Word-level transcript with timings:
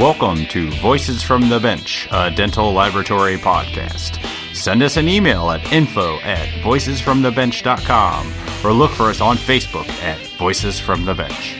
Welcome 0.00 0.46
to 0.46 0.70
Voices 0.80 1.22
from 1.22 1.50
the 1.50 1.60
Bench, 1.60 2.08
a 2.10 2.30
dental 2.30 2.72
laboratory 2.72 3.36
podcast. 3.36 4.16
Send 4.54 4.82
us 4.82 4.96
an 4.96 5.08
email 5.08 5.50
at 5.50 5.70
info 5.70 6.16
at 6.20 6.48
voicesfromthebench.com 6.64 8.32
or 8.64 8.72
look 8.72 8.92
for 8.92 9.10
us 9.10 9.20
on 9.20 9.36
Facebook 9.36 9.86
at 10.02 10.18
Voices 10.38 10.80
from 10.80 11.04
the 11.04 11.12
Bench. 11.12 11.54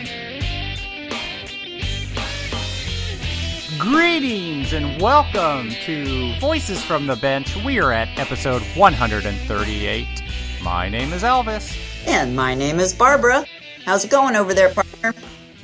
Greetings 3.78 4.72
and 4.72 4.98
welcome 5.02 5.68
to 5.84 6.34
Voices 6.40 6.82
from 6.82 7.06
the 7.06 7.16
Bench. 7.16 7.54
We 7.62 7.78
are 7.78 7.92
at 7.92 8.08
episode 8.18 8.62
138. 8.74 10.06
My 10.62 10.88
name 10.88 11.12
is 11.12 11.22
Elvis. 11.22 11.76
And 12.06 12.34
my 12.34 12.54
name 12.54 12.80
is 12.80 12.94
Barbara. 12.94 13.44
How's 13.84 14.06
it 14.06 14.10
going 14.10 14.34
over 14.34 14.54
there, 14.54 14.72
partner? 14.72 14.89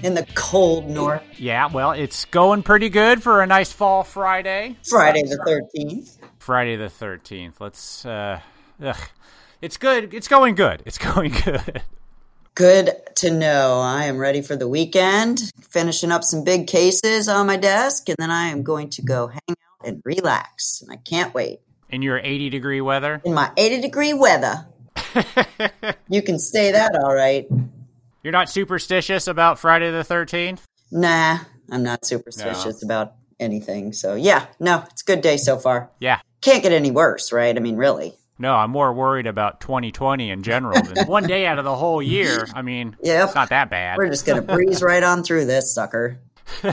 In 0.03 0.15
the 0.15 0.27
cold 0.35 0.89
north. 0.89 1.23
Yeah, 1.39 1.69
well, 1.73 1.93
it's 1.93 2.27
going 2.27 2.63
pretty 2.63 2.91
good 2.91 3.23
for 3.23 3.43
a 3.43 3.47
nice 3.47 3.73
fall 3.73 4.05
Friday. 4.05 4.77
Friday 4.89 5.23
the 5.23 5.69
13th. 5.77 6.19
Friday 6.39 6.77
the 6.77 6.87
13th. 6.87 7.55
Let's, 7.61 8.05
uh, 8.05 8.41
ugh. 8.83 8.97
It's 9.63 9.79
good. 9.79 10.13
It's 10.13 10.29
going 10.29 10.55
good. 10.55 10.83
It's 10.85 10.99
going 11.15 11.33
good. 11.45 11.83
Good 12.55 12.91
to 13.17 13.31
know. 13.31 13.81
I 13.81 14.05
am 14.05 14.19
ready 14.19 14.43
for 14.43 14.57
the 14.57 14.69
weekend, 14.69 15.53
finishing 15.71 16.13
up 16.13 16.25
some 16.25 16.45
big 16.45 16.67
cases 16.67 17.29
on 17.29 17.47
my 17.47 17.57
desk, 17.57 18.09
and 18.09 18.17
then 18.19 18.31
I 18.31 18.49
am 18.49 18.63
going 18.63 18.91
to 18.91 19.03
go 19.03 19.27
hang 19.29 19.41
out 19.51 19.87
and 19.89 20.03
relax. 20.05 20.83
And 20.83 20.91
I 20.91 20.97
can't 20.97 21.35
wait. 21.35 21.61
In 21.91 22.03
your 22.03 22.19
80 22.19 22.51
degree 22.51 22.81
weather? 22.81 23.21
In 23.25 23.35
my 23.35 23.51
80 23.57 23.81
degree 23.81 24.15
weather. 24.15 24.67
you 26.09 26.23
can 26.23 26.39
stay 26.39 26.73
that 26.73 26.95
all 26.95 27.15
right. 27.15 27.47
You're 28.27 28.33
not 28.33 28.51
superstitious 28.51 29.29
about 29.29 29.61
Friday 29.61 29.93
the 29.93 30.03
13th? 30.03 30.59
Nah, 30.91 31.39
I'm 31.71 31.85
not 31.85 32.05
superstitious 32.05 32.83
no. 32.83 32.87
about 32.89 33.15
anything. 33.39 33.93
So, 33.93 34.17
yeah, 34.17 34.47
no, 34.59 34.83
it's 34.91 35.03
a 35.03 35.05
good 35.05 35.21
day 35.21 35.37
so 35.37 35.59
far. 35.59 35.91
Yeah. 36.01 36.19
Can't 36.41 36.61
get 36.61 36.73
any 36.73 36.91
worse, 36.91 37.31
right? 37.31 37.57
I 37.57 37.61
mean, 37.61 37.77
really. 37.77 38.17
No, 38.37 38.57
I'm 38.57 38.73
more 38.73 38.93
worried 38.93 39.29
about 39.29 39.61
2020 39.61 40.29
in 40.29 40.43
general 40.43 40.83
than 40.83 41.07
one 41.07 41.29
day 41.29 41.47
out 41.47 41.61
of 41.61 41.65
the 41.65 41.77
whole 41.77 42.03
year. 42.03 42.49
I 42.53 42.63
mean, 42.63 42.97
yep. 43.01 43.27
it's 43.27 43.37
not 43.37 43.51
that 43.51 43.71
bad. 43.71 43.97
We're 43.97 44.11
just 44.11 44.27
going 44.27 44.45
to 44.45 44.55
breeze 44.55 44.83
right 44.83 45.05
on 45.05 45.23
through 45.23 45.45
this 45.45 45.73
sucker. 45.73 46.19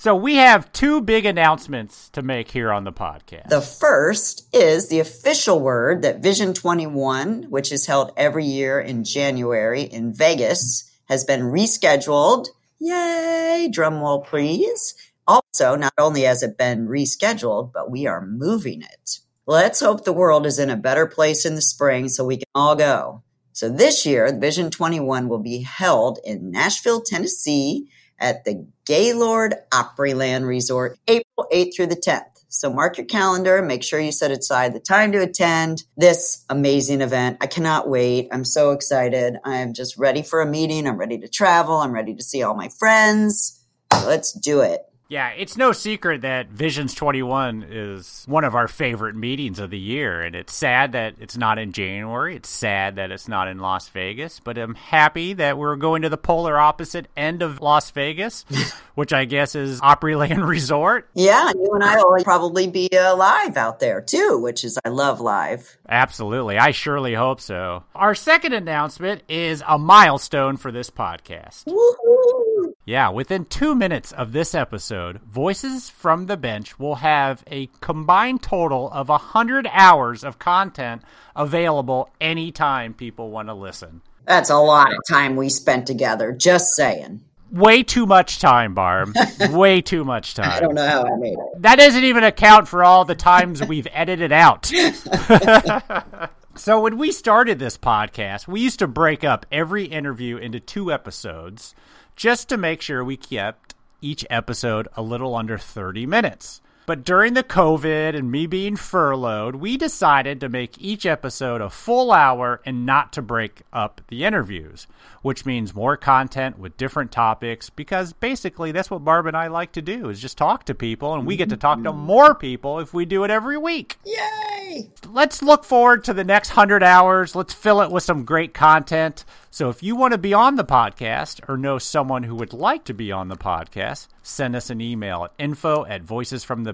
so, 0.00 0.16
we 0.16 0.36
have 0.36 0.72
two 0.72 1.02
big 1.02 1.26
announcements 1.26 2.08
to 2.14 2.22
make 2.22 2.52
here 2.52 2.72
on 2.72 2.84
the 2.84 2.90
podcast. 2.90 3.50
The 3.50 3.60
first 3.60 4.48
is 4.50 4.88
the 4.88 4.98
official 4.98 5.60
word 5.60 6.00
that 6.00 6.22
Vision 6.22 6.54
21, 6.54 7.50
which 7.50 7.70
is 7.70 7.84
held 7.84 8.10
every 8.16 8.46
year 8.46 8.80
in 8.80 9.04
January 9.04 9.82
in 9.82 10.14
Vegas, 10.14 10.90
has 11.10 11.24
been 11.24 11.42
rescheduled. 11.42 12.46
Yay! 12.78 13.68
Drum 13.70 14.00
roll, 14.00 14.22
please. 14.22 14.94
Also, 15.28 15.76
not 15.76 15.92
only 15.98 16.22
has 16.22 16.42
it 16.42 16.56
been 16.56 16.88
rescheduled, 16.88 17.70
but 17.70 17.90
we 17.90 18.06
are 18.06 18.24
moving 18.24 18.80
it. 18.80 19.18
Let's 19.46 19.80
hope 19.80 20.06
the 20.06 20.14
world 20.14 20.46
is 20.46 20.58
in 20.58 20.70
a 20.70 20.78
better 20.78 21.06
place 21.06 21.44
in 21.44 21.56
the 21.56 21.60
spring 21.60 22.08
so 22.08 22.24
we 22.24 22.38
can 22.38 22.48
all 22.54 22.74
go. 22.74 23.22
So 23.52 23.68
this 23.68 24.06
year, 24.06 24.34
Vision 24.34 24.70
21 24.70 25.28
will 25.28 25.42
be 25.42 25.60
held 25.60 26.20
in 26.24 26.50
Nashville, 26.50 27.02
Tennessee 27.02 27.90
at 28.20 28.44
the 28.44 28.66
Gaylord 28.84 29.54
Opryland 29.72 30.46
Resort, 30.46 30.98
April 31.08 31.46
8th 31.52 31.76
through 31.76 31.86
the 31.86 31.96
10th. 31.96 32.24
So 32.48 32.72
mark 32.72 32.98
your 32.98 33.06
calendar, 33.06 33.62
make 33.62 33.84
sure 33.84 34.00
you 34.00 34.10
set 34.10 34.32
aside 34.32 34.74
the 34.74 34.80
time 34.80 35.12
to 35.12 35.22
attend 35.22 35.84
this 35.96 36.44
amazing 36.50 37.00
event. 37.00 37.38
I 37.40 37.46
cannot 37.46 37.88
wait. 37.88 38.28
I'm 38.32 38.44
so 38.44 38.72
excited. 38.72 39.36
I'm 39.44 39.72
just 39.72 39.96
ready 39.96 40.22
for 40.22 40.40
a 40.40 40.46
meeting. 40.46 40.88
I'm 40.88 40.96
ready 40.96 41.18
to 41.18 41.28
travel. 41.28 41.76
I'm 41.76 41.92
ready 41.92 42.14
to 42.14 42.22
see 42.22 42.42
all 42.42 42.54
my 42.54 42.68
friends. 42.68 43.64
Let's 43.92 44.32
do 44.32 44.60
it. 44.62 44.89
Yeah, 45.10 45.30
it's 45.30 45.56
no 45.56 45.72
secret 45.72 46.20
that 46.20 46.50
Visions 46.50 46.94
21 46.94 47.66
is 47.68 48.22
one 48.28 48.44
of 48.44 48.54
our 48.54 48.68
favorite 48.68 49.16
meetings 49.16 49.58
of 49.58 49.70
the 49.70 49.78
year, 49.78 50.22
and 50.22 50.36
it's 50.36 50.54
sad 50.54 50.92
that 50.92 51.16
it's 51.18 51.36
not 51.36 51.58
in 51.58 51.72
January. 51.72 52.36
It's 52.36 52.48
sad 52.48 52.94
that 52.94 53.10
it's 53.10 53.26
not 53.26 53.48
in 53.48 53.58
Las 53.58 53.88
Vegas, 53.88 54.38
but 54.38 54.56
I'm 54.56 54.76
happy 54.76 55.32
that 55.32 55.58
we're 55.58 55.74
going 55.74 56.02
to 56.02 56.08
the 56.08 56.16
polar 56.16 56.56
opposite 56.56 57.08
end 57.16 57.42
of 57.42 57.60
Las 57.60 57.90
Vegas, 57.90 58.44
which 58.94 59.12
I 59.12 59.24
guess 59.24 59.56
is 59.56 59.80
Opryland 59.80 60.46
Resort. 60.48 61.08
Yeah, 61.14 61.50
you 61.56 61.70
and 61.74 61.82
I 61.82 61.96
will 61.96 62.22
probably 62.22 62.68
be 62.68 62.88
uh, 62.96 63.16
live 63.16 63.56
out 63.56 63.80
there 63.80 64.00
too, 64.00 64.38
which 64.40 64.62
is 64.62 64.78
I 64.84 64.90
love 64.90 65.20
live. 65.20 65.76
Absolutely. 65.88 66.56
I 66.56 66.70
surely 66.70 67.14
hope 67.14 67.40
so. 67.40 67.82
Our 67.96 68.14
second 68.14 68.52
announcement 68.52 69.24
is 69.28 69.60
a 69.66 69.76
milestone 69.76 70.56
for 70.56 70.70
this 70.70 70.88
podcast. 70.88 71.64
Woohoo! 71.64 72.74
Yeah, 72.86 73.10
within 73.10 73.44
two 73.44 73.74
minutes 73.74 74.10
of 74.10 74.32
this 74.32 74.54
episode, 74.54 75.20
Voices 75.20 75.90
from 75.90 76.26
the 76.26 76.38
Bench 76.38 76.78
will 76.78 76.96
have 76.96 77.44
a 77.46 77.68
combined 77.80 78.42
total 78.42 78.90
of 78.90 79.10
100 79.10 79.68
hours 79.70 80.24
of 80.24 80.38
content 80.38 81.02
available 81.36 82.08
anytime 82.20 82.94
people 82.94 83.30
want 83.30 83.48
to 83.48 83.54
listen. 83.54 84.00
That's 84.24 84.48
a 84.48 84.56
lot 84.56 84.92
of 84.92 84.98
time 85.08 85.36
we 85.36 85.50
spent 85.50 85.86
together, 85.86 86.32
just 86.32 86.74
saying. 86.74 87.20
Way 87.50 87.82
too 87.82 88.06
much 88.06 88.38
time, 88.38 88.74
Barb. 88.74 89.14
Way 89.50 89.82
too 89.82 90.04
much 90.04 90.34
time. 90.34 90.50
I 90.50 90.60
don't 90.60 90.74
know 90.74 90.86
how 90.86 91.04
I 91.04 91.16
made 91.16 91.32
it. 91.32 91.62
That 91.62 91.76
doesn't 91.76 92.04
even 92.04 92.24
account 92.24 92.66
for 92.66 92.82
all 92.82 93.04
the 93.04 93.14
times 93.14 93.62
we've 93.62 93.88
edited 93.92 94.32
out. 94.32 94.66
so, 96.54 96.80
when 96.80 96.96
we 96.96 97.12
started 97.12 97.58
this 97.58 97.76
podcast, 97.76 98.46
we 98.46 98.60
used 98.60 98.78
to 98.78 98.86
break 98.86 99.24
up 99.24 99.46
every 99.50 99.84
interview 99.84 100.36
into 100.36 100.60
two 100.60 100.92
episodes 100.92 101.74
just 102.20 102.50
to 102.50 102.58
make 102.58 102.82
sure 102.82 103.02
we 103.02 103.16
kept 103.16 103.74
each 104.02 104.26
episode 104.28 104.86
a 104.94 105.00
little 105.00 105.34
under 105.34 105.56
30 105.56 106.04
minutes. 106.04 106.60
But 106.90 107.04
during 107.04 107.34
the 107.34 107.44
COVID 107.44 108.16
and 108.16 108.32
me 108.32 108.48
being 108.48 108.74
furloughed, 108.74 109.54
we 109.54 109.76
decided 109.76 110.40
to 110.40 110.48
make 110.48 110.82
each 110.82 111.06
episode 111.06 111.60
a 111.60 111.70
full 111.70 112.10
hour 112.10 112.60
and 112.66 112.84
not 112.84 113.12
to 113.12 113.22
break 113.22 113.62
up 113.72 114.00
the 114.08 114.24
interviews, 114.24 114.88
which 115.22 115.46
means 115.46 115.72
more 115.72 115.96
content 115.96 116.58
with 116.58 116.76
different 116.76 117.12
topics 117.12 117.70
because 117.70 118.12
basically 118.12 118.72
that's 118.72 118.90
what 118.90 119.04
Barb 119.04 119.26
and 119.26 119.36
I 119.36 119.46
like 119.46 119.70
to 119.74 119.82
do 119.82 120.08
is 120.08 120.20
just 120.20 120.36
talk 120.36 120.64
to 120.64 120.74
people 120.74 121.14
and 121.14 121.28
we 121.28 121.36
get 121.36 121.50
to 121.50 121.56
talk 121.56 121.80
to 121.84 121.92
mm-hmm. 121.92 122.06
more 122.06 122.34
people 122.34 122.80
if 122.80 122.92
we 122.92 123.04
do 123.04 123.22
it 123.22 123.30
every 123.30 123.56
week. 123.56 123.96
Yay! 124.04 124.90
Let's 125.06 125.44
look 125.44 125.62
forward 125.62 126.02
to 126.04 126.12
the 126.12 126.24
next 126.24 126.50
100 126.50 126.82
hours. 126.82 127.36
Let's 127.36 127.54
fill 127.54 127.82
it 127.82 127.92
with 127.92 128.02
some 128.02 128.24
great 128.24 128.52
content. 128.52 129.24
So 129.52 129.68
if 129.68 129.82
you 129.82 129.96
want 129.96 130.12
to 130.12 130.18
be 130.18 130.32
on 130.32 130.56
the 130.56 130.64
podcast 130.64 131.40
or 131.48 131.56
know 131.56 131.78
someone 131.78 132.22
who 132.22 132.36
would 132.36 132.52
like 132.52 132.84
to 132.84 132.94
be 132.94 133.10
on 133.10 133.28
the 133.28 133.36
podcast, 133.36 134.06
send 134.22 134.54
us 134.54 134.70
an 134.70 134.80
email 134.80 135.24
at 135.24 135.32
info 135.38 135.84
at 135.86 136.02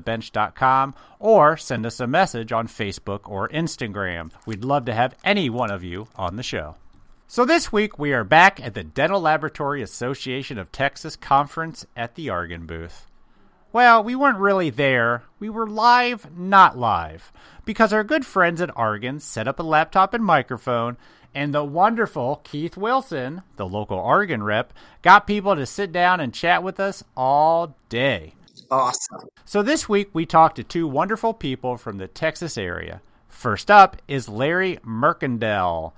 voicesfromthebench.com 0.07 0.95
or 1.19 1.57
send 1.57 1.87
us 1.87 2.01
a 2.01 2.07
message 2.07 2.53
on 2.53 2.69
Facebook 2.69 3.29
or 3.29 3.49
Instagram. 3.49 4.31
We'd 4.47 4.65
love 4.65 4.85
to 4.87 4.95
have 4.95 5.17
any 5.25 5.51
one 5.51 5.71
of 5.71 5.85
you 5.85 6.09
on 6.17 6.37
the 6.37 6.43
show. 6.43 6.77
So 7.29 7.45
this 7.45 7.73
week 7.73 7.99
we 7.99 8.13
are 8.13 8.25
back 8.25 8.65
at 8.65 8.75
the 8.75 8.85
Dental 8.85 9.21
Laboratory 9.21 9.83
Association 9.83 10.59
of 10.59 10.71
Texas 10.71 11.17
conference 11.17 11.85
at 11.97 12.15
the 12.15 12.29
Argen 12.29 12.67
booth. 12.67 13.07
Well, 13.73 14.03
we 14.03 14.15
weren't 14.15 14.39
really 14.39 14.71
there. 14.71 15.25
We 15.39 15.51
were 15.51 15.67
live, 15.67 16.39
not 16.39 16.79
live, 16.79 17.33
because 17.65 17.93
our 17.93 18.05
good 18.05 18.25
friends 18.25 18.61
at 18.61 18.75
Argen 18.75 19.21
set 19.21 19.49
up 19.49 19.59
a 19.59 19.65
laptop 19.65 20.15
and 20.15 20.25
microphone 20.25 20.97
and 21.35 21.53
the 21.53 21.65
wonderful 21.65 22.41
Keith 22.45 22.79
Wilson, 22.79 23.43
the 23.57 23.67
local 23.67 23.99
Argen 23.99 24.43
rep, 24.43 24.73
got 25.03 25.27
people 25.27 25.55
to 25.57 25.67
sit 25.67 25.93
down 25.93 26.21
and 26.21 26.33
chat 26.33 26.63
with 26.63 26.81
us 26.81 27.05
all 27.15 27.77
day. 27.91 28.36
Awesome. 28.71 29.29
So 29.45 29.63
this 29.63 29.89
week 29.89 30.11
we 30.13 30.27
talked 30.27 30.57
to 30.57 30.65
two 30.65 30.89
wonderful 30.89 31.35
people 31.35 31.77
from 31.77 31.99
the 31.99 32.09
Texas 32.09 32.59
area. 32.59 33.01
First 33.29 33.71
up 33.71 34.01
is 34.09 34.29
Larry 34.29 34.79
Mercandell, 34.85 35.93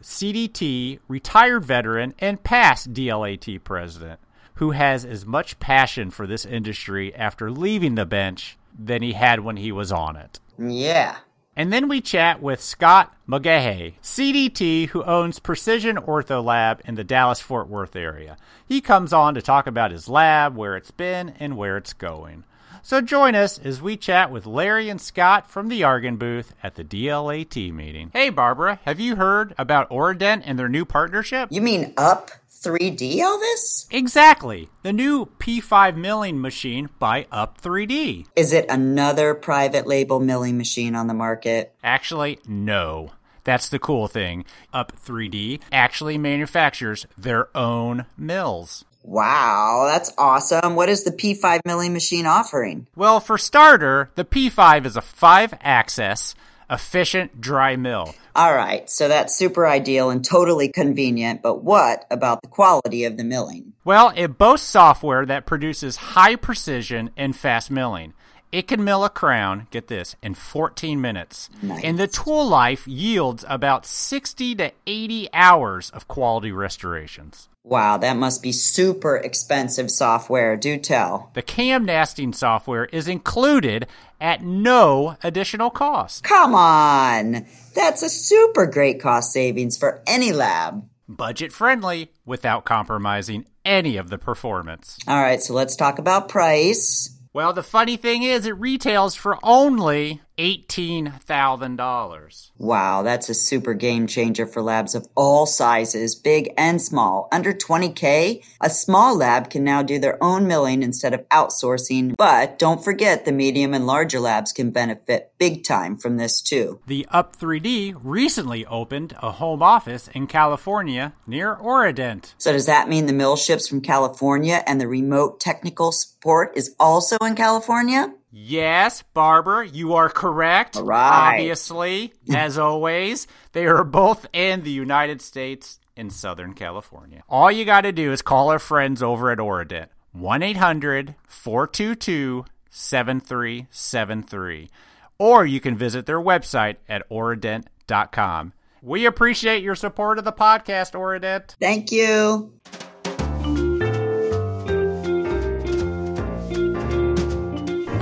CDT 0.00 1.00
retired 1.08 1.64
veteran 1.64 2.14
and 2.18 2.42
past 2.42 2.92
DLAT 2.92 3.62
president, 3.64 4.20
who 4.54 4.70
has 4.72 5.04
as 5.04 5.26
much 5.26 5.58
passion 5.58 6.10
for 6.10 6.26
this 6.26 6.44
industry 6.44 7.14
after 7.14 7.50
leaving 7.50 7.94
the 7.94 8.06
bench 8.06 8.56
than 8.76 9.02
he 9.02 9.12
had 9.12 9.40
when 9.40 9.56
he 9.56 9.72
was 9.72 9.92
on 9.92 10.16
it. 10.16 10.40
Yeah. 10.58 11.16
And 11.56 11.72
then 11.72 11.88
we 11.88 12.00
chat 12.00 12.42
with 12.42 12.60
Scott 12.60 13.14
Mogahe, 13.28 13.94
CDT, 14.02 14.88
who 14.88 15.04
owns 15.04 15.38
Precision 15.38 15.96
Ortho 15.96 16.44
Lab 16.44 16.82
in 16.84 16.96
the 16.96 17.04
Dallas 17.04 17.40
Fort 17.40 17.68
Worth 17.68 17.94
area. 17.94 18.36
He 18.66 18.80
comes 18.80 19.12
on 19.12 19.34
to 19.34 19.42
talk 19.42 19.66
about 19.66 19.92
his 19.92 20.08
lab, 20.08 20.56
where 20.56 20.76
it's 20.76 20.90
been, 20.90 21.34
and 21.38 21.56
where 21.56 21.76
it's 21.76 21.92
going. 21.92 22.44
So 22.82 23.00
join 23.00 23.34
us 23.34 23.58
as 23.58 23.80
we 23.80 23.96
chat 23.96 24.30
with 24.30 24.44
Larry 24.44 24.90
and 24.90 25.00
Scott 25.00 25.48
from 25.48 25.68
the 25.68 25.80
Argen 25.80 26.18
booth 26.18 26.54
at 26.62 26.74
the 26.74 26.84
DLAT 26.84 27.72
meeting. 27.72 28.10
Hey, 28.12 28.28
Barbara, 28.28 28.78
have 28.84 29.00
you 29.00 29.16
heard 29.16 29.54
about 29.56 29.88
Oradent 29.88 30.42
and 30.44 30.58
their 30.58 30.68
new 30.68 30.84
partnership? 30.84 31.48
You 31.50 31.62
mean 31.62 31.94
Up 31.96 32.30
3D, 32.64 33.16
Elvis? 33.16 33.86
Exactly. 33.90 34.70
The 34.82 34.92
new 34.92 35.26
P5 35.38 35.96
milling 35.96 36.40
machine 36.40 36.88
by 36.98 37.26
Up 37.30 37.60
3D. 37.60 38.26
Is 38.34 38.52
it 38.52 38.66
another 38.68 39.34
private 39.34 39.86
label 39.86 40.20
milling 40.20 40.56
machine 40.56 40.94
on 40.94 41.06
the 41.06 41.14
market? 41.14 41.74
Actually, 41.82 42.38
no. 42.46 43.12
That's 43.44 43.68
the 43.68 43.78
cool 43.78 44.08
thing. 44.08 44.46
Up 44.72 44.92
3D 44.96 45.60
actually 45.70 46.16
manufactures 46.16 47.06
their 47.16 47.54
own 47.56 48.06
mills. 48.16 48.84
Wow, 49.06 49.84
that's 49.86 50.10
awesome. 50.16 50.76
What 50.76 50.88
is 50.88 51.04
the 51.04 51.10
P5 51.10 51.60
milling 51.66 51.92
machine 51.92 52.24
offering? 52.24 52.86
Well, 52.96 53.20
for 53.20 53.36
starter, 53.36 54.10
the 54.14 54.24
P5 54.24 54.86
is 54.86 54.96
a 54.96 55.02
five 55.02 55.52
axis, 55.60 56.34
efficient 56.70 57.40
dry 57.40 57.76
mill. 57.76 58.14
All 58.36 58.54
right, 58.54 58.88
so 58.90 59.08
that's 59.08 59.36
super 59.36 59.66
ideal 59.66 60.10
and 60.10 60.24
totally 60.24 60.68
convenient, 60.68 61.42
but 61.42 61.62
what 61.62 62.04
about 62.10 62.42
the 62.42 62.48
quality 62.48 63.04
of 63.04 63.16
the 63.16 63.24
milling? 63.24 63.72
Well, 63.84 64.12
it 64.16 64.38
boasts 64.38 64.68
software 64.68 65.24
that 65.26 65.46
produces 65.46 65.96
high 65.96 66.36
precision 66.36 67.10
and 67.16 67.36
fast 67.36 67.70
milling. 67.70 68.14
It 68.50 68.68
can 68.68 68.84
mill 68.84 69.04
a 69.04 69.10
crown, 69.10 69.66
get 69.70 69.88
this, 69.88 70.14
in 70.22 70.34
14 70.34 71.00
minutes. 71.00 71.50
Nice. 71.60 71.82
And 71.82 71.98
the 71.98 72.06
tool 72.06 72.46
life 72.48 72.86
yields 72.86 73.44
about 73.48 73.84
60 73.84 74.54
to 74.54 74.72
80 74.86 75.28
hours 75.32 75.90
of 75.90 76.06
quality 76.06 76.52
restorations. 76.52 77.48
Wow, 77.66 77.96
that 77.96 78.18
must 78.18 78.42
be 78.42 78.52
super 78.52 79.16
expensive 79.16 79.90
software. 79.90 80.54
Do 80.54 80.76
tell. 80.76 81.30
The 81.32 81.40
CAM 81.40 81.86
nesting 81.86 82.34
software 82.34 82.84
is 82.84 83.08
included 83.08 83.86
at 84.20 84.42
no 84.42 85.16
additional 85.22 85.70
cost. 85.70 86.24
Come 86.24 86.54
on! 86.54 87.46
That's 87.74 88.02
a 88.02 88.10
super 88.10 88.66
great 88.66 89.00
cost 89.00 89.32
savings 89.32 89.78
for 89.78 90.02
any 90.06 90.30
lab. 90.30 90.86
Budget 91.08 91.54
friendly 91.54 92.10
without 92.26 92.66
compromising 92.66 93.46
any 93.64 93.96
of 93.96 94.10
the 94.10 94.18
performance. 94.18 94.98
All 95.08 95.20
right, 95.20 95.42
so 95.42 95.54
let's 95.54 95.74
talk 95.74 95.98
about 95.98 96.28
price. 96.28 97.18
Well, 97.32 97.54
the 97.54 97.62
funny 97.62 97.96
thing 97.96 98.22
is, 98.22 98.46
it 98.46 98.58
retails 98.58 99.14
for 99.14 99.38
only 99.42 100.20
$18,000. 100.38 102.50
Wow, 102.58 103.02
that's 103.02 103.28
a 103.28 103.34
super 103.34 103.74
game 103.74 104.06
changer 104.06 104.46
for 104.46 104.62
labs 104.62 104.94
of 104.94 105.06
all 105.14 105.46
sizes, 105.46 106.14
big 106.14 106.52
and 106.56 106.80
small. 106.80 107.28
Under 107.32 107.52
20K, 107.52 108.42
a 108.60 108.70
small 108.70 109.16
lab 109.16 109.50
can 109.50 109.64
now 109.64 109.82
do 109.82 109.98
their 109.98 110.22
own 110.22 110.46
milling 110.46 110.82
instead 110.82 111.14
of 111.14 111.28
outsourcing. 111.28 112.14
But 112.16 112.58
don't 112.58 112.82
forget 112.82 113.24
the 113.24 113.32
medium 113.32 113.74
and 113.74 113.86
larger 113.86 114.20
labs 114.20 114.52
can 114.52 114.70
benefit 114.70 115.32
big 115.38 115.64
time 115.64 115.96
from 115.96 116.16
this 116.16 116.40
too. 116.40 116.80
The 116.86 117.06
Up 117.10 117.36
3D 117.36 117.94
recently 118.02 118.64
opened 118.66 119.16
a 119.22 119.32
home 119.32 119.62
office 119.62 120.08
in 120.08 120.26
California 120.26 121.14
near 121.26 121.54
Orident. 121.54 122.34
So 122.38 122.52
does 122.52 122.66
that 122.66 122.88
mean 122.88 123.06
the 123.06 123.12
mill 123.12 123.36
ships 123.36 123.68
from 123.68 123.80
California 123.80 124.62
and 124.66 124.80
the 124.80 124.88
remote 124.88 125.40
technical 125.40 125.92
support 125.92 126.56
is 126.56 126.74
also 126.78 127.16
in 127.22 127.34
California? 127.34 128.12
Yes, 128.36 129.02
Barber, 129.14 129.62
you 129.62 129.94
are 129.94 130.08
correct. 130.08 130.76
All 130.76 130.82
right. 130.82 131.34
Obviously, 131.34 132.12
as 132.34 132.58
always, 132.58 133.28
they 133.52 133.64
are 133.66 133.84
both 133.84 134.26
in 134.32 134.64
the 134.64 134.72
United 134.72 135.22
States 135.22 135.78
in 135.94 136.10
Southern 136.10 136.52
California. 136.54 137.22
All 137.28 137.52
you 137.52 137.64
got 137.64 137.82
to 137.82 137.92
do 137.92 138.10
is 138.10 138.22
call 138.22 138.50
our 138.50 138.58
friends 138.58 139.04
over 139.04 139.30
at 139.30 139.38
Oradent 139.38 139.86
1 140.10 140.42
800 140.42 141.14
422 141.28 142.44
7373. 142.70 144.68
Or 145.16 145.46
you 145.46 145.60
can 145.60 145.76
visit 145.76 146.06
their 146.06 146.20
website 146.20 146.76
at 146.88 147.04
orident.com. 147.08 148.52
We 148.82 149.06
appreciate 149.06 149.62
your 149.62 149.76
support 149.76 150.18
of 150.18 150.24
the 150.24 150.32
podcast, 150.32 150.94
Oradent. 150.94 151.54
Thank 151.60 151.92
you. 151.92 152.52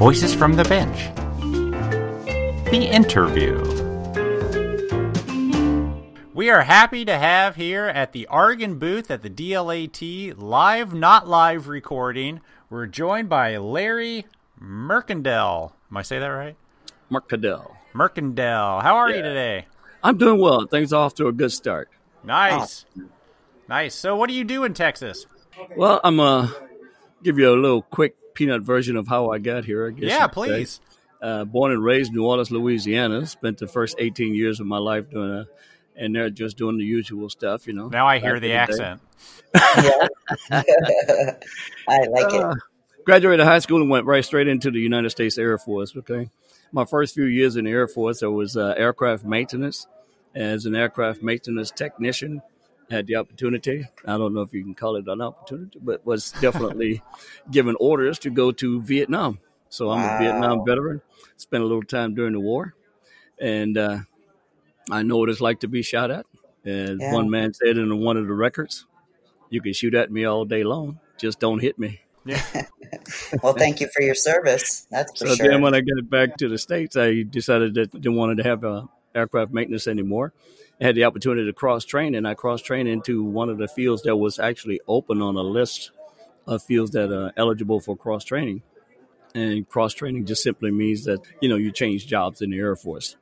Voices 0.02 0.34
from 0.34 0.54
the 0.54 0.64
Bench. 0.64 1.14
The 2.72 2.88
interview. 2.90 3.54
We 6.34 6.50
are 6.50 6.62
happy 6.62 7.04
to 7.04 7.16
have 7.16 7.54
here 7.54 7.84
at 7.84 8.10
the 8.10 8.26
Argen 8.28 8.80
booth 8.80 9.12
at 9.12 9.22
the 9.22 9.30
DLAT 9.30 10.34
live, 10.36 10.92
not 10.92 11.28
live 11.28 11.68
recording. 11.68 12.40
We're 12.68 12.88
joined 12.88 13.28
by 13.28 13.56
Larry 13.58 14.26
Mercandell. 14.60 15.70
Am 15.88 15.96
I 15.96 16.02
say 16.02 16.18
that 16.18 16.26
right? 16.26 16.56
Mark 17.08 17.28
Cadell. 17.28 17.76
Mercandell. 17.94 18.82
How 18.82 18.96
are 18.96 19.08
you 19.08 19.22
today? 19.22 19.66
I'm 20.02 20.18
doing 20.18 20.40
well. 20.40 20.66
Things 20.66 20.92
off 20.92 21.14
to 21.14 21.28
a 21.28 21.32
good 21.32 21.52
start. 21.52 21.88
Nice. 22.24 22.86
Nice. 23.68 23.94
So, 23.94 24.16
what 24.16 24.28
do 24.28 24.34
you 24.34 24.42
do 24.42 24.64
in 24.64 24.74
Texas? 24.74 25.26
Well, 25.76 26.00
I'm 26.02 26.18
uh 26.18 26.48
give 27.22 27.38
you 27.38 27.54
a 27.54 27.54
little 27.54 27.82
quick 27.82 28.16
peanut 28.34 28.62
version 28.62 28.96
of 28.96 29.08
how 29.08 29.30
I 29.30 29.38
got 29.38 29.64
here. 29.64 29.86
I 29.86 29.90
guess 29.90 30.08
Yeah, 30.10 30.22
you 30.24 30.28
could 30.28 30.34
say. 30.48 30.54
please. 30.56 30.80
Uh, 31.20 31.44
born 31.44 31.70
and 31.72 31.84
raised 31.84 32.10
in 32.10 32.16
New 32.16 32.24
Orleans, 32.26 32.50
Louisiana. 32.50 33.26
Spent 33.26 33.58
the 33.58 33.68
first 33.68 33.94
18 33.98 34.34
years 34.34 34.58
of 34.60 34.66
my 34.66 34.78
life 34.78 35.08
doing 35.10 35.30
a, 35.30 35.46
and 35.96 36.14
they're 36.14 36.30
just 36.30 36.56
doing 36.56 36.78
the 36.78 36.84
usual 36.84 37.28
stuff, 37.30 37.66
you 37.66 37.72
know. 37.74 37.88
Now 37.88 38.06
I 38.08 38.18
hear 38.18 38.40
Back 38.40 38.40
the 38.40 38.46
in 38.46 38.50
day. 38.50 38.84
accent. 38.84 39.00
I 41.88 41.98
like 42.10 42.32
it. 42.34 42.40
Uh, 42.42 42.54
graduated 43.04 43.44
high 43.46 43.58
school 43.58 43.80
and 43.80 43.90
went 43.90 44.06
right 44.06 44.24
straight 44.24 44.48
into 44.48 44.70
the 44.70 44.80
United 44.80 45.10
States 45.10 45.38
Air 45.38 45.58
Force. 45.58 45.94
Okay, 45.96 46.30
my 46.72 46.84
first 46.84 47.14
few 47.14 47.24
years 47.24 47.56
in 47.56 47.64
the 47.66 47.70
Air 47.70 47.88
Force, 47.88 48.22
I 48.22 48.26
was 48.26 48.56
uh, 48.56 48.74
aircraft 48.76 49.24
maintenance. 49.24 49.86
As 50.34 50.64
an 50.64 50.74
aircraft 50.74 51.22
maintenance 51.22 51.70
technician, 51.70 52.40
had 52.90 53.06
the 53.06 53.16
opportunity. 53.16 53.86
I 54.06 54.18
don't 54.18 54.34
know 54.34 54.42
if 54.42 54.52
you 54.52 54.62
can 54.62 54.74
call 54.74 54.96
it 54.96 55.06
an 55.08 55.20
opportunity, 55.20 55.78
but 55.82 56.04
was 56.04 56.32
definitely 56.32 57.02
given 57.50 57.76
orders 57.80 58.18
to 58.20 58.30
go 58.30 58.52
to 58.52 58.82
Vietnam. 58.82 59.38
So 59.68 59.90
I'm 59.90 60.04
Wow. 60.04 60.14
a 60.16 60.18
Vietnam 60.18 60.64
veteran. 60.66 61.00
Spent 61.36 61.62
a 61.62 61.66
little 61.66 61.82
time 61.82 62.14
during 62.14 62.32
the 62.34 62.40
war, 62.40 62.74
and 63.40 63.76
uh, 63.78 63.98
I 64.90 65.02
know 65.02 65.16
what 65.16 65.28
it's 65.30 65.40
like 65.40 65.60
to 65.60 65.68
be 65.68 65.82
shot 65.82 66.10
at. 66.10 66.26
As 66.64 66.98
Yeah. 67.00 67.12
one 67.12 67.30
man 67.30 67.54
said 67.54 67.78
in 67.78 67.98
one 68.00 68.16
of 68.16 68.26
the 68.26 68.34
records, 68.34 68.86
"You 69.50 69.60
can 69.62 69.72
shoot 69.72 69.94
at 69.94 70.10
me 70.12 70.24
all 70.24 70.44
day 70.44 70.62
long, 70.64 71.00
just 71.18 71.40
don't 71.40 71.60
hit 71.60 71.78
me." 71.78 72.00
Yeah. 72.24 72.42
Well, 73.42 73.54
thank 73.54 73.80
you 73.80 73.88
for 73.88 74.02
your 74.02 74.14
service. 74.14 74.86
That's 74.90 75.20
for 75.20 75.26
So 75.26 75.34
sure. 75.34 75.48
then 75.50 75.62
when 75.62 75.74
I 75.74 75.80
got 75.80 76.08
back 76.08 76.36
to 76.38 76.48
the 76.48 76.58
States, 76.58 76.96
I 76.96 77.22
decided 77.22 77.74
that 77.74 77.94
I 77.94 77.98
didn't 77.98 78.14
want 78.16 78.36
to 78.36 78.44
have 78.44 78.64
uh, 78.64 78.84
aircraft 79.14 79.52
maintenance 79.52 79.86
anymore. 79.88 80.32
I 80.82 80.86
had 80.86 80.96
the 80.96 81.04
opportunity 81.04 81.46
to 81.46 81.52
cross 81.52 81.84
train, 81.84 82.16
and 82.16 82.26
I 82.26 82.34
cross 82.34 82.60
trained 82.60 82.88
into 82.88 83.22
one 83.22 83.48
of 83.48 83.56
the 83.56 83.68
fields 83.68 84.02
that 84.02 84.16
was 84.16 84.40
actually 84.40 84.80
open 84.88 85.22
on 85.22 85.36
a 85.36 85.42
list 85.42 85.92
of 86.44 86.60
fields 86.60 86.90
that 86.90 87.12
are 87.12 87.32
eligible 87.36 87.78
for 87.78 87.96
cross 87.96 88.24
training. 88.24 88.62
And 89.32 89.68
cross 89.68 89.94
training 89.94 90.26
just 90.26 90.42
simply 90.42 90.72
means 90.72 91.04
that, 91.04 91.20
you 91.40 91.48
know, 91.48 91.54
you 91.54 91.70
change 91.70 92.08
jobs 92.08 92.42
in 92.42 92.50
the 92.50 92.58
Air 92.58 92.74
Force. 92.74 93.16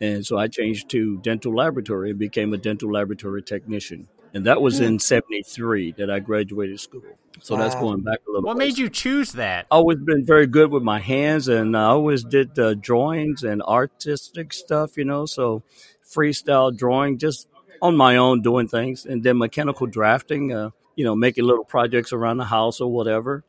And 0.00 0.24
so 0.24 0.38
I 0.38 0.46
changed 0.46 0.88
to 0.90 1.18
dental 1.18 1.52
laboratory 1.52 2.10
and 2.10 2.18
became 2.18 2.54
a 2.54 2.58
dental 2.58 2.92
laboratory 2.92 3.42
technician. 3.42 4.06
And 4.32 4.46
that 4.46 4.62
was 4.62 4.80
in 4.80 4.98
73 4.98 5.92
that 5.92 6.10
I 6.10 6.20
graduated 6.20 6.78
school. 6.80 7.02
So 7.40 7.56
that's 7.56 7.74
going 7.74 8.02
back 8.02 8.18
a 8.26 8.30
little 8.30 8.42
What 8.42 8.56
ways 8.56 8.72
made 8.72 8.78
you 8.78 8.88
choose 8.88 9.32
that? 9.32 9.66
always 9.70 9.98
been 9.98 10.24
very 10.24 10.46
good 10.46 10.70
with 10.70 10.82
my 10.82 11.00
hands 11.00 11.48
and 11.48 11.76
I 11.76 11.84
always 11.84 12.24
did 12.24 12.58
uh, 12.58 12.74
drawings 12.74 13.42
and 13.44 13.62
artistic 13.62 14.52
stuff, 14.52 14.96
you 14.96 15.04
know, 15.04 15.26
so 15.26 15.62
freestyle 16.14 16.76
drawing 16.76 17.18
just 17.18 17.48
on 17.82 17.96
my 17.96 18.16
own 18.16 18.42
doing 18.42 18.68
things 18.68 19.04
and 19.04 19.22
then 19.22 19.38
mechanical 19.38 19.86
drafting, 19.86 20.52
uh, 20.52 20.70
you 20.96 21.04
know, 21.04 21.14
making 21.14 21.44
little 21.44 21.64
projects 21.64 22.12
around 22.12 22.38
the 22.38 22.44
house 22.44 22.80
or 22.80 22.90
whatever. 22.90 23.44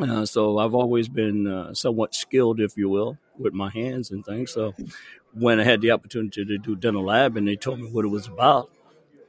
Uh, 0.00 0.24
so 0.24 0.58
I've 0.58 0.74
always 0.74 1.08
been 1.08 1.46
uh, 1.46 1.74
somewhat 1.74 2.14
skilled, 2.14 2.60
if 2.60 2.76
you 2.76 2.88
will, 2.88 3.18
with 3.38 3.52
my 3.52 3.70
hands 3.70 4.10
and 4.10 4.24
things. 4.24 4.52
So 4.52 4.74
when 5.34 5.60
I 5.60 5.64
had 5.64 5.80
the 5.80 5.90
opportunity 5.90 6.44
to 6.44 6.58
do 6.58 6.76
dental 6.76 7.04
lab 7.04 7.36
and 7.36 7.46
they 7.46 7.56
told 7.56 7.80
me 7.80 7.88
what 7.90 8.04
it 8.04 8.08
was 8.08 8.26
about, 8.26 8.70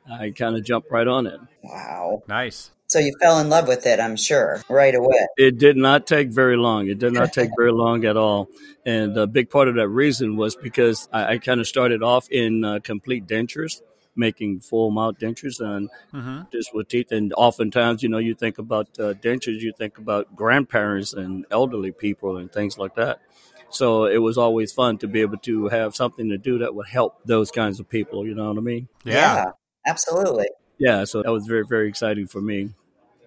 I 0.09 0.31
kind 0.31 0.55
of 0.55 0.63
jumped 0.63 0.91
right 0.91 1.07
on 1.07 1.27
it. 1.27 1.39
Wow. 1.63 2.23
Nice. 2.27 2.71
So 2.91 2.99
you 2.99 3.13
fell 3.21 3.39
in 3.39 3.47
love 3.47 3.69
with 3.69 3.85
it, 3.85 4.01
I'm 4.01 4.17
sure, 4.17 4.61
right 4.69 4.93
away. 4.93 5.25
It 5.37 5.57
did 5.57 5.77
not 5.77 6.05
take 6.05 6.29
very 6.29 6.57
long. 6.57 6.89
It 6.89 6.99
did 6.99 7.13
not 7.13 7.31
take 7.33 7.49
very 7.57 7.71
long 7.71 8.03
at 8.03 8.17
all. 8.17 8.49
And 8.85 9.15
a 9.15 9.25
big 9.25 9.49
part 9.49 9.69
of 9.69 9.75
that 9.75 9.87
reason 9.87 10.35
was 10.35 10.57
because 10.57 11.07
I, 11.13 11.35
I 11.35 11.37
kind 11.37 11.61
of 11.61 11.67
started 11.69 12.03
off 12.03 12.29
in 12.29 12.65
uh, 12.65 12.79
complete 12.83 13.27
dentures, 13.27 13.81
making 14.13 14.59
full 14.59 14.91
mouth 14.91 15.17
dentures 15.17 15.61
and 15.61 15.89
hmm 16.11 16.41
just 16.51 16.75
with 16.75 16.89
teeth. 16.89 17.13
And 17.13 17.33
oftentimes, 17.37 18.03
you 18.03 18.09
know, 18.09 18.17
you 18.17 18.35
think 18.35 18.57
about 18.57 18.87
uh, 18.99 19.13
dentures, 19.13 19.61
you 19.61 19.71
think 19.71 19.97
about 19.97 20.35
grandparents 20.35 21.13
and 21.13 21.45
elderly 21.49 21.93
people 21.93 22.35
and 22.35 22.51
things 22.51 22.77
like 22.77 22.95
that. 22.95 23.21
So 23.69 24.03
it 24.03 24.17
was 24.17 24.37
always 24.37 24.73
fun 24.73 24.97
to 24.97 25.07
be 25.07 25.21
able 25.21 25.37
to 25.37 25.69
have 25.69 25.95
something 25.95 26.27
to 26.27 26.37
do 26.37 26.57
that 26.57 26.75
would 26.75 26.87
help 26.87 27.21
those 27.23 27.51
kinds 27.51 27.79
of 27.79 27.87
people. 27.87 28.27
You 28.27 28.35
know 28.35 28.49
what 28.49 28.57
I 28.57 28.61
mean? 28.61 28.89
Yeah. 29.05 29.51
absolutely. 29.87 30.49
Yeah, 30.77 31.05
so 31.05 31.21
that 31.21 31.31
was 31.31 31.45
very, 31.45 31.63
very 31.65 31.87
exciting 31.87 32.27
for 32.27 32.41
me. 32.41 32.71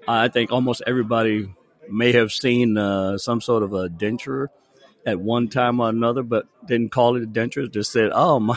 I 0.06 0.28
think 0.28 0.52
almost 0.52 0.82
everybody 0.86 1.54
may 1.88 2.12
have 2.12 2.32
seen 2.32 2.76
uh, 2.76 3.18
some 3.18 3.40
sort 3.40 3.62
of 3.62 3.72
a 3.72 3.88
denture 3.88 4.48
at 5.06 5.20
one 5.20 5.48
time 5.48 5.80
or 5.80 5.88
another, 5.88 6.22
but 6.22 6.46
didn't 6.66 6.90
call 6.90 7.16
it 7.16 7.22
a 7.22 7.26
denture. 7.26 7.70
Just 7.70 7.92
said, 7.92 8.10
"Oh, 8.14 8.40
my 8.40 8.56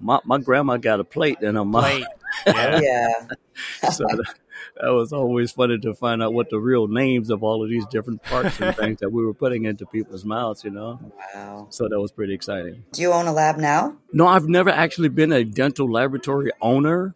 my, 0.00 0.20
my 0.24 0.38
grandma 0.38 0.76
got 0.76 1.00
a 1.00 1.04
plate," 1.04 1.38
and 1.42 1.56
I'm 1.58 1.70
Plate. 1.72 2.04
Oh, 2.06 2.12
Yeah. 2.46 2.80
yeah. 2.80 3.90
so 3.90 4.04
that, 4.08 4.34
that 4.80 4.88
was 4.88 5.12
always 5.12 5.52
funny 5.52 5.78
to 5.80 5.94
find 5.94 6.22
out 6.22 6.32
what 6.32 6.48
the 6.48 6.58
real 6.58 6.88
names 6.88 7.28
of 7.28 7.42
all 7.42 7.62
of 7.62 7.68
these 7.68 7.84
different 7.86 8.22
parts 8.22 8.58
and 8.58 8.74
things 8.74 9.00
that 9.00 9.10
we 9.10 9.22
were 9.24 9.34
putting 9.34 9.66
into 9.66 9.84
people's 9.84 10.24
mouths. 10.24 10.64
You 10.64 10.70
know, 10.70 10.98
Wow. 11.34 11.66
so 11.70 11.88
that 11.88 12.00
was 12.00 12.10
pretty 12.10 12.32
exciting. 12.32 12.84
Do 12.92 13.02
you 13.02 13.12
own 13.12 13.26
a 13.26 13.32
lab 13.32 13.58
now? 13.58 13.96
No, 14.14 14.26
I've 14.26 14.48
never 14.48 14.70
actually 14.70 15.10
been 15.10 15.30
a 15.32 15.44
dental 15.44 15.90
laboratory 15.90 16.52
owner. 16.62 17.14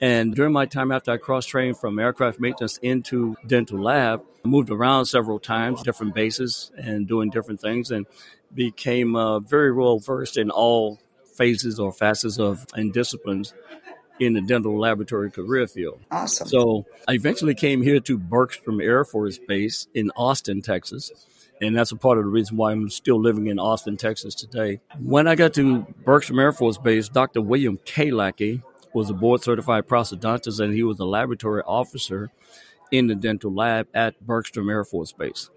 And 0.00 0.34
during 0.34 0.52
my 0.52 0.66
time 0.66 0.92
after 0.92 1.12
I 1.12 1.16
cross 1.16 1.46
trained 1.46 1.78
from 1.78 1.98
aircraft 1.98 2.40
maintenance 2.40 2.78
into 2.78 3.36
dental 3.46 3.82
lab, 3.82 4.22
I 4.44 4.48
moved 4.48 4.70
around 4.70 5.06
several 5.06 5.38
times, 5.38 5.82
different 5.82 6.14
bases, 6.14 6.70
and 6.76 7.06
doing 7.06 7.30
different 7.30 7.60
things, 7.60 7.90
and 7.90 8.06
became 8.52 9.16
uh, 9.16 9.40
very 9.40 9.72
well 9.72 9.98
versed 9.98 10.36
in 10.36 10.50
all 10.50 11.00
phases 11.36 11.80
or 11.80 11.92
facets 11.92 12.38
of 12.38 12.66
and 12.74 12.92
disciplines 12.92 13.54
in 14.20 14.34
the 14.34 14.40
dental 14.40 14.78
laboratory 14.78 15.30
career 15.30 15.66
field. 15.66 16.00
Awesome. 16.10 16.48
So 16.48 16.86
I 17.08 17.14
eventually 17.14 17.54
came 17.54 17.82
here 17.82 18.00
to 18.00 18.18
Bergstrom 18.18 18.80
Air 18.80 19.04
Force 19.04 19.38
Base 19.38 19.88
in 19.94 20.10
Austin, 20.16 20.62
Texas. 20.62 21.10
And 21.60 21.76
that's 21.76 21.92
a 21.92 21.96
part 21.96 22.18
of 22.18 22.24
the 22.24 22.30
reason 22.30 22.56
why 22.56 22.72
I'm 22.72 22.90
still 22.90 23.20
living 23.20 23.46
in 23.46 23.58
Austin, 23.58 23.96
Texas 23.96 24.34
today. 24.34 24.80
When 24.98 25.26
I 25.26 25.34
got 25.34 25.54
to 25.54 25.86
Bergstrom 26.04 26.38
Air 26.38 26.52
Force 26.52 26.78
Base, 26.78 27.08
Dr. 27.08 27.40
William 27.40 27.78
K. 27.84 28.10
Lackey 28.94 28.98
was 28.98 29.10
a 29.10 29.14
board 29.14 29.42
certified 29.42 29.86
prosthodontist 29.88 30.60
and 30.60 30.72
he 30.72 30.82
was 30.82 31.00
a 31.00 31.04
laboratory 31.04 31.62
officer 31.62 32.30
in 32.90 33.08
the 33.08 33.14
dental 33.14 33.52
lab 33.52 33.88
at 33.94 34.20
Bergstrom 34.24 34.70
Air 34.70 34.84
Force 34.84 35.12
Base. 35.12 35.50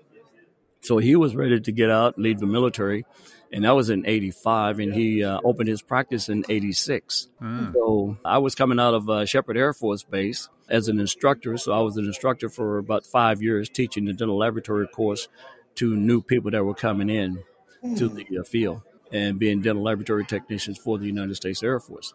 So 0.81 0.97
he 0.97 1.15
was 1.15 1.35
ready 1.35 1.59
to 1.59 1.71
get 1.71 1.89
out, 1.89 2.17
leave 2.17 2.39
the 2.39 2.45
military, 2.45 3.05
and 3.51 3.63
that 3.63 3.75
was 3.75 3.89
in 3.89 4.05
85 4.05 4.79
and 4.79 4.93
he 4.93 5.23
uh, 5.23 5.39
opened 5.43 5.69
his 5.69 5.81
practice 5.81 6.27
in 6.27 6.43
86 6.49 7.29
mm. 7.41 7.73
so 7.73 8.17
i 8.25 8.37
was 8.39 8.55
coming 8.55 8.77
out 8.77 8.93
of 8.93 9.09
uh, 9.09 9.25
sheppard 9.25 9.55
air 9.55 9.73
force 9.73 10.03
base 10.03 10.49
as 10.67 10.89
an 10.89 10.99
instructor 10.99 11.57
so 11.57 11.71
i 11.71 11.79
was 11.79 11.95
an 11.95 12.05
instructor 12.05 12.49
for 12.49 12.77
about 12.77 13.05
five 13.05 13.41
years 13.41 13.69
teaching 13.69 14.03
the 14.03 14.11
dental 14.11 14.37
laboratory 14.37 14.85
course 14.85 15.29
to 15.75 15.95
new 15.95 16.21
people 16.21 16.51
that 16.51 16.65
were 16.65 16.75
coming 16.75 17.09
in 17.09 17.41
mm. 17.81 17.97
to 17.97 18.09
the 18.09 18.27
uh, 18.37 18.43
field 18.43 18.81
and 19.13 19.39
being 19.39 19.61
dental 19.61 19.81
laboratory 19.81 20.25
technicians 20.25 20.77
for 20.77 20.97
the 20.97 21.05
united 21.05 21.35
states 21.35 21.63
air 21.63 21.79
force 21.79 22.13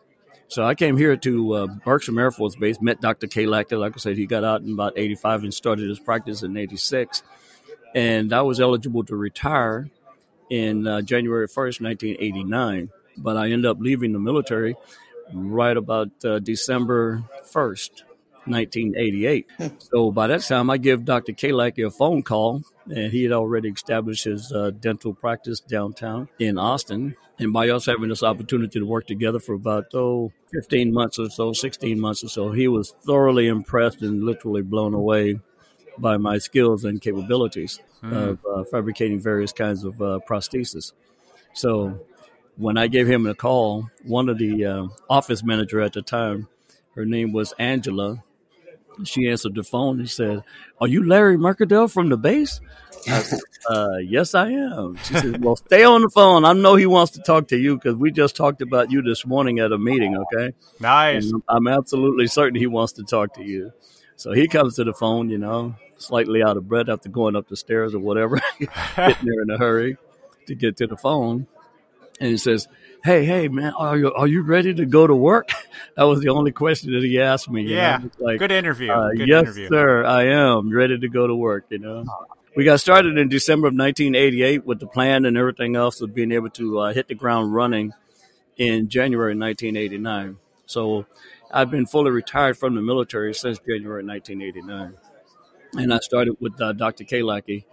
so 0.49 0.65
I 0.65 0.75
came 0.75 0.97
here 0.97 1.17
to 1.17 1.53
uh, 1.55 1.67
Bergstrom 1.67 2.19
Air 2.19 2.31
Force 2.31 2.57
Base, 2.57 2.81
met 2.81 3.01
Dr. 3.01 3.27
K. 3.27 3.47
Like 3.47 3.73
I 3.73 3.91
said, 3.97 4.17
he 4.17 4.27
got 4.27 4.45
out 4.45 4.63
in 4.63 4.73
about 4.73 4.95
85 4.97 5.45
and 5.45 5.55
started 5.55 5.89
his 5.89 5.99
practice 5.99 6.43
in 6.43 6.57
86. 6.57 7.23
And 7.95 8.33
I 8.33 8.43
was 8.43 8.61
eligible 8.61 9.05
to 9.05 9.17
retire 9.17 9.91
in 10.51 10.87
uh, 10.87 11.01
January 11.03 11.49
1st, 11.49 11.81
1989. 11.81 12.91
But 13.17 13.37
I 13.37 13.51
ended 13.51 13.67
up 13.67 13.79
leaving 13.81 14.13
the 14.13 14.19
military 14.19 14.77
right 15.33 15.77
about 15.77 16.11
uh, 16.25 16.39
December 16.39 17.25
1st, 17.45 18.03
1988. 18.45 19.47
Hmm. 19.57 19.67
so 19.79 20.11
by 20.11 20.27
that 20.27 20.43
time, 20.43 20.71
I 20.71 20.77
give 20.79 21.05
Dr. 21.05 21.33
Kalaki 21.33 21.87
a 21.87 21.91
phone 21.91 22.23
call, 22.23 22.63
and 22.87 23.13
he 23.13 23.23
had 23.23 23.33
already 23.33 23.71
established 23.71 24.25
his 24.25 24.53
uh, 24.53 24.71
dental 24.71 25.15
practice 25.15 25.61
downtown 25.61 26.29
in 26.39 26.59
Austin. 26.59 27.17
And 27.43 27.53
by 27.53 27.71
us 27.71 27.87
having 27.87 28.09
this 28.09 28.23
opportunity 28.23 28.79
to 28.79 28.87
work 28.87 29.07
together 29.07 29.41
for 29.41 29.55
about, 29.55 29.87
oh, 29.95 30.33
15 30.53 30.93
months 30.93 31.19
or 31.19 31.29
so, 31.29 31.53
16 31.53 31.99
months 31.99 32.23
or 32.23 32.29
so, 32.29 32.53
he 32.53 32.69
was 32.69 32.93
thoroughly 33.05 33.49
impressed 33.49 34.01
and 34.03 34.23
literally 34.23 34.63
blown 34.63 34.95
away 34.95 35.41
by 35.99 36.17
my 36.19 36.39
skills 36.39 36.85
and 36.85 37.01
capabilities 37.01 37.81
mm. 38.03 38.13
of 38.13 38.39
uh, 38.47 38.65
fabricating 38.71 39.21
various 39.21 39.53
kinds 39.53 39.83
of 39.83 40.01
uh, 40.01 40.21
prostheses. 40.29 40.93
So 41.53 42.01
when 42.57 42.79
I 42.79 42.87
gave 42.87 43.09
him 43.09 43.27
a 43.27 43.35
call, 43.35 43.91
one 44.05 44.29
of 44.29 44.39
the 44.39 44.65
uh, 44.65 44.87
office 45.11 45.43
manager 45.43 45.81
at 45.81 45.93
the 45.93 46.03
time, 46.03 46.49
her 46.95 47.05
name 47.05 47.33
was 47.33 47.53
Angela. 47.59 48.23
She 49.05 49.29
answered 49.29 49.55
the 49.55 49.65
phone 49.65 49.99
and 49.99 50.11
said, 50.11 50.45
"Are 50.81 50.87
you 50.87 51.05
Larry 51.05 51.39
Mercadale 51.39 51.91
from 51.91 52.11
the 52.11 52.19
base?" 52.19 52.61
I 53.09 53.23
said, 53.23 53.41
uh, 53.69 53.97
"Yes, 53.99 54.35
I 54.35 54.51
am." 54.51 54.97
She 55.05 55.15
said, 55.15 55.45
"Well, 55.45 55.57
stay 55.57 55.85
on 55.85 56.03
the 56.03 56.11
phone. 56.11 56.45
I 56.45 56.53
know 56.53 56.77
he 56.77 56.87
wants 56.87 57.13
to 57.13 57.21
talk 57.21 57.49
to 57.49 57.57
you 57.57 57.77
because 57.77 57.97
we 57.97 58.11
just 58.11 58.37
talked 58.37 58.63
about 58.63 58.91
you 58.91 59.03
this 59.03 59.27
morning 59.27 59.59
at 59.59 59.73
a 59.73 59.79
meeting. 59.79 60.17
Okay, 60.17 60.55
nice. 60.81 61.31
And 61.31 61.43
I'm 61.49 61.67
absolutely 61.67 62.27
certain 62.27 62.59
he 62.59 62.67
wants 62.67 62.95
to 62.95 63.03
talk 63.03 63.35
to 63.35 63.43
you." 63.43 63.73
So 64.17 64.33
he 64.33 64.47
comes 64.47 64.77
to 64.77 64.85
the 64.85 64.95
phone, 64.95 65.31
you 65.31 65.39
know, 65.39 65.75
slightly 65.97 66.43
out 66.43 66.57
of 66.57 66.69
breath 66.69 66.89
after 66.89 67.09
going 67.09 67.35
up 67.35 67.49
the 67.49 67.57
stairs 67.57 67.95
or 67.95 67.99
whatever, 67.99 68.41
getting 68.61 69.27
there 69.27 69.43
in 69.43 69.51
a 69.51 69.59
hurry 69.59 69.97
to 70.47 70.55
get 70.55 70.77
to 70.77 70.87
the 70.87 70.97
phone. 70.97 71.47
And 72.21 72.31
he 72.31 72.37
says, 72.37 72.69
Hey, 73.03 73.25
hey, 73.25 73.49
man, 73.49 73.73
are 73.77 73.97
you 73.97 74.13
are 74.13 74.29
you 74.29 74.43
ready 74.43 74.75
to 74.75 74.87
go 74.87 75.07
to 75.07 75.15
work? 75.15 75.51
That 75.95 76.05
was 76.05 76.21
the 76.21 76.31
only 76.31 76.53
question 76.53 76.93
that 76.95 77.03
he 77.03 77.21
asked 77.21 77.51
me. 77.51 77.65
yeah, 77.65 78.01
like, 78.19 78.39
good 78.39 78.51
interview. 78.51 78.91
Uh, 78.91 79.11
good 79.11 79.29
yes, 79.29 79.43
interview. 79.43 79.69
sir, 79.69 80.05
I 80.05 80.29
am 80.29 80.73
ready 80.73 80.99
to 80.99 81.09
go 81.09 81.27
to 81.27 81.35
work. 81.35 81.67
You 81.69 81.81
know, 81.81 82.05
we 82.57 82.65
got 82.65 82.81
started 82.81 83.19
in 83.19 83.29
December 83.29 83.69
of 83.69 83.75
1988 83.75 84.67
with 84.67 84.81
the 84.81 84.87
plan 84.87 85.25
and 85.25 85.37
everything 85.37 85.77
else 85.77 86.01
of 86.01 86.15
being 86.15 86.33
able 86.33 86.51
to 86.51 86.81
uh, 86.81 86.93
hit 86.93 87.09
the 87.09 87.15
ground 87.15 87.55
running 87.55 87.93
in 88.57 88.89
January 88.89 89.37
1989. 89.37 90.37
So 90.67 91.07
I've 91.51 91.71
been 91.71 91.87
fully 91.87 92.11
retired 92.11 92.59
from 92.59 92.75
the 92.75 92.83
military 92.83 93.35
since 93.35 93.59
January 93.59 94.05
1989 94.05 94.97
and 95.77 95.93
I 95.93 95.99
started 95.99 96.37
with 96.41 96.61
uh, 96.61 96.73
Dr. 96.73 97.05
Kalaki 97.05 97.65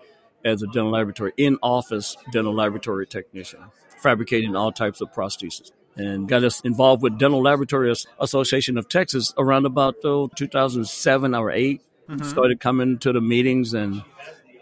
as 0.46 0.62
a 0.62 0.68
dental 0.68 0.92
laboratory 0.92 1.34
in 1.38 1.58
office 1.62 2.16
dental 2.32 2.54
laboratory 2.54 3.06
technician, 3.06 3.60
fabricating 4.02 4.56
all 4.56 4.72
types 4.72 5.02
of 5.02 5.12
prostheses. 5.14 5.72
And 5.96 6.30
got 6.30 6.46
us 6.46 6.62
involved 6.62 7.04
with 7.04 7.18
Dental 7.18 7.42
Laboratory 7.42 7.94
Association 8.20 8.78
of 8.78 8.88
Texas 8.88 9.34
around 9.38 9.66
about 9.66 9.96
oh, 10.06 10.30
2007 10.34 11.36
or 11.36 11.52
8. 11.52 11.82
Mm-hmm. 12.08 12.24
Started 12.24 12.62
coming 12.62 13.00
to 13.00 13.12
the 13.12 13.20
meetings 13.20 13.74
and 13.74 14.04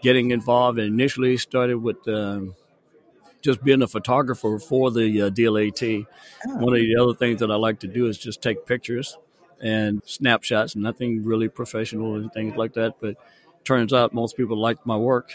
getting 0.02 0.30
involved. 0.30 0.78
And 0.78 0.88
initially 0.88 1.36
started 1.36 1.78
with 1.78 2.06
um, 2.08 2.54
just 3.40 3.62
being 3.62 3.82
a 3.82 3.86
photographer 3.86 4.58
for 4.58 4.90
the 4.90 5.22
uh, 5.22 5.30
DLAT. 5.30 6.06
Oh. 6.46 6.56
One 6.56 6.74
of 6.74 6.80
the 6.80 6.96
other 7.00 7.14
things 7.14 7.40
that 7.40 7.50
I 7.50 7.56
like 7.56 7.80
to 7.80 7.86
do 7.86 8.06
is 8.06 8.18
just 8.18 8.42
take 8.42 8.66
pictures 8.66 9.16
and 9.60 10.02
snapshots, 10.04 10.76
nothing 10.76 11.24
really 11.24 11.48
professional 11.48 12.14
and 12.16 12.32
things 12.32 12.56
like 12.56 12.74
that. 12.74 12.94
But 13.00 13.16
turns 13.64 13.92
out 13.92 14.14
most 14.14 14.36
people 14.36 14.58
liked 14.58 14.86
my 14.86 14.96
work 14.96 15.32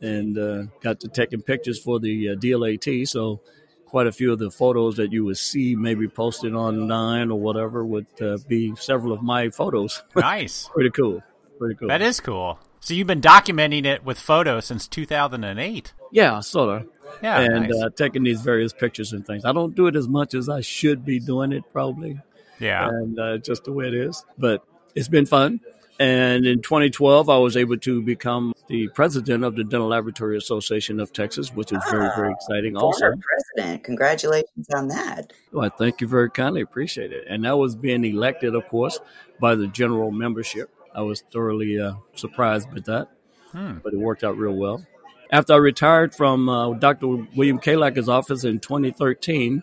and 0.00 0.38
uh, 0.38 0.62
got 0.80 1.00
to 1.00 1.08
taking 1.08 1.42
pictures 1.42 1.78
for 1.78 1.98
the 1.98 2.30
uh, 2.30 2.34
DLAT. 2.34 3.08
So 3.08 3.40
quite 3.86 4.06
a 4.06 4.12
few 4.12 4.32
of 4.32 4.38
the 4.38 4.50
photos 4.50 4.96
that 4.96 5.12
you 5.12 5.24
would 5.24 5.38
see 5.38 5.74
maybe 5.76 6.08
posted 6.08 6.54
online 6.54 7.30
or 7.30 7.38
whatever 7.40 7.84
would 7.84 8.06
uh, 8.20 8.38
be 8.48 8.74
several 8.76 9.12
of 9.12 9.22
my 9.22 9.50
photos. 9.50 10.02
Nice. 10.16 10.68
Pretty 10.74 10.90
cool. 10.90 11.22
Pretty 11.58 11.76
cool. 11.76 11.88
That 11.88 12.02
is 12.02 12.20
cool. 12.20 12.58
So 12.86 12.94
you've 12.94 13.08
been 13.08 13.20
documenting 13.20 13.84
it 13.84 14.04
with 14.04 14.16
photos 14.16 14.66
since 14.66 14.86
2008. 14.86 15.92
Yeah, 16.12 16.38
sort 16.38 16.82
of. 16.82 16.88
Yeah, 17.20 17.40
and 17.40 17.68
nice. 17.68 17.82
uh, 17.82 17.88
taking 17.96 18.22
these 18.22 18.42
various 18.42 18.72
pictures 18.72 19.12
and 19.12 19.26
things. 19.26 19.44
I 19.44 19.50
don't 19.50 19.74
do 19.74 19.88
it 19.88 19.96
as 19.96 20.06
much 20.06 20.34
as 20.34 20.48
I 20.48 20.60
should 20.60 21.04
be 21.04 21.18
doing 21.18 21.50
it, 21.50 21.64
probably. 21.72 22.20
Yeah. 22.60 22.86
And 22.86 23.18
uh, 23.18 23.38
just 23.38 23.64
the 23.64 23.72
way 23.72 23.88
it 23.88 23.94
is. 23.94 24.24
But 24.38 24.64
it's 24.94 25.08
been 25.08 25.26
fun. 25.26 25.58
And 25.98 26.46
in 26.46 26.62
2012, 26.62 27.28
I 27.28 27.38
was 27.38 27.56
able 27.56 27.76
to 27.78 28.02
become 28.02 28.54
the 28.68 28.86
president 28.94 29.42
of 29.42 29.56
the 29.56 29.64
Dental 29.64 29.88
Laboratory 29.88 30.36
Association 30.36 31.00
of 31.00 31.12
Texas, 31.12 31.52
which 31.52 31.72
is 31.72 31.82
very, 31.90 32.08
very 32.14 32.30
exciting. 32.30 32.76
Also, 32.76 33.10
president, 33.56 33.82
congratulations 33.82 34.68
on 34.72 34.86
that. 34.88 35.32
Well, 35.50 35.70
thank 35.76 36.00
you 36.00 36.06
very 36.06 36.30
kindly. 36.30 36.60
Appreciate 36.60 37.12
it. 37.12 37.24
And 37.28 37.44
that 37.46 37.56
was 37.56 37.74
being 37.74 38.04
elected, 38.04 38.54
of 38.54 38.68
course, 38.68 39.00
by 39.40 39.56
the 39.56 39.66
general 39.66 40.12
membership. 40.12 40.70
I 40.96 41.02
was 41.02 41.22
thoroughly 41.32 41.78
uh, 41.78 41.94
surprised 42.14 42.70
by 42.70 42.80
that, 42.86 43.08
hmm. 43.52 43.78
but 43.84 43.92
it 43.92 43.98
worked 43.98 44.24
out 44.24 44.36
real 44.38 44.54
well. 44.54 44.84
After 45.30 45.52
I 45.52 45.56
retired 45.56 46.14
from 46.14 46.48
uh, 46.48 46.72
Dr. 46.74 47.06
William 47.36 47.58
Kalak's 47.58 48.08
office 48.08 48.44
in 48.44 48.60
2013, 48.60 49.62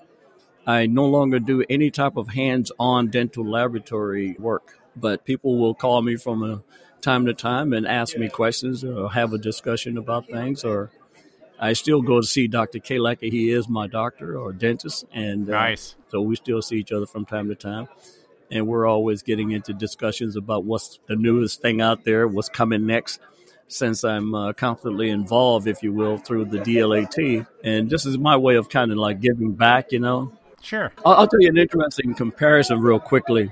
I 0.67 0.85
no 0.85 1.05
longer 1.05 1.39
do 1.39 1.63
any 1.69 1.89
type 1.89 2.15
of 2.15 2.29
hands-on 2.29 3.07
dental 3.07 3.45
laboratory 3.45 4.35
work, 4.39 4.79
but 4.95 5.25
people 5.25 5.57
will 5.57 5.73
call 5.73 6.01
me 6.01 6.15
from 6.15 6.43
a 6.43 6.63
time 7.01 7.25
to 7.25 7.33
time 7.33 7.73
and 7.73 7.87
ask 7.87 8.15
me 8.17 8.29
questions 8.29 8.83
or 8.83 9.11
have 9.11 9.33
a 9.33 9.37
discussion 9.37 9.97
about 9.97 10.27
things 10.27 10.63
or 10.63 10.91
I 11.59 11.73
still 11.73 12.01
go 12.01 12.19
to 12.19 12.27
see 12.27 12.47
Dr. 12.47 12.79
Kalaki. 12.79 13.31
He 13.31 13.49
is 13.49 13.69
my 13.69 13.87
doctor 13.87 14.37
or 14.37 14.51
dentist, 14.51 15.05
and 15.13 15.49
uh, 15.49 15.53
nice. 15.53 15.95
So 16.09 16.21
we 16.21 16.35
still 16.35 16.61
see 16.61 16.77
each 16.77 16.91
other 16.91 17.05
from 17.05 17.25
time 17.25 17.47
to 17.47 17.55
time, 17.55 17.87
and 18.53 18.67
we're 18.67 18.85
always 18.85 19.23
getting 19.23 19.51
into 19.51 19.73
discussions 19.73 20.35
about 20.35 20.63
what's 20.63 20.99
the 21.07 21.15
newest 21.15 21.61
thing 21.61 21.81
out 21.81 22.05
there, 22.05 22.27
what's 22.27 22.49
coming 22.49 22.85
next. 22.85 23.19
Since 23.67 24.03
I'm 24.03 24.35
uh, 24.35 24.53
constantly 24.53 25.09
involved, 25.09 25.67
if 25.67 25.81
you 25.81 25.93
will, 25.93 26.17
through 26.17 26.45
the 26.45 26.59
DLAT, 26.59 27.47
and 27.63 27.89
this 27.89 28.05
is 28.05 28.17
my 28.17 28.37
way 28.37 28.55
of 28.55 28.69
kind 28.69 28.91
of 28.91 28.97
like 28.97 29.19
giving 29.19 29.53
back, 29.53 29.91
you 29.91 29.99
know, 29.99 30.31
Sure. 30.63 30.93
I'll, 31.05 31.13
I'll, 31.13 31.27
tell 31.27 31.41
you 31.41 31.49
an 31.49 31.57
interesting 31.57 32.15
comparison 32.15 32.79
real 32.79 32.99
quickly. 32.99 33.51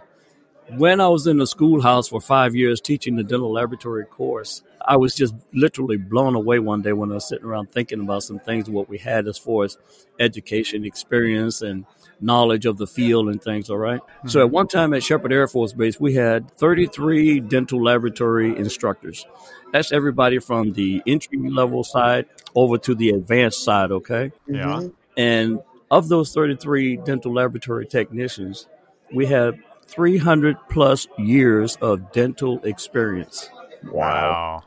When 0.78 1.02
I 1.02 1.10
was 1.10 1.28
in 1.28 1.38
the 1.38 1.48
schoolhouse 1.48 2.08
for 2.08 2.22
five 2.22 2.56
years 2.56 2.80
teaching 2.80 3.18
the 3.18 3.24
dental 3.24 3.52
laboratory 3.52 4.06
course, 4.06 4.64
I 4.86 4.96
was 4.96 5.14
just 5.14 5.36
literally 5.54 5.98
blown 5.98 6.34
away 6.36 6.60
one 6.60 6.82
day 6.82 6.94
when 6.94 7.12
I 7.12 7.16
was 7.16 7.28
sitting 7.28 7.46
around 7.46 7.72
thinking 7.72 8.00
about 8.00 8.24
some 8.24 8.40
things 8.40 8.70
what 8.70 8.88
we 8.88 8.98
had 8.98 9.28
as 9.28 9.38
far 9.38 9.66
as 9.66 9.78
education, 10.20 10.86
experience, 10.86 11.62
and 11.62 11.86
knowledge 12.22 12.66
of 12.66 12.78
the 12.78 12.88
field 12.88 13.28
and 13.28 13.42
things. 13.42 13.70
All 13.70 13.78
right? 13.78 14.00
mm-hmm. 14.00 14.30
So 14.30 14.40
at 14.40 14.50
one 14.50 14.68
time 14.68 14.94
at 14.94 15.04
Sheppard 15.04 15.34
Air 15.34 15.48
Force 15.48 15.74
Base, 15.74 16.00
we 16.00 16.14
had 16.14 16.50
33 16.52 17.42
dental 17.42 17.84
laboratory 17.84 18.56
instructors. 18.56 19.26
That's 19.74 19.92
everybody 19.92 20.40
from 20.40 20.72
the 20.72 21.02
entry 21.06 21.38
level 21.38 21.84
side 21.84 22.28
over 22.56 22.78
to 22.80 22.96
the 22.96 23.10
advanced 23.10 23.64
side. 23.64 23.92
Okay. 23.92 24.32
Yeah. 24.48 24.66
Mm-hmm. 24.66 24.88
And 25.18 25.60
of 25.90 26.08
those 26.08 26.34
33 26.34 26.98
dental 26.98 27.34
laboratory 27.34 27.86
technicians, 27.86 28.68
we 29.14 29.26
had 29.26 29.60
300 29.92 30.58
plus 30.70 31.08
years 31.18 31.76
of 31.78 32.12
dental 32.12 32.60
experience. 32.64 33.50
Wow. 33.84 34.64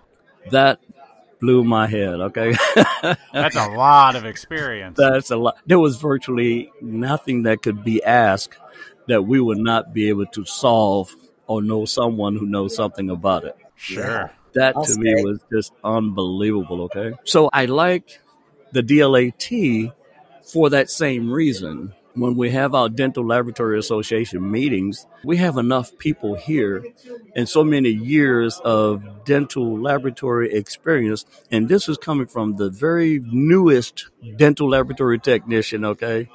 That 0.51 0.81
blew 1.41 1.65
my 1.65 1.87
head. 1.87 2.21
Okay. 2.21 2.55
That's 3.33 3.57
a 3.57 3.69
lot 3.69 4.17
of 4.17 4.25
experience. 4.25 4.97
That's 4.97 5.31
a 5.31 5.37
lot. 5.37 5.57
There 5.67 5.79
was 5.79 5.97
virtually 5.97 6.71
nothing 6.81 7.45
that 7.45 7.63
could 7.63 7.85
be 7.85 8.03
asked 8.03 8.59
that 9.09 9.23
we 9.23 9.41
would 9.41 9.59
not 9.59 9.93
be 9.93 10.09
able 10.09 10.27
to 10.27 10.45
solve 10.45 11.15
or 11.47 11.63
know 11.63 11.85
someone 11.85 12.37
who 12.37 12.47
knows 12.47 12.75
something 12.75 13.11
about 13.11 13.45
it. 13.45 13.57
Sure. 13.77 14.33
That 14.55 14.77
I'll 14.77 14.85
to 14.85 14.99
me 14.99 15.15
was 15.23 15.41
just 15.53 15.73
unbelievable. 15.83 16.83
Okay. 16.83 17.13
So 17.25 17.51
I 17.53 17.67
like 17.67 18.21
the 18.73 18.83
DLAT 18.83 19.93
for 20.51 20.71
that 20.71 20.91
same 20.91 21.31
reason. 21.31 21.95
When 22.15 22.37
we 22.37 22.51
have 22.51 22.75
our 22.75 22.89
Dental 22.89 23.27
Laboratory 23.27 23.77
Association 23.77 24.49
meetings, 24.49 25.05
we 25.25 25.37
have 25.39 25.57
enough 25.57 25.99
people 25.99 26.37
here 26.37 26.85
and 27.35 27.49
so 27.49 27.65
many 27.65 27.89
years 27.89 28.61
of 28.65 29.25
dental 29.25 29.81
laboratory 29.81 30.53
experience. 30.53 31.25
And 31.51 31.69
this 31.69 31.89
is 31.89 31.97
coming 31.97 32.27
from 32.27 32.55
the 32.55 32.71
very 32.71 33.21
newest 33.25 34.11
dental 34.37 34.71
laboratory 34.71 35.19
technician, 35.19 35.85
okay, 35.85 36.29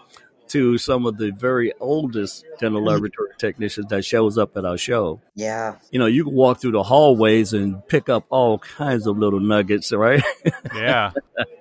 to 0.49 0.77
some 0.77 1.05
of 1.05 1.17
the 1.17 1.31
very 1.31 1.71
oldest 1.79 2.45
dental 2.59 2.83
laboratory 2.83 3.29
technicians 3.37 3.87
that 3.87 4.03
shows 4.03 4.37
up 4.37 4.55
at 4.57 4.65
our 4.65 4.77
show 4.77 5.21
Yeah. 5.35 5.77
you 5.91 5.99
know, 5.99 6.05
you 6.05 6.23
can 6.25 6.33
walk 6.33 6.59
through 6.61 6.71
the 6.71 6.83
hallways 6.83 7.53
and 7.53 7.85
pick 7.87 8.09
up 8.09 8.25
all 8.29 8.59
kinds 8.59 9.07
of 9.07 9.17
little 9.17 9.39
nuggets, 9.39 9.91
right? 10.05 10.21
Yeah. 10.75 11.11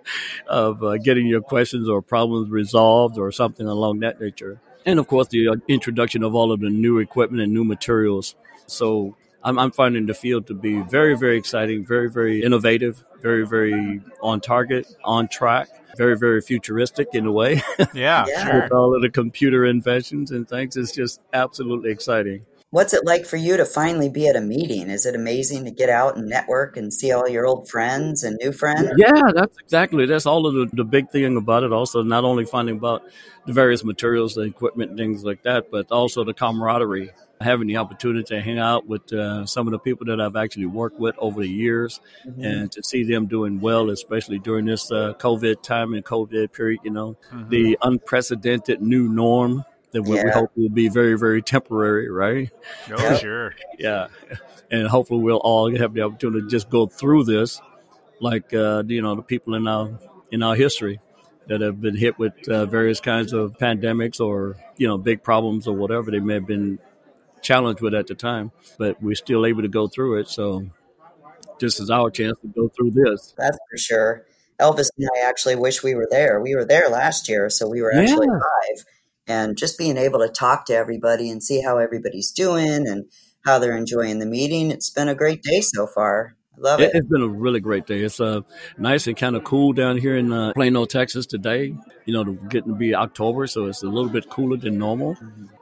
of 0.47 0.83
uh, 0.83 0.97
getting 0.99 1.27
your 1.27 1.41
questions 1.43 1.89
or 1.89 2.03
problems 2.03 2.51
resolved 2.51 3.19
or 3.19 3.31
something 3.33 3.67
along 3.67 4.01
that 4.01 4.21
nature. 4.21 4.61
And 4.87 4.99
of 4.99 5.07
course, 5.07 5.29
the 5.29 5.49
uh, 5.49 5.57
introduction 5.69 6.23
of 6.23 6.35
all 6.35 6.53
of 6.53 6.61
the 6.61 6.71
new 6.71 6.99
equipment 6.99 7.43
and 7.43 7.53
new 7.53 7.65
materials. 7.65 8.35
So 8.67 9.17
I'm, 9.43 9.59
I'm 9.59 9.71
finding 9.71 10.07
the 10.07 10.15
field 10.15 10.47
to 10.49 10.55
be 10.55 10.81
very, 10.81 11.17
very 11.17 11.37
exciting, 11.37 11.85
very, 11.87 12.11
very 12.11 12.43
innovative, 12.43 13.05
very, 13.21 13.47
very 13.47 14.01
on 14.23 14.41
target, 14.41 14.87
on 15.05 15.29
track, 15.29 15.69
very, 15.97 16.17
very 16.17 16.41
futuristic 16.41 17.09
in 17.13 17.27
a 17.27 17.33
way. 17.33 17.63
Yeah. 17.95 18.25
Yeah. 18.29 18.45
Sure. 18.45 18.63
With 18.63 18.73
all 18.73 18.95
of 18.95 19.03
the 19.03 19.11
computer 19.11 19.65
inventions 19.65 20.31
and 20.31 20.49
things, 20.49 20.77
it's 20.77 20.93
just 20.93 21.21
absolutely 21.33 21.91
exciting. 21.91 22.45
What's 22.71 22.93
it 22.93 23.07
like 23.07 23.25
for 23.25 23.37
you 23.37 23.57
to 23.57 23.65
finally 23.65 24.11
be 24.11 24.29
at 24.29 24.37
a 24.37 24.43
meeting? 24.43 24.91
Is 24.91 25.07
it 25.07 25.15
amazing 25.15 25.65
to 25.65 25.71
get 25.71 25.89
out 25.89 26.17
and 26.17 26.29
network 26.29 26.77
and 26.77 26.93
see 26.93 27.13
all 27.13 27.27
your 27.27 27.47
old 27.47 27.67
friends 27.69 28.23
and 28.25 28.37
new 28.43 28.53
friends? 28.53 28.91
Yeah, 28.99 29.33
that's 29.35 29.57
exactly. 29.59 30.05
That's 30.05 30.27
all 30.27 30.47
of 30.47 30.55
the, 30.55 30.77
the 30.77 30.85
big 30.85 31.09
thing 31.09 31.37
about 31.39 31.63
it. 31.63 31.73
Also, 31.73 32.03
not 32.03 32.25
only 32.25 32.45
finding 32.45 32.77
about 32.77 33.05
the 33.47 33.55
various 33.55 33.85
materials, 33.85 34.35
the 34.35 34.43
equipment, 34.43 34.99
things 34.99 35.25
like 35.25 35.45
that, 35.45 35.71
but 35.71 35.91
also 35.91 36.25
the 36.25 36.35
camaraderie. 36.35 37.11
Having 37.41 37.69
the 37.69 37.77
opportunity 37.77 38.25
to 38.35 38.41
hang 38.41 38.59
out 38.59 38.87
with 38.87 39.13
uh, 39.13 39.47
some 39.47 39.67
of 39.69 39.73
the 39.73 39.79
people 39.79 40.07
that 40.07 40.21
I've 40.21 40.37
actually 40.37 40.67
worked 40.67 40.99
with 40.99 41.15
over 41.19 41.41
the 41.41 41.49
years, 41.49 42.01
Mm-hmm. 42.27 42.43
and 42.45 42.73
to 42.73 42.83
see 42.83 43.05
them 43.05 43.27
doing 43.27 43.61
well, 43.61 43.91
especially 43.91 44.39
during 44.39 44.67
this 44.67 44.91
uh, 44.91 45.15
COVID 45.19 45.63
time 45.63 45.95
and 45.95 46.05
COVID 46.05 46.53
period. 46.53 46.81
You 46.85 46.91
know, 46.91 47.17
the 47.49 47.79
unprecedented 47.83 48.83
new 48.83 49.09
norm 49.09 49.65
that 49.93 50.03
we, 50.03 50.23
we 50.23 50.31
hope 50.31 50.51
will 50.57 50.69
be 50.69 50.89
very, 50.89 51.17
very 51.17 51.41
temporary, 51.43 52.11
right? 52.11 52.51
Oh, 52.91 53.17
sure. 53.21 53.55
yeah 53.79 54.09
and 54.71 54.87
hopefully 54.87 55.23
we'll 55.23 55.37
all 55.39 55.75
have 55.75 55.95
the 55.95 56.03
opportunity 56.03 56.43
to 56.43 56.49
just 56.49 56.69
go 56.69 56.87
through 56.87 57.25
this 57.25 57.61
like 58.21 58.53
uh, 58.53 58.83
you 58.87 59.01
know 59.01 59.15
the 59.15 59.23
people 59.23 59.55
in 59.55 59.67
our 59.67 59.99
in 60.31 60.43
our 60.43 60.55
history 60.55 61.01
that 61.47 61.63
have 61.63 61.81
been 61.81 61.97
hit 61.97 62.19
with 62.19 62.35
uh, 62.49 62.67
various 62.67 63.01
kinds 63.01 63.33
of 63.33 63.57
pandemics 63.57 64.21
or 64.21 64.57
you 64.77 64.87
know 64.87 64.99
big 64.99 65.23
problems 65.23 65.67
or 65.67 65.75
whatever 65.75 66.11
they 66.11 66.21
may 66.21 66.35
have 66.35 66.47
been 66.47 66.79
challenged 67.43 67.81
with 67.81 67.95
at 67.95 68.07
the 68.07 68.15
time 68.15 68.51
but 68.79 69.03
we're 69.03 69.15
still 69.15 69.47
able 69.47 69.63
to 69.63 69.69
go 69.69 69.89
through 69.89 70.19
it 70.19 70.29
so 70.29 70.65
this 71.61 71.81
is 71.81 71.91
our 71.91 72.11
chance 72.11 72.37
to 72.43 72.49
go 72.49 72.69
through 72.69 72.91
this 72.91 73.35
That's 73.37 73.59
for 73.71 73.77
sure. 73.79 74.27
Elvis 74.61 74.89
and 74.99 75.09
I 75.17 75.29
actually 75.29 75.55
wish 75.55 75.83
we 75.85 75.95
were 75.95 76.09
there. 76.11 76.41
We 76.41 76.55
were 76.57 76.65
there 76.65 76.89
last 76.89 77.29
year, 77.29 77.49
so 77.49 77.69
we 77.69 77.81
were 77.81 77.93
actually 77.95 78.27
Yeah. 78.27 78.33
live. 78.33 78.85
And 79.29 79.57
just 79.57 79.79
being 79.79 79.97
able 79.97 80.19
to 80.21 80.29
talk 80.29 80.67
to 80.67 80.75
everybody 80.75 81.31
and 81.31 81.43
see 81.43 81.61
how 81.63 81.79
everybody's 81.79 82.33
doing 82.33 82.89
and 82.89 83.05
how 83.45 83.59
they're 83.59 83.77
enjoying 83.77 84.19
the 84.19 84.27
meeting, 84.27 84.71
it's 84.73 84.91
been 84.91 85.09
a 85.09 85.15
great 85.15 85.43
day 85.43 85.61
so 85.61 85.87
far. 85.87 86.35
I 86.57 86.61
love 86.61 86.81
It, 86.81 86.87
it. 86.87 86.97
it's 86.97 87.09
been 87.09 87.23
a 87.23 87.29
really 87.29 87.61
great 87.61 87.87
day. 87.87 88.01
It's 88.03 88.21
uh, 88.21 88.41
nice 88.79 89.07
and 89.07 89.17
kind 89.17 89.37
of 89.37 89.45
cool 89.45 89.73
down 89.73 89.97
here 89.97 90.17
in 90.17 90.33
uh, 90.33 90.53
Plano, 90.55 90.87
Texas 90.87 91.27
today. 91.27 91.77
You 92.05 92.15
know, 92.15 92.25
getting 92.25 92.73
to 92.73 92.79
be 92.79 92.95
October, 92.97 93.47
so 93.47 93.67
it's 93.67 93.83
a 93.85 93.89
little 93.89 94.11
bit 94.11 94.29
cooler 94.29 94.57
than 94.57 94.77
normal. 94.79 95.17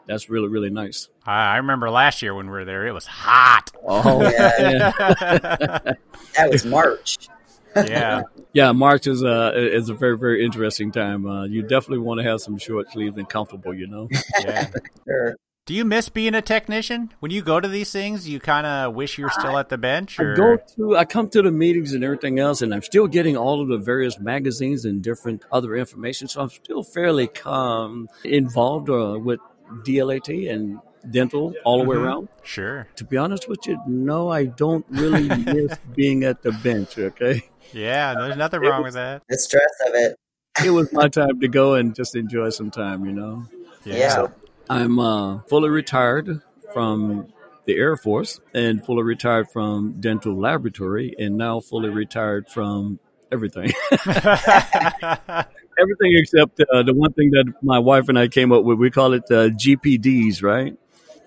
That's 0.07 0.31
really, 0.31 0.49
really 0.49 0.71
nice. 0.71 1.09
I 1.25 1.55
I 1.55 1.57
remember 1.59 1.91
last 1.91 2.23
year 2.23 2.35
when 2.35 2.47
we 2.47 2.53
were 2.53 2.65
there, 2.65 2.87
it 2.87 2.93
was 2.93 3.07
hot. 3.07 3.71
Oh, 3.85 4.23
Yeah. 4.23 4.93
That 6.37 6.51
was 6.51 6.65
March. 6.65 7.29
Yeah. 7.75 8.23
yeah. 8.53 8.73
March 8.73 9.07
is 9.07 9.23
a 9.23 9.53
is 9.75 9.89
a 9.89 9.95
very, 9.95 10.19
very 10.19 10.45
interesting 10.45 10.93
time. 10.93 11.27
Uh, 11.27 11.45
you 11.45 11.63
definitely 11.63 11.99
want 11.99 12.19
to 12.21 12.25
have 12.25 12.41
some 12.41 12.59
short 12.59 12.91
sleeves 12.93 13.17
and 13.17 13.29
comfortable. 13.29 13.75
You 13.75 13.87
know. 13.87 14.09
Yeah. 14.41 14.71
Sure. 15.07 15.37
Do 15.67 15.75
you 15.75 15.85
miss 15.85 16.09
being 16.09 16.37
a 16.37 16.43
technician? 16.43 17.13
When 17.19 17.33
you 17.33 17.43
go 17.43 17.59
to 17.59 17.67
these 17.67 17.91
things, 17.91 18.29
you 18.29 18.39
kind 18.39 18.69
of 18.69 18.95
wish 18.95 19.19
you're 19.19 19.33
still 19.33 19.59
at 19.59 19.69
the 19.69 19.77
bench? 19.77 20.21
I 20.21 20.37
go 20.37 20.59
to, 20.77 20.97
I 20.97 21.05
come 21.05 21.29
to 21.31 21.43
the 21.43 21.51
meetings 21.51 21.93
and 21.93 22.05
everything 22.05 22.39
else, 22.39 22.63
and 22.63 22.73
I'm 22.73 22.83
still 22.83 23.09
getting 23.09 23.37
all 23.37 23.61
of 23.61 23.67
the 23.67 23.77
various 23.79 24.17
magazines 24.21 24.85
and 24.85 25.03
different 25.03 25.43
other 25.51 25.75
information. 25.75 26.29
So 26.29 26.41
I'm 26.41 26.51
still 26.51 26.85
fairly 26.85 27.31
um, 27.45 28.09
involved 28.23 28.89
uh, 28.91 29.19
with 29.19 29.41
DLAT 29.85 30.49
and 30.53 30.79
dental 31.11 31.55
all 31.65 31.83
the 31.83 31.89
way 31.89 31.97
Mhm. 31.97 32.05
around. 32.05 32.29
Sure. 32.43 32.89
To 32.97 33.05
be 33.05 33.17
honest 33.17 33.49
with 33.49 33.67
you, 33.67 33.81
no, 33.87 34.29
I 34.29 34.45
don't 34.47 34.85
really 34.89 35.29
miss 35.29 35.77
being 35.95 36.25
at 36.25 36.43
the 36.43 36.53
bench. 36.53 36.99
Okay, 36.99 37.43
Yeah, 37.73 38.15
there's 38.15 38.37
nothing 38.37 38.61
wrong 38.61 38.83
with 38.83 38.95
that. 38.95 39.23
The 39.29 39.39
stress 39.39 39.71
of 39.87 39.95
it. 39.95 40.17
it 40.65 40.71
was 40.71 40.93
my 40.93 41.09
time 41.09 41.41
to 41.41 41.49
go 41.49 41.75
and 41.75 41.95
just 41.95 42.17
enjoy 42.17 42.49
some 42.51 42.71
time. 42.71 43.05
You 43.07 43.13
know. 43.13 43.45
Yeah. 43.85 44.27
I'm 44.69 44.99
uh, 44.99 45.41
fully 45.49 45.69
retired 45.69 46.41
from 46.73 47.29
the 47.67 47.77
Air 47.77 47.97
Force 47.97 48.41
and 48.55 48.85
fully 48.85 49.03
retired 49.05 49.49
from 49.53 50.01
dental 50.01 50.35
laboratory 50.37 51.15
and 51.19 51.37
now 51.37 51.61
fully 51.61 51.89
retired 51.89 52.49
from 52.49 52.99
everything. 53.31 53.73
everything 55.81 56.13
except 56.17 56.61
uh, 56.73 56.83
the 56.83 56.95
one 56.95 57.13
thing 57.13 57.31
that 57.31 57.53
my 57.63 57.79
wife 57.79 58.09
and 58.09 58.19
I 58.19 58.29
came 58.29 58.53
up 58.53 58.65
with. 58.65 58.79
We 58.79 58.91
call 58.91 59.13
it 59.13 59.25
uh, 59.31 59.49
GPDs, 59.51 60.43
right? 60.43 60.77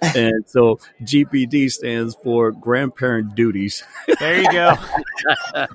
and 0.16 0.46
so 0.48 0.80
GPD 1.02 1.70
stands 1.70 2.16
for 2.24 2.52
grandparent 2.52 3.36
duties. 3.36 3.84
there 4.20 4.42
you 4.42 4.52
go. 4.52 4.76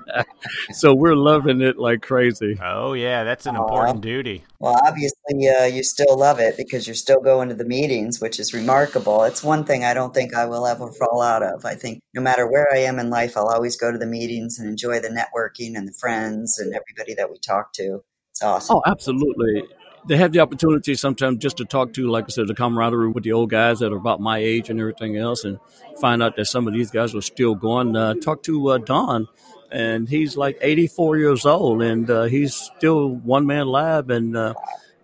So 0.71 0.93
we're 0.93 1.15
loving 1.15 1.61
it 1.61 1.77
like 1.77 2.01
crazy. 2.01 2.57
Oh, 2.61 2.93
yeah, 2.93 3.23
that's 3.23 3.45
an 3.45 3.55
important 3.55 4.01
duty. 4.01 4.43
Well, 4.59 4.79
obviously, 4.85 5.47
uh, 5.47 5.65
you 5.65 5.83
still 5.83 6.17
love 6.17 6.39
it 6.39 6.57
because 6.57 6.87
you're 6.87 6.95
still 6.95 7.19
going 7.19 7.49
to 7.49 7.55
the 7.55 7.65
meetings, 7.65 8.19
which 8.19 8.39
is 8.39 8.53
remarkable. 8.53 9.23
It's 9.23 9.43
one 9.43 9.63
thing 9.63 9.83
I 9.83 9.93
don't 9.93 10.13
think 10.13 10.33
I 10.33 10.45
will 10.45 10.65
ever 10.67 10.91
fall 10.91 11.21
out 11.21 11.43
of. 11.43 11.65
I 11.65 11.75
think 11.75 12.01
no 12.13 12.21
matter 12.21 12.49
where 12.49 12.67
I 12.73 12.79
am 12.79 12.99
in 12.99 13.09
life, 13.09 13.37
I'll 13.37 13.47
always 13.47 13.77
go 13.77 13.91
to 13.91 13.97
the 13.97 14.05
meetings 14.05 14.59
and 14.59 14.67
enjoy 14.67 14.99
the 14.99 15.09
networking 15.09 15.75
and 15.75 15.87
the 15.87 15.93
friends 15.93 16.59
and 16.59 16.73
everybody 16.73 17.15
that 17.15 17.29
we 17.31 17.37
talk 17.39 17.73
to. 17.73 18.03
It's 18.35 18.43
awesome. 18.43 18.75
Oh, 18.75 18.81
absolutely. 18.85 19.63
They 20.09 20.17
have 20.17 20.33
the 20.33 20.41
opportunity 20.41 20.93
sometimes 20.95 21.37
just 21.37 21.55
to 21.57 21.65
talk 21.65 21.93
to, 21.93 22.11
like 22.11 22.25
I 22.25 22.27
said, 22.27 22.49
the 22.49 22.53
camaraderie 22.53 23.07
with 23.07 23.23
the 23.23 23.31
old 23.31 23.49
guys 23.49 23.79
that 23.79 23.93
are 23.93 23.97
about 23.97 24.19
my 24.19 24.39
age 24.39 24.69
and 24.69 24.77
everything 24.77 25.15
else, 25.15 25.45
and 25.45 25.57
find 26.01 26.21
out 26.21 26.35
that 26.35 26.45
some 26.47 26.67
of 26.67 26.73
these 26.73 26.91
guys 26.91 27.15
are 27.15 27.21
still 27.21 27.55
going. 27.55 27.95
Uh, 27.95 28.13
talk 28.15 28.43
to 28.43 28.71
uh, 28.71 28.77
Don, 28.77 29.29
and 29.71 30.09
he's 30.09 30.35
like 30.35 30.57
84 30.61 31.17
years 31.17 31.45
old, 31.45 31.81
and 31.81 32.09
uh, 32.09 32.23
he's 32.23 32.53
still 32.53 33.07
one 33.07 33.45
man 33.45 33.67
lab 33.67 34.11
and 34.11 34.35
uh, 34.35 34.53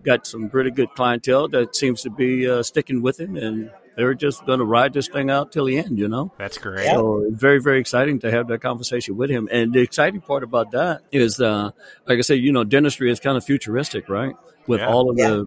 got 0.04 0.28
some 0.28 0.50
pretty 0.50 0.72
good 0.72 0.89
clientele 0.89 1.48
that 1.48 1.74
seems 1.74 2.02
to 2.02 2.10
be 2.10 2.50
uh, 2.50 2.62
sticking 2.62 3.02
with 3.02 3.17
him, 3.17 3.38
and 3.38 3.72
they're 4.02 4.16
just 4.16 4.44
going 4.48 4.58
to 4.58 4.66
ride 4.66 4.94
this 4.94 5.08
thing 5.08 5.30
out 5.30 5.52
till 5.52 5.66
the 5.66 5.78
end, 5.78 6.00
you 6.00 6.08
know? 6.08 6.32
That's 6.40 6.58
great. 6.58 6.88
So 6.88 7.24
it's 7.28 7.40
very, 7.40 7.62
very 7.62 7.80
exciting 7.80 8.18
to 8.22 8.32
have 8.32 8.48
that 8.48 8.60
conversation 8.60 9.16
with 9.16 9.30
him. 9.30 9.48
And 9.52 9.72
the 9.72 9.80
exciting 9.82 10.22
part 10.22 10.42
about 10.42 10.72
that 10.72 11.02
is, 11.12 11.40
uh, 11.40 11.70
like 12.08 12.18
I 12.18 12.22
said, 12.22 12.40
you 12.40 12.52
know, 12.52 12.64
dentistry 12.64 13.12
is 13.12 13.20
kind 13.20 13.38
of 13.38 13.46
futuristic, 13.46 14.10
right? 14.10 14.36
With 14.66 14.80
Yeah. 14.80 14.88
all 14.88 15.12
of 15.12 15.18
the 15.18 15.46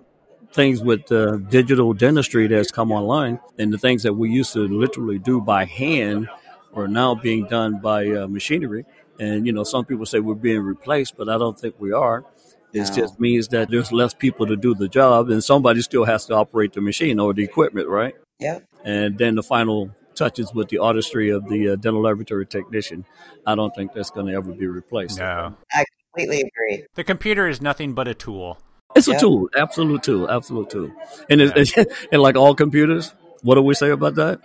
things 0.53 0.81
with 0.81 1.11
uh, 1.11 1.39
digital 1.59 1.95
dentistry 1.95 2.47
that's 2.47 2.71
come 2.71 2.93
online 2.93 3.41
and 3.59 3.73
the 3.73 3.79
things 3.79 4.05
that 4.05 4.15
we 4.15 4.31
used 4.31 4.53
to 4.53 4.61
literally 4.69 5.19
do 5.19 5.41
by 5.41 5.65
hand 5.65 6.29
are 6.75 6.87
now 6.87 7.17
being 7.17 7.47
done 7.47 7.81
by 7.81 8.07
uh, 8.09 8.29
machinery. 8.29 8.85
And, 9.19 9.47
you 9.47 9.53
know, 9.53 9.65
some 9.65 9.85
people 9.85 10.07
say 10.07 10.21
we're 10.21 10.35
being 10.37 10.61
replaced, 10.61 11.17
but 11.17 11.29
I 11.29 11.39
don't 11.39 11.59
think 11.59 11.75
we 11.81 11.91
are. 11.91 12.25
It 12.73 12.89
No. 12.89 12.95
just 13.01 13.19
means 13.19 13.49
that 13.49 13.69
there's 13.71 13.91
less 13.93 14.15
people 14.15 14.47
to 14.47 14.57
do 14.57 14.75
the 14.77 14.89
job 14.89 15.31
and 15.31 15.43
somebody 15.43 15.81
still 15.83 16.05
has 16.05 16.27
to 16.27 16.35
operate 16.35 16.73
the 16.73 16.81
machine 16.81 17.19
or 17.19 17.33
the 17.35 17.43
equipment, 17.45 17.89
right? 17.89 18.15
Yeah. 18.39 18.61
and 18.85 19.17
then 19.19 19.35
the 19.37 19.43
final 19.43 19.91
touches 20.15 20.53
with 20.55 20.69
the 20.69 20.79
artistry 20.79 21.31
of 21.31 21.49
the 21.49 21.71
uh, 21.71 21.77
dental 21.77 22.03
laboratory 22.03 22.47
technician. 22.47 23.05
I 23.47 23.55
don't 23.55 23.75
think 23.75 23.93
that's 23.95 24.11
going 24.11 24.27
to 24.27 24.35
ever 24.35 24.53
be 24.53 24.67
replaced. 24.67 25.19
No. 25.19 25.55
I 25.73 25.85
completely 26.13 26.43
agree. 26.49 26.85
The 26.95 27.05
computer 27.05 27.49
is 27.49 27.61
nothing 27.61 27.95
but 27.95 28.07
a 28.09 28.15
tool. 28.15 28.59
It's 28.97 29.09
a 29.09 29.19
tool, 29.19 29.49
absolute 29.57 30.03
tool, 30.05 30.31
absolute 30.31 30.71
tool. 30.71 30.93
And 31.29 31.41
it's, 31.41 31.73
and 32.13 32.23
like 32.23 32.37
all 32.37 32.55
computers, 32.55 33.13
What 33.43 33.57
do 33.57 33.63
we 33.63 33.75
say 33.75 33.91
about 33.91 34.15
that? 34.15 34.41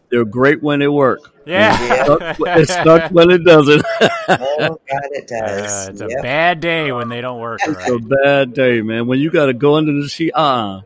They're 0.10 0.24
great 0.26 0.62
when 0.62 0.80
they 0.80 0.88
work. 0.88 1.20
Yeah. 1.46 2.04
Stuck- 2.04 2.36
It's 2.40 2.72
stuck 2.72 3.10
when 3.10 3.30
it 3.30 3.44
doesn't. 3.44 3.82
Oh, 4.28 4.68
God, 4.68 4.78
it 5.12 5.30
Uh, 5.32 5.46
does. 5.46 5.88
it's 5.88 6.00
a 6.00 6.08
bad 6.22 6.60
day 6.60 6.90
when 6.92 7.08
they 7.08 7.20
don't 7.20 7.40
work 7.40 7.60
It's 7.64 7.88
a 7.88 7.98
bad 7.98 8.52
day, 8.54 8.82
man. 8.82 9.06
When 9.06 9.18
you 9.20 9.30
got 9.30 9.46
to 9.46 9.54
go 9.54 9.76
into 9.78 10.02
the 10.02 10.08
sheet, 10.08 10.32
uh 10.34 10.80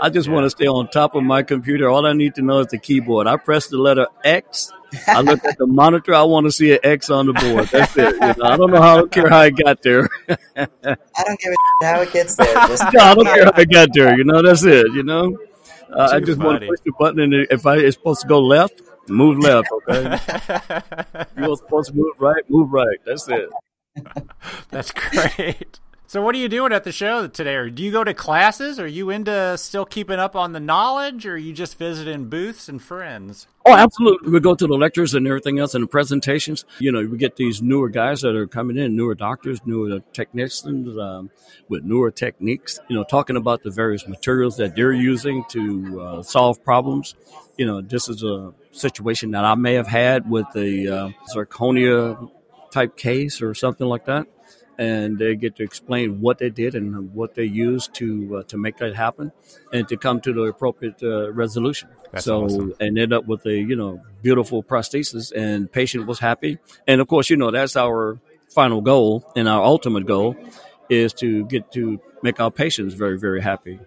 I 0.00 0.10
just 0.10 0.28
want 0.28 0.44
to 0.44 0.50
stay 0.50 0.66
on 0.66 0.88
top 0.88 1.14
of 1.14 1.22
my 1.22 1.42
computer. 1.42 1.88
All 1.88 2.04
I 2.06 2.12
need 2.12 2.34
to 2.36 2.42
know 2.42 2.58
is 2.60 2.66
the 2.68 2.78
keyboard. 2.78 3.26
I 3.26 3.36
press 3.36 3.68
the 3.68 3.78
letter 3.78 4.06
X. 4.24 4.72
I 5.06 5.20
look 5.20 5.44
at 5.44 5.58
the 5.58 5.66
monitor. 5.66 6.14
I 6.14 6.22
want 6.22 6.46
to 6.46 6.52
see 6.52 6.72
an 6.72 6.78
X 6.82 7.10
on 7.10 7.26
the 7.26 7.32
board. 7.32 7.66
That's 7.68 7.96
it. 7.96 8.14
You 8.14 8.20
know, 8.20 8.34
I 8.42 8.56
don't 8.56 8.70
know 8.70 8.80
how. 8.80 8.94
I 8.94 8.96
don't 8.98 9.12
care 9.12 9.28
how 9.28 9.38
I 9.38 9.50
got 9.50 9.82
there. 9.82 10.08
I 10.28 10.66
don't 11.24 11.40
give 11.40 11.52
a 11.82 11.86
how 11.86 12.00
it 12.02 12.12
gets 12.12 12.36
there. 12.36 12.54
Just 12.66 12.82
No, 12.92 13.00
I 13.00 13.14
don't 13.14 13.24
care 13.24 13.44
how 13.46 13.52
I 13.54 13.64
got 13.64 13.88
there. 13.94 14.16
You 14.16 14.24
know, 14.24 14.42
that's 14.42 14.64
it. 14.64 14.86
You 14.92 15.02
know, 15.02 15.36
uh, 15.92 16.10
I 16.12 16.20
Too 16.20 16.26
just 16.26 16.40
want 16.40 16.60
to 16.60 16.66
push 16.68 16.80
the 16.84 16.92
button, 16.98 17.20
and 17.20 17.46
if 17.50 17.66
I 17.66 17.76
it's 17.76 17.96
supposed 17.96 18.22
to 18.22 18.28
go 18.28 18.40
left, 18.40 18.82
move 19.08 19.38
left. 19.38 19.68
Okay, 19.72 20.18
you're 21.38 21.56
supposed 21.56 21.90
to 21.90 21.96
move 21.96 22.12
right, 22.18 22.48
move 22.48 22.70
right. 22.72 22.98
That's 23.04 23.28
it. 23.28 23.50
That's 24.70 24.92
great. 24.92 25.80
So, 26.16 26.22
what 26.22 26.34
are 26.34 26.38
you 26.38 26.48
doing 26.48 26.72
at 26.72 26.84
the 26.84 26.92
show 26.92 27.26
today? 27.26 27.56
Or 27.56 27.68
do 27.68 27.82
you 27.82 27.92
go 27.92 28.02
to 28.02 28.14
classes? 28.14 28.80
Are 28.80 28.86
you 28.86 29.10
into 29.10 29.58
still 29.58 29.84
keeping 29.84 30.18
up 30.18 30.34
on 30.34 30.54
the 30.54 30.60
knowledge, 30.60 31.26
or 31.26 31.34
are 31.34 31.36
you 31.36 31.52
just 31.52 31.76
visiting 31.76 32.30
booths 32.30 32.70
and 32.70 32.80
friends? 32.80 33.46
Oh, 33.66 33.74
absolutely. 33.74 34.30
We 34.30 34.40
go 34.40 34.54
to 34.54 34.66
the 34.66 34.78
lectures 34.78 35.12
and 35.12 35.26
everything 35.26 35.58
else 35.58 35.74
and 35.74 35.84
the 35.84 35.88
presentations. 35.88 36.64
You 36.78 36.90
know, 36.90 37.06
we 37.06 37.18
get 37.18 37.36
these 37.36 37.60
newer 37.60 37.90
guys 37.90 38.22
that 38.22 38.34
are 38.34 38.46
coming 38.46 38.78
in, 38.78 38.96
newer 38.96 39.14
doctors, 39.14 39.60
newer 39.66 40.00
technicians 40.14 40.96
um, 40.96 41.28
with 41.68 41.84
newer 41.84 42.10
techniques, 42.10 42.80
you 42.88 42.96
know, 42.96 43.04
talking 43.04 43.36
about 43.36 43.62
the 43.62 43.70
various 43.70 44.08
materials 44.08 44.56
that 44.56 44.74
they're 44.74 44.94
using 44.94 45.44
to 45.50 46.00
uh, 46.00 46.22
solve 46.22 46.64
problems. 46.64 47.14
You 47.58 47.66
know, 47.66 47.82
this 47.82 48.08
is 48.08 48.22
a 48.22 48.54
situation 48.70 49.32
that 49.32 49.44
I 49.44 49.54
may 49.54 49.74
have 49.74 49.86
had 49.86 50.30
with 50.30 50.46
the 50.54 50.88
uh, 50.88 51.08
zirconia 51.30 52.30
type 52.72 52.96
case 52.96 53.42
or 53.42 53.54
something 53.54 53.86
like 53.86 54.06
that. 54.06 54.26
And 54.78 55.18
they 55.18 55.36
get 55.36 55.56
to 55.56 55.62
explain 55.62 56.20
what 56.20 56.38
they 56.38 56.50
did 56.50 56.74
and 56.74 57.14
what 57.14 57.34
they 57.34 57.44
used 57.44 57.94
to 57.94 58.38
uh, 58.38 58.42
to 58.44 58.58
make 58.58 58.76
that 58.78 58.94
happen, 58.94 59.32
and 59.72 59.88
to 59.88 59.96
come 59.96 60.20
to 60.20 60.32
the 60.32 60.42
appropriate 60.42 61.02
uh, 61.02 61.32
resolution. 61.32 61.88
That's 62.12 62.24
so 62.24 62.44
awesome. 62.44 62.74
and 62.80 62.98
end 62.98 63.12
up 63.12 63.26
with 63.26 63.44
a 63.46 63.54
you 63.54 63.76
know 63.76 64.02
beautiful 64.22 64.62
prosthesis 64.62 65.32
and 65.34 65.70
patient 65.70 66.06
was 66.06 66.18
happy 66.18 66.58
and 66.86 67.00
of 67.00 67.08
course 67.08 67.30
you 67.30 67.36
know 67.36 67.50
that's 67.50 67.76
our 67.76 68.20
final 68.48 68.80
goal 68.80 69.30
and 69.36 69.48
our 69.48 69.62
ultimate 69.62 70.06
goal 70.06 70.36
is 70.88 71.12
to 71.14 71.44
get 71.46 71.72
to 71.72 72.00
make 72.22 72.40
our 72.40 72.50
patients 72.50 72.94
very 72.94 73.18
very 73.18 73.42
happy 73.42 73.78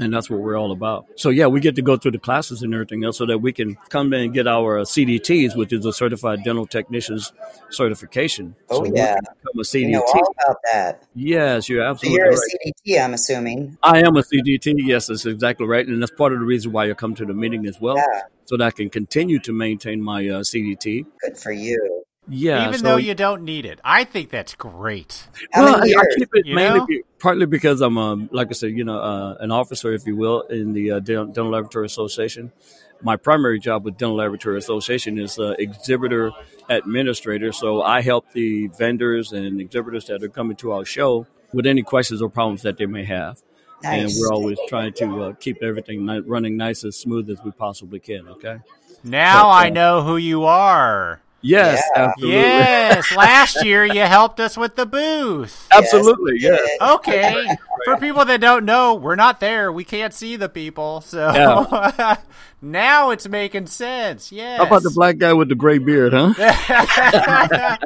and 0.00 0.12
that's 0.14 0.30
what 0.30 0.40
we're 0.40 0.56
all 0.56 0.70
about 0.72 1.06
so 1.16 1.28
yeah 1.28 1.46
we 1.46 1.60
get 1.60 1.74
to 1.76 1.82
go 1.82 1.96
through 1.96 2.10
the 2.12 2.18
classes 2.18 2.62
and 2.62 2.72
everything 2.72 3.04
else 3.04 3.18
so 3.18 3.26
that 3.26 3.38
we 3.38 3.52
can 3.52 3.76
come 3.88 4.12
in 4.12 4.20
and 4.22 4.32
get 4.34 4.46
our 4.46 4.80
cdts 4.82 5.56
which 5.56 5.72
is 5.72 5.84
a 5.84 5.92
certified 5.92 6.42
dental 6.44 6.66
technicians 6.66 7.32
certification 7.70 8.54
Oh, 8.70 8.84
so 8.84 8.92
yeah. 8.94 9.16
become 9.20 9.58
a 9.58 9.62
cdt 9.62 9.80
you 9.80 9.88
know 9.90 10.02
all 10.02 10.34
about 10.44 10.56
that. 10.72 11.02
yes 11.14 11.68
you're 11.68 11.82
So 11.84 11.90
absolutely 11.90 12.16
you're 12.18 12.28
a 12.28 12.30
right 12.30 12.74
CDT, 12.86 13.04
I'm 13.04 13.14
assuming. 13.14 13.78
I 13.82 13.98
am 14.00 14.16
a 14.16 14.22
CDT. 14.22 14.74
Yes, 14.78 15.06
that's 15.08 15.26
exactly 15.26 15.66
right, 15.66 15.86
and 15.86 16.00
that's 16.02 16.10
part 16.12 16.32
of 16.32 16.38
the 16.40 16.44
reason 16.44 16.72
why 16.72 16.90
I 16.90 16.94
come 16.94 17.14
to 17.16 17.24
the 17.26 17.34
meeting 17.34 17.66
as 17.66 17.80
well, 17.80 17.96
Yeah. 17.96 18.22
so 18.46 18.56
that 18.56 18.64
I 18.64 18.70
can 18.70 18.88
continue 18.90 19.38
to 19.40 19.52
maintain 19.52 20.02
my 20.02 20.20
uh, 20.28 20.40
CDT. 20.42 21.06
Good 21.22 21.38
for 21.38 21.52
you. 21.52 22.04
Yeah, 22.28 22.68
Even 22.68 22.80
so, 22.80 22.84
though 22.84 22.96
you 22.96 23.14
don't 23.14 23.42
need 23.42 23.64
it. 23.64 23.80
I 23.82 24.04
think 24.04 24.30
that's 24.30 24.54
great. 24.54 25.26
Well, 25.56 25.76
I, 25.76 25.86
I 25.86 26.04
keep 26.16 26.28
it 26.34 26.46
you 26.46 26.54
mainly 26.54 26.80
be, 26.86 27.02
partly 27.18 27.46
because 27.46 27.80
I'm, 27.80 27.96
um, 27.96 28.28
like 28.32 28.48
I 28.48 28.52
said, 28.52 28.72
you 28.72 28.84
know, 28.84 28.98
uh, 28.98 29.36
an 29.40 29.50
officer, 29.50 29.92
if 29.92 30.06
you 30.06 30.14
will, 30.14 30.42
in 30.42 30.72
the 30.72 30.92
uh, 30.92 30.98
Dental 31.00 31.26
Dental 31.26 31.50
Laboratory 31.50 31.86
Association. 31.86 32.52
My 33.00 33.16
primary 33.16 33.60
job 33.60 33.84
with 33.84 33.96
Dental 33.96 34.16
Laboratory 34.16 34.58
Association 34.58 35.18
is 35.18 35.38
uh, 35.38 35.54
exhibitor 35.58 36.32
administrator. 36.68 37.52
So 37.52 37.82
I 37.82 38.02
help 38.02 38.32
the 38.32 38.66
vendors 38.68 39.32
and 39.32 39.60
exhibitors 39.60 40.06
that 40.06 40.22
are 40.22 40.28
coming 40.28 40.56
to 40.56 40.72
our 40.72 40.84
show 40.84 41.26
with 41.52 41.66
any 41.66 41.82
questions 41.82 42.20
or 42.20 42.28
problems 42.28 42.62
that 42.62 42.76
they 42.76 42.86
may 42.86 43.04
have. 43.04 43.40
And 43.84 44.10
we're 44.18 44.32
always 44.32 44.58
trying 44.68 44.92
to 44.94 45.22
uh, 45.22 45.32
keep 45.34 45.62
everything 45.62 46.04
running 46.26 46.56
nice 46.56 46.84
as 46.84 46.96
smooth 46.96 47.30
as 47.30 47.38
we 47.44 47.52
possibly 47.52 48.00
can. 48.00 48.26
Okay. 48.28 48.58
Now 49.04 49.44
But, 49.44 49.48
uh, 49.48 49.52
I 49.52 49.70
know 49.70 50.02
who 50.02 50.16
you 50.16 50.44
are. 50.44 51.20
Yes, 51.40 51.82
Yeah. 51.94 52.02
absolutely. 52.04 52.36
Yes, 52.36 53.12
last 53.16 53.64
year 53.64 53.84
you 53.84 54.00
helped 54.02 54.40
us 54.40 54.56
with 54.56 54.74
the 54.74 54.86
booth. 54.86 55.68
Absolutely, 55.72 56.34
Yes, 56.40 56.58
yes. 56.80 56.90
Okay. 56.96 57.46
For 57.84 57.96
people 57.96 58.24
that 58.24 58.40
don't 58.40 58.64
know, 58.64 58.94
we're 58.96 59.14
not 59.14 59.38
there. 59.38 59.70
We 59.72 59.84
can't 59.84 60.12
see 60.12 60.34
the 60.34 60.48
people. 60.48 61.00
So 61.00 61.30
now 62.60 63.10
it's 63.10 63.28
making 63.28 63.66
sense. 63.68 64.32
Yes. 64.32 64.58
How 64.58 64.66
about 64.66 64.82
the 64.82 64.90
black 64.90 65.18
guy 65.18 65.32
with 65.32 65.48
the 65.48 65.54
gray 65.54 65.78
beard, 65.78 66.12
huh? 66.12 66.34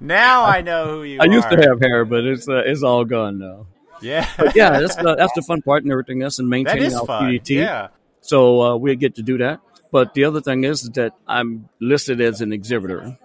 now 0.00 0.44
I 0.44 0.62
know 0.62 0.86
who 0.86 1.02
you 1.04 1.18
are. 1.18 1.22
I 1.24 1.28
are. 1.28 1.32
used 1.32 1.50
to 1.50 1.56
have 1.56 1.80
hair, 1.80 2.04
but 2.04 2.24
it's 2.24 2.48
uh, 2.48 2.62
it's 2.64 2.82
all 2.82 3.04
gone 3.04 3.38
now. 3.38 3.66
Yeah. 4.00 4.28
But 4.38 4.54
yeah, 4.56 4.80
that's 4.80 4.96
the, 4.96 5.14
that's 5.16 5.32
the 5.34 5.42
fun 5.42 5.60
part 5.62 5.82
and 5.82 5.92
everything 5.92 6.22
else, 6.22 6.38
and 6.38 6.48
maintaining 6.48 6.84
is 6.84 6.94
our 6.94 7.04
fun. 7.06 7.24
PDT. 7.24 7.56
Yeah. 7.56 7.88
So 8.20 8.60
uh, 8.62 8.76
we 8.76 8.94
get 8.96 9.16
to 9.16 9.22
do 9.22 9.38
that. 9.38 9.60
But 9.90 10.14
the 10.14 10.24
other 10.24 10.40
thing 10.40 10.64
is 10.64 10.82
that 10.90 11.14
I'm 11.26 11.68
listed 11.80 12.20
as 12.20 12.40
an 12.40 12.52
exhibitor. 12.52 13.18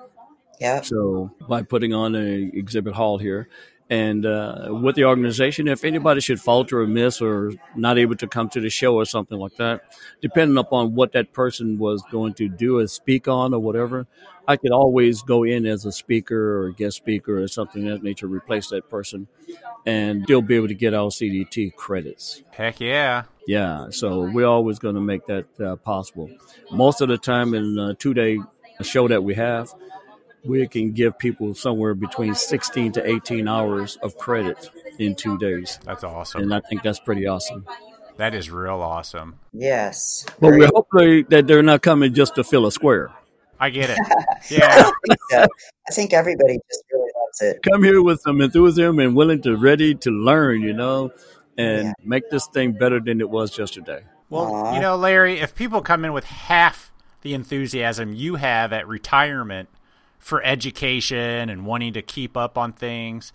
Yep. 0.60 0.86
So 0.86 1.32
by 1.47 1.63
putting 1.63 1.93
on 1.93 2.15
an 2.15 2.52
exhibit 2.54 2.93
hall 2.93 3.17
here, 3.17 3.49
and 3.89 4.26
uh, 4.26 4.69
with 4.71 4.95
the 4.95 5.04
organization, 5.04 5.67
if 5.67 5.84
anybody 5.84 6.21
should 6.21 6.39
falter 6.39 6.82
or 6.82 6.88
miss 6.88 7.21
or 7.21 7.52
not 7.76 7.97
able 7.99 8.15
to 8.15 8.28
come 8.28 8.49
to 8.49 8.62
the 8.62 8.69
show 8.69 8.95
or 8.95 9.06
something 9.06 9.38
like 9.38 9.58
that, 9.58 9.82
depending 10.21 10.58
upon 10.58 10.95
what 10.95 11.12
that 11.12 11.34
person 11.34 11.78
was 11.78 12.02
going 12.10 12.34
to 12.36 12.47
do 12.47 12.80
or 12.80 12.88
speak 12.88 13.28
on 13.28 13.54
or 13.54 13.60
whatever, 13.60 14.08
I 14.47 14.58
could 14.58 14.71
always 14.71 15.21
go 15.21 15.43
in 15.43 15.65
as 15.65 15.86
a 15.86 15.91
speaker 15.91 16.62
or 16.62 16.67
a 16.67 16.73
guest 16.73 16.97
speaker 16.97 17.41
or 17.41 17.47
something 17.47 17.88
of 17.88 17.99
that 17.99 18.03
nature, 18.03 18.27
replace 18.27 18.67
that 18.69 18.89
person, 18.89 19.27
and 19.86 20.23
still 20.23 20.41
be 20.41 20.56
able 20.56 20.67
to 20.67 20.73
get 20.73 20.93
our 20.93 21.10
CDT 21.10 21.75
credits. 21.75 22.43
Heck 22.51 22.79
yeah. 22.79 23.23
Yeah, 23.47 23.88
so 23.89 24.21
we're 24.21 24.47
always 24.47 24.79
going 24.79 24.95
to 24.95 25.01
make 25.01 25.25
that 25.27 25.45
uh, 25.60 25.75
possible. 25.77 26.29
Most 26.71 27.01
of 27.01 27.10
the 27.10 27.17
time, 27.17 27.53
in 27.53 27.77
a 27.77 27.93
two 27.93 28.13
day 28.13 28.39
show 28.82 29.08
that 29.10 29.23
we 29.23 29.36
have, 29.36 29.73
we 30.45 30.67
can 30.67 30.91
give 30.91 31.17
people 31.17 31.53
somewhere 31.53 31.93
between 31.93 32.36
16 32.36 32.93
to 32.93 33.08
18 33.10 33.47
hours 33.47 33.97
of 34.01 34.17
credit 34.17 34.69
in 34.99 35.15
two 35.15 35.38
days. 35.38 35.79
That's 35.84 36.03
awesome. 36.03 36.43
And 36.43 36.53
I 36.53 36.62
think 36.62 36.84
that's 36.84 36.99
pretty 36.99 37.27
awesome. 37.27 37.65
That 38.17 38.34
is 38.34 38.49
real 38.49 38.82
awesome. 38.82 39.39
Yes. 39.53 40.25
But 40.39 40.51
we 40.51 40.60
Very- 40.60 40.71
hopefully 40.73 41.23
that 41.23 41.47
they're 41.47 41.63
not 41.63 41.82
coming 41.82 42.13
just 42.13 42.36
to 42.36 42.43
fill 42.43 42.65
a 42.65 42.71
square. 42.71 43.12
I 43.59 43.69
get 43.69 43.89
it. 43.89 43.97
Yeah. 44.51 44.75
don't 44.83 44.95
think 45.07 45.19
so. 45.29 45.45
I 45.87 45.91
think 45.93 46.13
everybody 46.13 46.59
just 46.69 46.83
really 46.91 47.11
loves 47.15 47.41
it. 47.41 47.61
Come 47.63 47.83
here 47.83 48.01
with 48.01 48.19
some 48.21 48.41
enthusiasm 48.41 48.99
and 48.99 49.15
willing 49.15 49.41
to 49.43 49.55
ready 49.55 49.95
to 49.95 50.11
learn, 50.11 50.61
you 50.61 50.73
know, 50.73 51.11
and 51.57 51.85
Yeah. 51.87 51.93
make 52.03 52.29
this 52.29 52.47
thing 52.47 52.73
better 52.73 52.99
than 52.99 53.21
it 53.21 53.29
was 53.29 53.57
yesterday. 53.57 54.03
Well, 54.29 54.53
Aw. 54.53 54.73
you 54.75 54.81
know, 54.81 54.95
Larry, 54.97 55.39
if 55.39 55.55
people 55.55 55.81
come 55.81 56.03
in 56.03 56.11
with 56.11 56.25
half 56.25 56.91
the 57.21 57.33
enthusiasm 57.33 58.13
you 58.13 58.35
have 58.35 58.73
at 58.73 58.85
retirement 58.87 59.69
for 60.19 60.43
education 60.43 61.49
and 61.49 61.65
wanting 61.65 61.93
to 61.93 62.01
keep 62.01 62.35
up 62.35 62.57
on 62.57 62.73
things, 62.73 63.31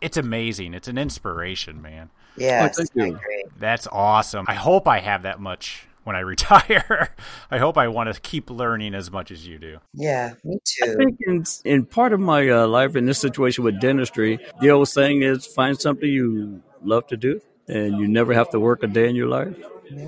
it's 0.00 0.16
amazing. 0.18 0.74
It's 0.74 0.88
an 0.88 0.98
inspiration, 0.98 1.80
man. 1.80 2.10
Yeah, 2.36 2.68
thank 2.68 3.16
I 3.16 3.42
That's 3.58 3.86
awesome. 3.90 4.44
I 4.48 4.54
hope 4.54 4.86
I 4.86 5.00
have 5.00 5.22
that 5.22 5.40
much 5.40 5.86
when 6.10 6.16
I 6.16 6.20
retire. 6.34 7.14
I 7.52 7.58
hope 7.58 7.78
I 7.78 7.86
want 7.88 8.12
to 8.12 8.20
keep 8.20 8.50
learning 8.50 8.94
as 8.94 9.12
much 9.12 9.30
as 9.30 9.46
you 9.46 9.58
do. 9.58 9.78
Yeah, 9.94 10.34
me 10.42 10.58
too. 10.64 10.82
I 10.82 10.86
too. 10.88 10.96
think 10.96 11.18
in, 11.24 11.44
in 11.64 11.86
part 11.86 12.12
of 12.12 12.18
my 12.18 12.48
uh, 12.48 12.66
life 12.66 12.96
in 12.96 13.06
this 13.06 13.20
situation 13.20 13.62
with 13.62 13.80
dentistry, 13.80 14.40
the 14.60 14.70
old 14.70 14.88
saying 14.88 15.22
is 15.22 15.46
find 15.46 15.80
something 15.80 16.08
you 16.08 16.62
love 16.82 17.06
to 17.08 17.16
do 17.16 17.40
and 17.68 17.96
you 17.98 18.08
never 18.08 18.32
have 18.34 18.50
to 18.50 18.58
work 18.58 18.82
a 18.82 18.88
day 18.88 19.08
in 19.08 19.14
your 19.14 19.28
life. 19.28 19.54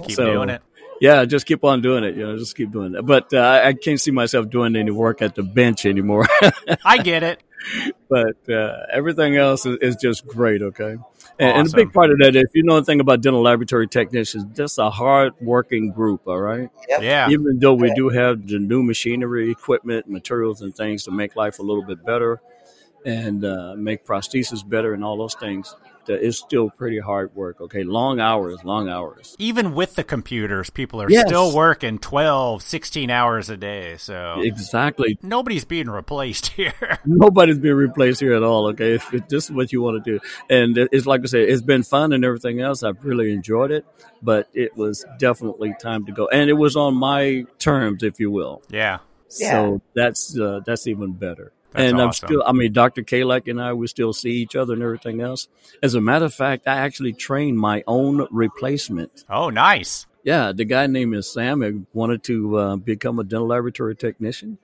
Keep 0.06 0.16
So- 0.16 0.32
doing 0.32 0.48
it. 0.48 0.60
Yeah, 1.00 1.24
just 1.24 1.46
keep 1.46 1.64
on 1.64 1.82
doing 1.82 2.04
it. 2.04 2.14
You 2.14 2.26
know, 2.28 2.38
just 2.38 2.56
keep 2.56 2.70
doing 2.70 2.94
it. 2.94 3.04
But 3.04 3.32
uh, 3.34 3.38
I 3.38 3.68
I 3.68 3.72
can't 3.72 4.00
see 4.00 4.12
myself 4.12 4.48
doing 4.50 4.76
any 4.76 4.92
work 4.92 5.20
at 5.20 5.34
the 5.34 5.42
bench 5.42 5.84
anymore. 5.84 6.26
I 6.84 6.98
get 6.98 7.24
it. 7.24 7.42
but 8.08 8.48
uh, 8.48 8.86
everything 8.92 9.36
else 9.36 9.66
is, 9.66 9.78
is 9.78 9.96
just 9.96 10.24
great. 10.28 10.62
Okay, 10.62 10.98
and, 11.42 11.58
and 11.58 11.68
a 11.68 11.76
big 11.76 11.92
part 11.92 12.10
of 12.10 12.18
that, 12.18 12.36
if 12.36 12.54
you 12.54 12.62
know 12.62 12.76
anything 12.76 13.00
about 13.00 13.20
dental 13.20 13.42
laboratory 13.42 13.88
technicians, 13.88 14.44
that's 14.54 14.78
a 14.78 14.90
hard 14.90 15.34
working 15.40 15.90
group. 15.90 16.26
All 16.26 16.40
right. 16.40 16.70
Yep. 16.88 17.02
Yeah. 17.02 17.28
Even 17.30 17.58
though 17.58 17.74
we 17.74 17.92
do 17.94 18.08
have 18.08 18.46
the 18.46 18.58
new 18.58 18.82
machinery, 18.82 19.50
equipment, 19.50 20.08
materials, 20.08 20.62
and 20.62 20.74
things 20.74 21.04
to 21.04 21.10
make 21.10 21.36
life 21.36 21.58
a 21.58 21.62
little 21.62 21.84
bit 21.84 22.04
better 22.04 22.40
and 23.04 23.44
uh, 23.44 23.74
make 23.76 24.04
prosthesis 24.04 24.66
better 24.66 24.94
and 24.94 25.04
all 25.04 25.16
those 25.16 25.34
things, 25.34 25.74
uh, 26.08 26.14
it's 26.14 26.38
still 26.38 26.70
pretty 26.70 26.98
hard 26.98 27.34
work. 27.34 27.60
Okay, 27.60 27.82
long 27.84 28.20
hours, 28.20 28.62
long 28.64 28.88
hours. 28.88 29.36
Even 29.38 29.74
with 29.74 29.94
the 29.94 30.04
computers, 30.04 30.70
people 30.70 31.00
are 31.02 31.10
Yes. 31.10 31.26
still 31.26 31.54
working 31.54 31.98
12, 31.98 32.62
16 32.62 33.10
hours 33.10 33.50
a 33.50 33.56
day. 33.56 33.96
So 33.98 34.40
Exactly. 34.42 35.18
nobody's 35.22 35.64
being 35.64 35.88
replaced 35.90 36.46
here. 36.58 36.98
Nobody's 37.04 37.58
being 37.58 37.74
replaced 37.74 38.20
here 38.20 38.34
at 38.34 38.42
all. 38.42 38.68
Okay, 38.68 38.94
if, 38.94 39.12
if 39.14 39.28
this 39.28 39.44
is 39.44 39.50
what 39.52 39.72
you 39.72 39.82
want 39.82 40.02
to 40.04 40.12
do, 40.18 40.20
and 40.50 40.76
it's 40.92 41.06
like 41.06 41.22
I 41.22 41.26
said, 41.26 41.42
it's 41.48 41.62
been 41.62 41.82
fun 41.82 42.12
and 42.12 42.24
everything 42.24 42.60
else. 42.60 42.82
I've 42.82 43.04
really 43.04 43.32
enjoyed 43.32 43.70
it, 43.70 43.84
but 44.22 44.48
it 44.54 44.76
was 44.76 45.04
definitely 45.18 45.74
time 45.80 46.06
to 46.06 46.12
go, 46.12 46.28
and 46.28 46.48
it 46.50 46.54
was 46.54 46.76
on 46.76 46.94
my 46.94 47.44
terms, 47.58 48.02
if 48.02 48.18
you 48.20 48.30
will. 48.30 48.62
yeah. 48.70 48.98
Yeah. 49.38 49.50
So 49.50 49.82
that's 49.94 50.38
uh, 50.38 50.60
that's 50.66 50.86
even 50.86 51.12
better. 51.12 51.52
That's 51.72 51.90
and 51.90 52.00
I'm 52.00 52.12
still, 52.12 52.42
I 52.44 52.52
mean, 52.52 52.72
Dr. 52.72 53.02
Kalak 53.02 53.48
and 53.48 53.60
I, 53.60 53.72
we 53.72 53.86
still 53.86 54.12
see 54.12 54.32
each 54.32 54.54
other 54.56 54.74
and 54.74 54.82
everything 54.82 55.20
else. 55.20 55.48
As 55.82 55.94
a 55.94 56.00
matter 56.00 56.26
of 56.26 56.34
fact, 56.34 56.68
I 56.68 56.76
actually 56.76 57.14
trained 57.14 57.58
my 57.58 57.82
own 57.86 58.26
replacement. 58.30 59.24
Oh, 59.30 59.48
nice. 59.50 60.06
Yeah, 60.22 60.52
the 60.52 60.64
guy 60.64 60.86
named 60.86 61.14
is 61.14 61.32
Sam. 61.32 61.62
I 61.62 61.72
wanted 61.92 62.22
to 62.24 62.58
uh, 62.58 62.76
become 62.76 63.18
a 63.18 63.24
dental 63.24 63.48
laboratory 63.48 63.96
technician. 63.96 64.58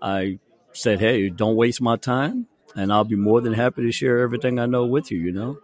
I 0.00 0.38
said, 0.72 1.00
hey, 1.00 1.28
don't 1.28 1.54
waste 1.56 1.80
my 1.80 1.96
time, 1.96 2.46
and 2.74 2.92
I'll 2.92 3.04
be 3.04 3.16
more 3.16 3.40
than 3.40 3.52
happy 3.52 3.82
to 3.82 3.92
share 3.92 4.18
everything 4.20 4.58
I 4.58 4.66
know 4.66 4.86
with 4.86 5.10
you, 5.10 5.18
you 5.18 5.32
know? 5.32 5.58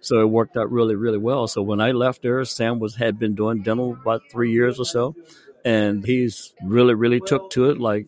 So 0.00 0.20
it 0.20 0.26
worked 0.26 0.56
out 0.56 0.70
really, 0.70 0.96
really 0.96 1.18
well. 1.18 1.46
So 1.46 1.62
when 1.62 1.80
I 1.80 1.92
left 1.92 2.22
there, 2.22 2.44
Sam 2.44 2.78
was 2.78 2.96
had 2.96 3.18
been 3.18 3.34
doing 3.34 3.62
dental 3.62 3.92
about 3.92 4.22
three 4.30 4.52
years 4.52 4.78
or 4.78 4.84
so, 4.84 5.14
and 5.64 6.04
he's 6.04 6.54
really, 6.62 6.94
really 6.94 7.20
took 7.20 7.50
to 7.50 7.70
it 7.70 7.78
like, 7.78 8.06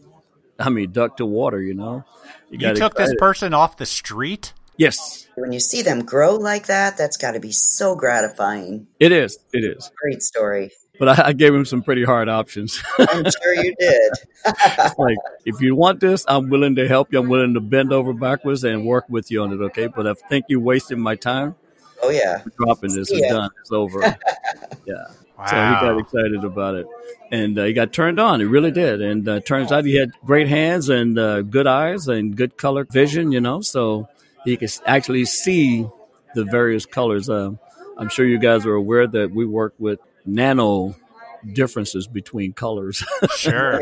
I 0.59 0.71
mean, 0.71 0.93
duck 0.93 1.17
to 1.19 1.27
water, 1.27 1.61
you 1.61 1.75
know? 1.75 2.05
You 2.51 2.59
got 2.59 2.77
took 2.77 2.95
this 2.95 3.05
excited. 3.11 3.19
person 3.19 3.55
off 3.55 3.77
the 3.77 3.87
street? 3.87 4.53
Yes, 4.77 5.29
When 5.37 5.53
you 5.53 5.61
see 5.61 5.83
them 5.83 6.05
grow 6.05 6.35
like 6.37 6.67
that, 6.67 6.97
that's 6.97 7.17
got 7.17 7.33
to 7.33 7.41
be 7.41 7.53
so 7.53 7.95
gratifying. 7.95 8.87
it 8.99 9.13
is. 9.13 9.39
It 9.53 9.65
is. 9.65 9.91
Great 10.01 10.23
story. 10.23 10.71
But 10.99 11.09
I, 11.21 11.29
I 11.29 11.33
gave 11.33 11.55
him 11.55 11.65
some 11.65 11.83
pretty 11.83 12.05
hard 12.05 12.29
options. 12.29 12.83
I'm 12.99 13.25
sure 13.25 13.55
you 13.55 13.75
did. 13.79 14.13
like, 14.99 15.17
if 15.45 15.61
you 15.61 15.75
want 15.75 16.01
this, 16.01 16.25
I'm 16.27 16.49
willing 16.49 16.77
to 16.77 16.89
help 16.89 17.13
you. 17.13 17.19
I'm 17.21 17.29
willing 17.29 17.55
to 17.55 17.61
bend 17.61 17.93
over 17.93 18.13
backwards 18.13 18.65
and 18.65 18.87
work 18.87 19.05
with 19.09 19.31
you 19.31 19.43
on 19.43 19.53
it, 19.53 19.63
okay? 19.67 19.89
But 19.89 20.07
I 20.07 20.15
think 20.15 20.47
you're 20.49 20.61
wasting 20.61 21.01
my 21.01 21.17
time, 21.17 21.55
Oh 22.03 22.11
yeah. 22.11 22.43
dropping 22.57 22.95
this. 22.95 23.09
See 23.09 23.17
It's 23.17 23.33
done. 23.33 23.51
It's 23.61 23.73
over. 23.73 24.01
yeah. 24.87 25.05
So 25.49 25.57
he 25.57 25.73
got 25.73 25.99
excited 25.99 26.45
about 26.45 26.75
it, 26.77 26.87
and 27.31 27.59
uh, 27.59 27.65
he 27.65 27.73
got 27.73 27.93
turned 27.93 28.19
on. 28.21 28.41
He 28.41 28.47
really 28.47 28.71
did. 28.71 29.01
And 29.03 29.29
uh, 29.29 29.41
turns 29.41 29.73
out 29.73 29.85
he 29.85 29.97
had 29.97 30.11
great 30.25 30.49
hands 30.49 30.89
and 30.89 31.19
uh, 31.19 31.43
good 31.43 31.67
eyes 31.67 32.09
and 32.09 32.37
good 32.37 32.57
color 32.57 32.87
vision. 32.91 33.33
You 33.33 33.41
know, 33.41 33.61
so 33.61 34.09
he 34.45 34.57
could 34.57 34.71
actually 34.87 35.25
see 35.25 35.87
the 36.35 36.45
various 36.45 36.87
colors. 36.87 37.29
Uh, 37.29 37.51
I'm 37.99 38.09
sure 38.09 38.27
you 38.27 38.39
guys 38.39 38.67
are 38.67 38.75
aware 38.75 39.07
that 39.07 39.31
we 39.33 39.47
work 39.47 39.75
with 39.79 39.99
nano 40.25 40.95
differences 41.53 42.07
between 42.07 42.53
colors, 42.53 43.05
Sure. 43.37 43.81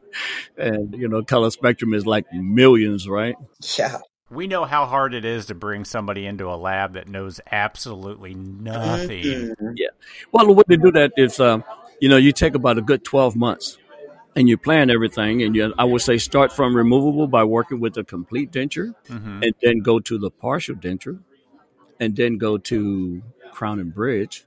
and 0.56 0.94
you 0.94 1.08
know, 1.08 1.22
color 1.22 1.50
spectrum 1.50 1.94
is 1.94 2.06
like 2.06 2.26
millions, 2.32 3.08
right? 3.08 3.36
Yeah. 3.78 3.98
We 4.30 4.48
know 4.48 4.64
how 4.64 4.86
hard 4.86 5.14
it 5.14 5.24
is 5.24 5.46
to 5.46 5.54
bring 5.54 5.84
somebody 5.84 6.26
into 6.26 6.50
a 6.50 6.56
lab 6.56 6.94
that 6.94 7.08
knows 7.08 7.40
absolutely 7.50 8.34
nothing. 8.34 9.54
Mhm. 9.60 9.76
Well, 10.32 10.46
the 10.46 10.52
way 10.52 10.64
to 10.68 10.76
do 10.76 10.90
that 10.92 11.12
is, 11.16 11.38
um, 11.38 11.62
you 12.00 12.08
know, 12.08 12.16
you 12.16 12.32
take 12.32 12.54
about 12.54 12.76
a 12.76 12.82
good 12.82 13.04
12 13.04 13.36
months 13.36 13.78
and 14.34 14.48
you 14.48 14.56
plan 14.58 14.90
everything. 14.90 15.42
And 15.42 15.54
you, 15.54 15.72
I 15.78 15.84
would 15.84 16.02
say 16.02 16.18
start 16.18 16.52
from 16.52 16.76
removable 16.76 17.28
by 17.28 17.44
working 17.44 17.78
with 17.78 17.96
a 17.98 18.04
complete 18.04 18.50
denture 18.50 18.94
Mhm. 19.08 19.44
and 19.44 19.54
then 19.62 19.78
go 19.78 20.00
to 20.00 20.18
the 20.18 20.30
partial 20.30 20.74
denture 20.74 21.20
and 22.00 22.16
then 22.16 22.36
go 22.36 22.58
to 22.58 23.22
crown 23.52 23.78
and 23.78 23.94
bridge 23.94 24.44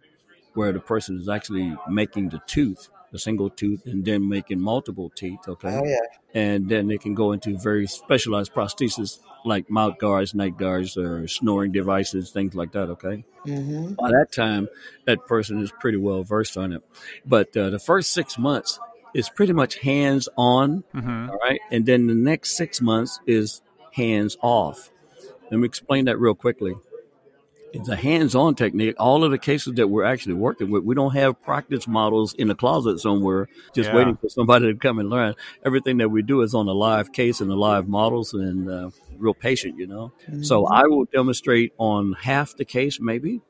where 0.56 0.74
the 0.74 0.80
person 0.80 1.18
is 1.18 1.30
actually 1.30 1.74
making 1.90 2.30
the 2.30 2.42
tooth, 2.48 2.90
the 3.12 3.20
single 3.20 3.50
tooth, 3.50 3.82
and 3.86 4.06
then 4.06 4.28
making 4.30 4.60
multiple 4.60 5.12
teeth. 5.16 5.40
Okay. 5.48 5.70
Oh 5.70 5.84
yeah. 5.86 5.98
And 6.34 6.70
then 6.70 6.88
they 6.88 6.98
can 6.98 7.16
go 7.16 7.32
into 7.32 7.58
very 7.58 7.88
specialized 7.88 8.54
prosthesis 8.54 9.20
like 9.46 9.70
mouth 9.70 9.98
guards, 9.98 10.36
night 10.36 10.58
guards, 10.58 10.96
or 10.98 11.28
snoring 11.28 11.72
devices, 11.72 12.32
things 12.32 12.54
like 12.56 12.72
that. 12.74 12.90
Okay 12.90 13.24
hmm 13.46 13.94
by 13.94 14.12
that 14.12 14.32
time, 14.32 14.68
that 15.06 15.26
person 15.28 15.62
is 15.62 15.72
pretty 15.80 15.98
well 15.98 16.24
versed 16.24 16.58
on 16.58 16.72
it. 16.74 16.82
But 17.26 17.56
uh, 17.58 17.70
the 17.70 17.80
first 17.80 18.12
six 18.12 18.38
months 18.38 18.80
is 19.14 19.30
pretty 19.30 19.54
much 19.54 19.76
hands 19.80 20.30
on, 20.38 20.84
Mhm. 20.94 21.30
all 21.30 21.38
right? 21.38 21.60
And 21.72 21.86
then 21.86 22.08
the 22.08 22.16
next 22.16 22.56
six 22.56 22.80
months 22.82 23.20
is 23.26 23.62
hands 23.94 24.38
off. 24.42 24.92
Let 25.52 25.60
me 25.60 25.66
explain 25.66 26.06
that 26.06 26.20
real 26.20 26.36
quickly. 26.36 26.76
It's 27.72 27.88
a 27.88 27.96
hands 27.96 28.34
on 28.34 28.56
technique. 28.56 28.96
All 28.98 29.24
of 29.24 29.30
the 29.30 29.38
cases 29.38 29.76
that 29.76 29.88
we're 29.88 30.04
actually 30.04 30.34
working 30.34 30.72
with, 30.72 30.84
we 30.84 30.96
don't 30.96 31.14
have 31.14 31.42
practice 31.44 31.88
models 31.88 32.34
in 32.34 32.50
a 32.50 32.56
closet 32.56 33.00
somewhere 33.00 33.48
just 33.76 33.90
Yeah. 33.90 33.96
waiting 33.96 34.18
for 34.18 34.28
somebody 34.30 34.74
to 34.74 34.80
come 34.80 34.98
and 34.98 35.10
learn. 35.10 35.36
Everything 35.64 35.98
that 35.98 36.10
we 36.10 36.24
do 36.24 36.42
is 36.42 36.56
on 36.56 36.68
a 36.68 36.74
live 36.74 37.12
case 37.12 37.42
and 37.42 37.50
the 37.50 37.56
live 37.56 37.88
models 37.88 38.34
and 38.34 38.70
uh, 38.70 38.90
real 39.18 39.36
patient, 39.36 39.78
you 39.78 39.86
know? 39.86 40.12
So 40.42 40.66
I 40.66 40.88
will 40.88 41.06
demonstrate 41.06 41.74
on 41.78 42.14
half 42.14 42.56
the 42.56 42.66
case, 42.66 43.00
maybe, 43.00 43.42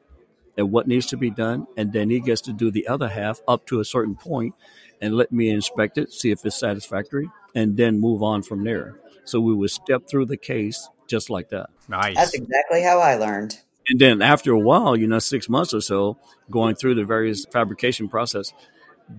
and 0.58 0.70
what 0.72 0.88
needs 0.88 1.06
to 1.08 1.18
be 1.18 1.30
done, 1.30 1.68
and 1.78 1.94
then 1.94 2.10
he 2.10 2.20
gets 2.20 2.42
to 2.42 2.52
do 2.52 2.72
the 2.72 2.88
other 2.90 3.08
half 3.08 3.40
up 3.48 3.66
to 3.68 3.80
a 3.80 3.86
certain 3.86 4.16
point, 4.16 4.54
and 5.00 5.16
let 5.16 5.32
me 5.32 5.50
inspect 5.50 5.98
it, 5.98 6.12
see 6.12 6.32
if 6.32 6.46
it's 6.46 6.60
satisfactory, 6.60 7.30
and 7.56 7.78
then 7.78 8.02
move 8.02 8.22
on 8.22 8.44
from 8.44 8.66
there. 8.66 9.00
So 9.24 9.40
we 9.40 9.54
would 9.54 9.72
step 9.72 10.10
through 10.10 10.26
the 10.26 10.36
case 10.38 10.90
just 11.08 11.30
like 11.30 11.50
that. 11.50 11.70
Nice. 11.88 12.16
That's 12.16 12.34
exactly 12.34 12.82
how 12.82 13.00
I 13.00 13.16
learned. 13.16 13.60
And 13.90 14.00
then 14.00 14.22
after 14.22 14.52
a 14.52 14.60
while, 14.60 14.96
you 14.96 15.08
know, 15.08 15.20
six 15.20 15.50
months 15.50 15.74
or 15.74 15.82
so, 15.82 16.18
going 16.50 16.76
through 16.76 16.96
the 16.96 17.06
various 17.06 17.46
fabrication 17.46 18.08
process, 18.08 18.54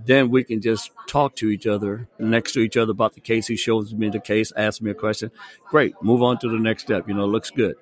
then 0.06 0.30
we 0.30 0.44
can 0.44 0.60
just 0.60 0.92
talk 1.08 1.34
to 1.36 1.50
each 1.50 1.66
other 1.66 2.08
next 2.18 2.52
to 2.52 2.60
each 2.60 2.76
other 2.76 2.92
about 2.92 3.14
the 3.14 3.20
case. 3.20 3.48
He 3.48 3.56
shows 3.56 3.92
me 3.92 4.08
the 4.08 4.20
case, 4.20 4.52
asks 4.56 4.80
me 4.80 4.92
a 4.92 4.94
question. 4.94 5.30
Great, 5.66 5.94
move 6.00 6.22
on 6.22 6.38
to 6.38 6.48
the 6.48 6.58
next 6.58 6.84
step. 6.84 7.08
You 7.08 7.14
know, 7.14 7.26
looks 7.26 7.50
good. 7.50 7.74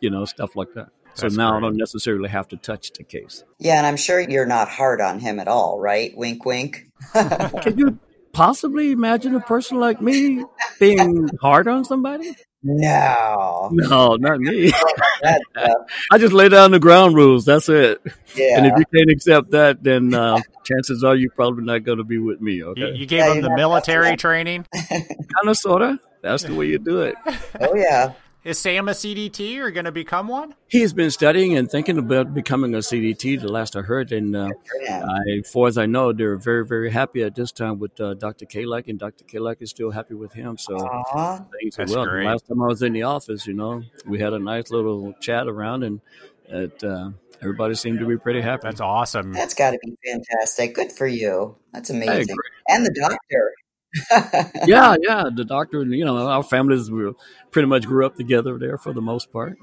You 0.00 0.10
know, 0.10 0.24
stuff 0.24 0.56
like 0.56 0.74
that. 0.74 0.88
So 1.14 1.26
That's 1.26 1.36
now 1.36 1.56
I 1.56 1.60
don't 1.60 1.76
necessarily 1.76 2.30
have 2.30 2.48
to 2.48 2.56
touch 2.56 2.92
the 2.92 3.04
case. 3.04 3.44
Yeah, 3.58 3.76
and 3.76 3.86
I'm 3.86 3.96
sure 3.96 4.18
you're 4.18 4.46
not 4.46 4.68
hard 4.68 5.00
on 5.00 5.20
him 5.20 5.38
at 5.38 5.46
all, 5.46 5.78
right? 5.78 6.10
Wink, 6.16 6.44
wink. 6.44 6.86
Can 7.12 7.78
you 7.78 7.98
possibly 8.32 8.92
imagine 8.92 9.34
a 9.34 9.40
person 9.40 9.78
like 9.78 10.00
me 10.00 10.42
being 10.80 11.28
hard 11.40 11.68
on 11.68 11.84
somebody? 11.84 12.34
No. 12.62 13.68
No, 13.72 14.16
not 14.16 14.38
me. 14.40 14.72
That 15.22 15.40
stuff. 15.52 15.76
I 16.10 16.18
just 16.18 16.32
lay 16.32 16.48
down 16.48 16.72
the 16.72 16.80
ground 16.80 17.14
rules. 17.14 17.44
That's 17.44 17.68
it. 17.68 18.00
Yeah. 18.34 18.56
And 18.58 18.66
if 18.66 18.72
you 18.76 18.84
can't 18.92 19.08
accept 19.10 19.52
that, 19.52 19.80
then 19.84 20.12
uh, 20.14 20.40
chances 20.64 21.04
are 21.04 21.14
you're 21.14 21.30
probably 21.30 21.62
not 21.64 21.84
going 21.84 21.98
to 21.98 22.04
be 22.04 22.18
with 22.18 22.40
me. 22.40 22.54
You, 22.54 22.66
Okay. 22.70 22.92
you 22.94 23.06
gave 23.06 23.20
Yeah, 23.20 23.34
him 23.34 23.42
the 23.42 23.54
military 23.54 24.16
training. 24.16 24.66
kind 24.88 25.06
of, 25.46 25.56
sort 25.56 25.82
of. 25.82 25.98
That's 26.22 26.42
the 26.42 26.54
way 26.56 26.66
you 26.66 26.78
do 26.78 27.02
it. 27.02 27.14
Oh 27.60 27.74
yeah. 27.76 28.14
Is 28.44 28.58
Sam 28.58 28.88
a 28.88 28.92
CDT 28.92 29.58
or 29.58 29.70
going 29.70 29.84
to 29.84 29.92
become 29.92 30.26
one? 30.26 30.56
He's 30.66 30.92
been 30.92 31.12
studying 31.12 31.56
and 31.56 31.70
thinking 31.70 31.96
about 31.96 32.34
becoming 32.34 32.74
a 32.74 32.78
CDT. 32.78 33.40
The 33.40 33.46
last 33.46 33.76
I 33.76 33.82
heard, 33.82 34.10
and 34.10 34.34
uh, 34.34 34.48
Yeah. 34.82 35.04
I, 35.06 35.42
far 35.42 35.68
as 35.68 35.78
I 35.78 35.86
know, 35.86 36.12
they're 36.12 36.36
very, 36.36 36.66
very 36.66 36.90
happy 36.90 37.22
at 37.22 37.36
this 37.36 37.52
time 37.52 37.78
with 37.78 38.00
uh, 38.00 38.14
Dr. 38.14 38.46
Kalak, 38.46 38.88
and 38.88 38.98
Dr. 38.98 39.24
Kalak 39.24 39.62
is 39.62 39.70
still 39.70 39.92
happy 39.92 40.14
with 40.14 40.32
him. 40.32 40.58
So 40.58 40.74
Aw. 40.76 41.36
things 41.60 41.78
are 41.78 41.82
That's 41.82 41.94
well. 41.94 42.04
great. 42.04 42.26
Last 42.26 42.48
time 42.48 42.60
I 42.60 42.66
was 42.66 42.82
in 42.82 42.92
the 42.94 43.04
office, 43.04 43.46
you 43.46 43.54
know, 43.54 43.82
we 44.06 44.18
had 44.18 44.32
a 44.32 44.40
nice 44.40 44.72
little 44.72 45.12
chat 45.20 45.46
around, 45.46 45.84
and 45.84 46.00
it, 46.48 46.82
uh, 46.82 47.10
everybody 47.40 47.76
seemed 47.76 48.00
to 48.00 48.06
be 48.06 48.16
pretty 48.16 48.40
happy. 48.40 48.62
That's 48.64 48.80
awesome. 48.80 49.32
That's 49.32 49.54
got 49.54 49.70
to 49.70 49.78
be 49.84 49.96
fantastic. 50.04 50.74
Good 50.74 50.90
for 50.90 51.06
you. 51.06 51.54
That's 51.72 51.90
amazing. 51.90 52.36
And 52.68 52.84
the 52.84 52.92
doctor. 53.00 53.54
Yeah, 54.10 54.96
yeah. 55.00 55.24
The 55.34 55.44
doctor, 55.46 55.80
and 55.82 55.92
you 55.92 56.04
know, 56.04 56.16
our 56.28 56.42
families 56.42 56.90
we 56.90 57.12
pretty 57.50 57.68
much 57.68 57.84
grew 57.86 58.06
up 58.06 58.16
together 58.16 58.58
there 58.58 58.78
for 58.78 58.92
the 58.92 59.02
most 59.02 59.32
part. 59.32 59.58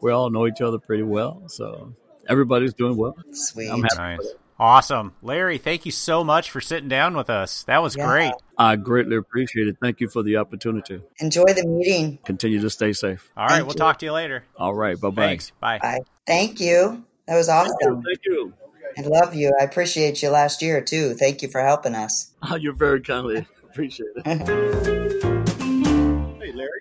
We 0.00 0.12
all 0.12 0.30
know 0.30 0.46
each 0.46 0.60
other 0.60 0.78
pretty 0.78 1.02
well, 1.02 1.42
so 1.48 1.92
everybody's 2.28 2.74
doing 2.74 2.96
well. 2.96 3.16
Sweet. 3.32 3.68
I'm 3.68 3.82
happy. 3.82 3.96
Nice. 4.22 4.34
Awesome. 4.60 5.14
Larry, 5.22 5.58
thank 5.58 5.86
you 5.86 5.92
so 5.92 6.24
much 6.24 6.50
for 6.50 6.60
sitting 6.60 6.88
down 6.88 7.16
with 7.16 7.30
us. 7.30 7.62
That 7.64 7.80
was 7.80 7.94
Yeah. 7.96 8.06
great. 8.08 8.32
I 8.58 8.74
greatly 8.74 9.16
appreciate 9.16 9.68
it. 9.68 9.76
Thank 9.80 10.00
you 10.00 10.08
for 10.08 10.24
the 10.24 10.36
opportunity. 10.36 11.00
Enjoy 11.20 11.44
the 11.44 11.64
meeting. 11.64 12.18
Continue 12.24 12.60
to 12.62 12.70
stay 12.70 12.92
safe. 12.92 13.30
All 13.36 13.44
right, 13.44 13.50
Thank 13.50 13.66
we'll 13.66 13.74
you. 13.74 13.78
talk 13.78 13.98
to 14.00 14.06
you 14.06 14.12
later. 14.12 14.42
All 14.56 14.74
right. 14.74 15.00
Bye 15.00 15.10
bye. 15.10 15.26
Thanks. 15.26 15.52
Bye. 15.60 15.78
Bye. 15.78 16.00
Thank 16.26 16.58
you. 16.60 17.04
That 17.28 17.36
was 17.36 17.48
awesome. 17.48 18.02
Thank 18.02 18.24
you. 18.24 18.52
I 18.98 19.02
love 19.02 19.34
you. 19.34 19.52
I 19.60 19.64
appreciate 19.64 20.22
you 20.22 20.30
last 20.30 20.60
year 20.60 20.80
too. 20.82 21.14
Thank 21.14 21.42
you 21.42 21.48
for 21.48 21.60
helping 21.62 21.94
us. 21.94 22.32
Oh, 22.50 22.54
you're 22.56 22.72
very 22.74 23.00
kindly. 23.00 23.46
Appreciate 23.70 24.08
it. 24.16 24.48
Hey, 26.40 26.52
Larry, 26.52 26.80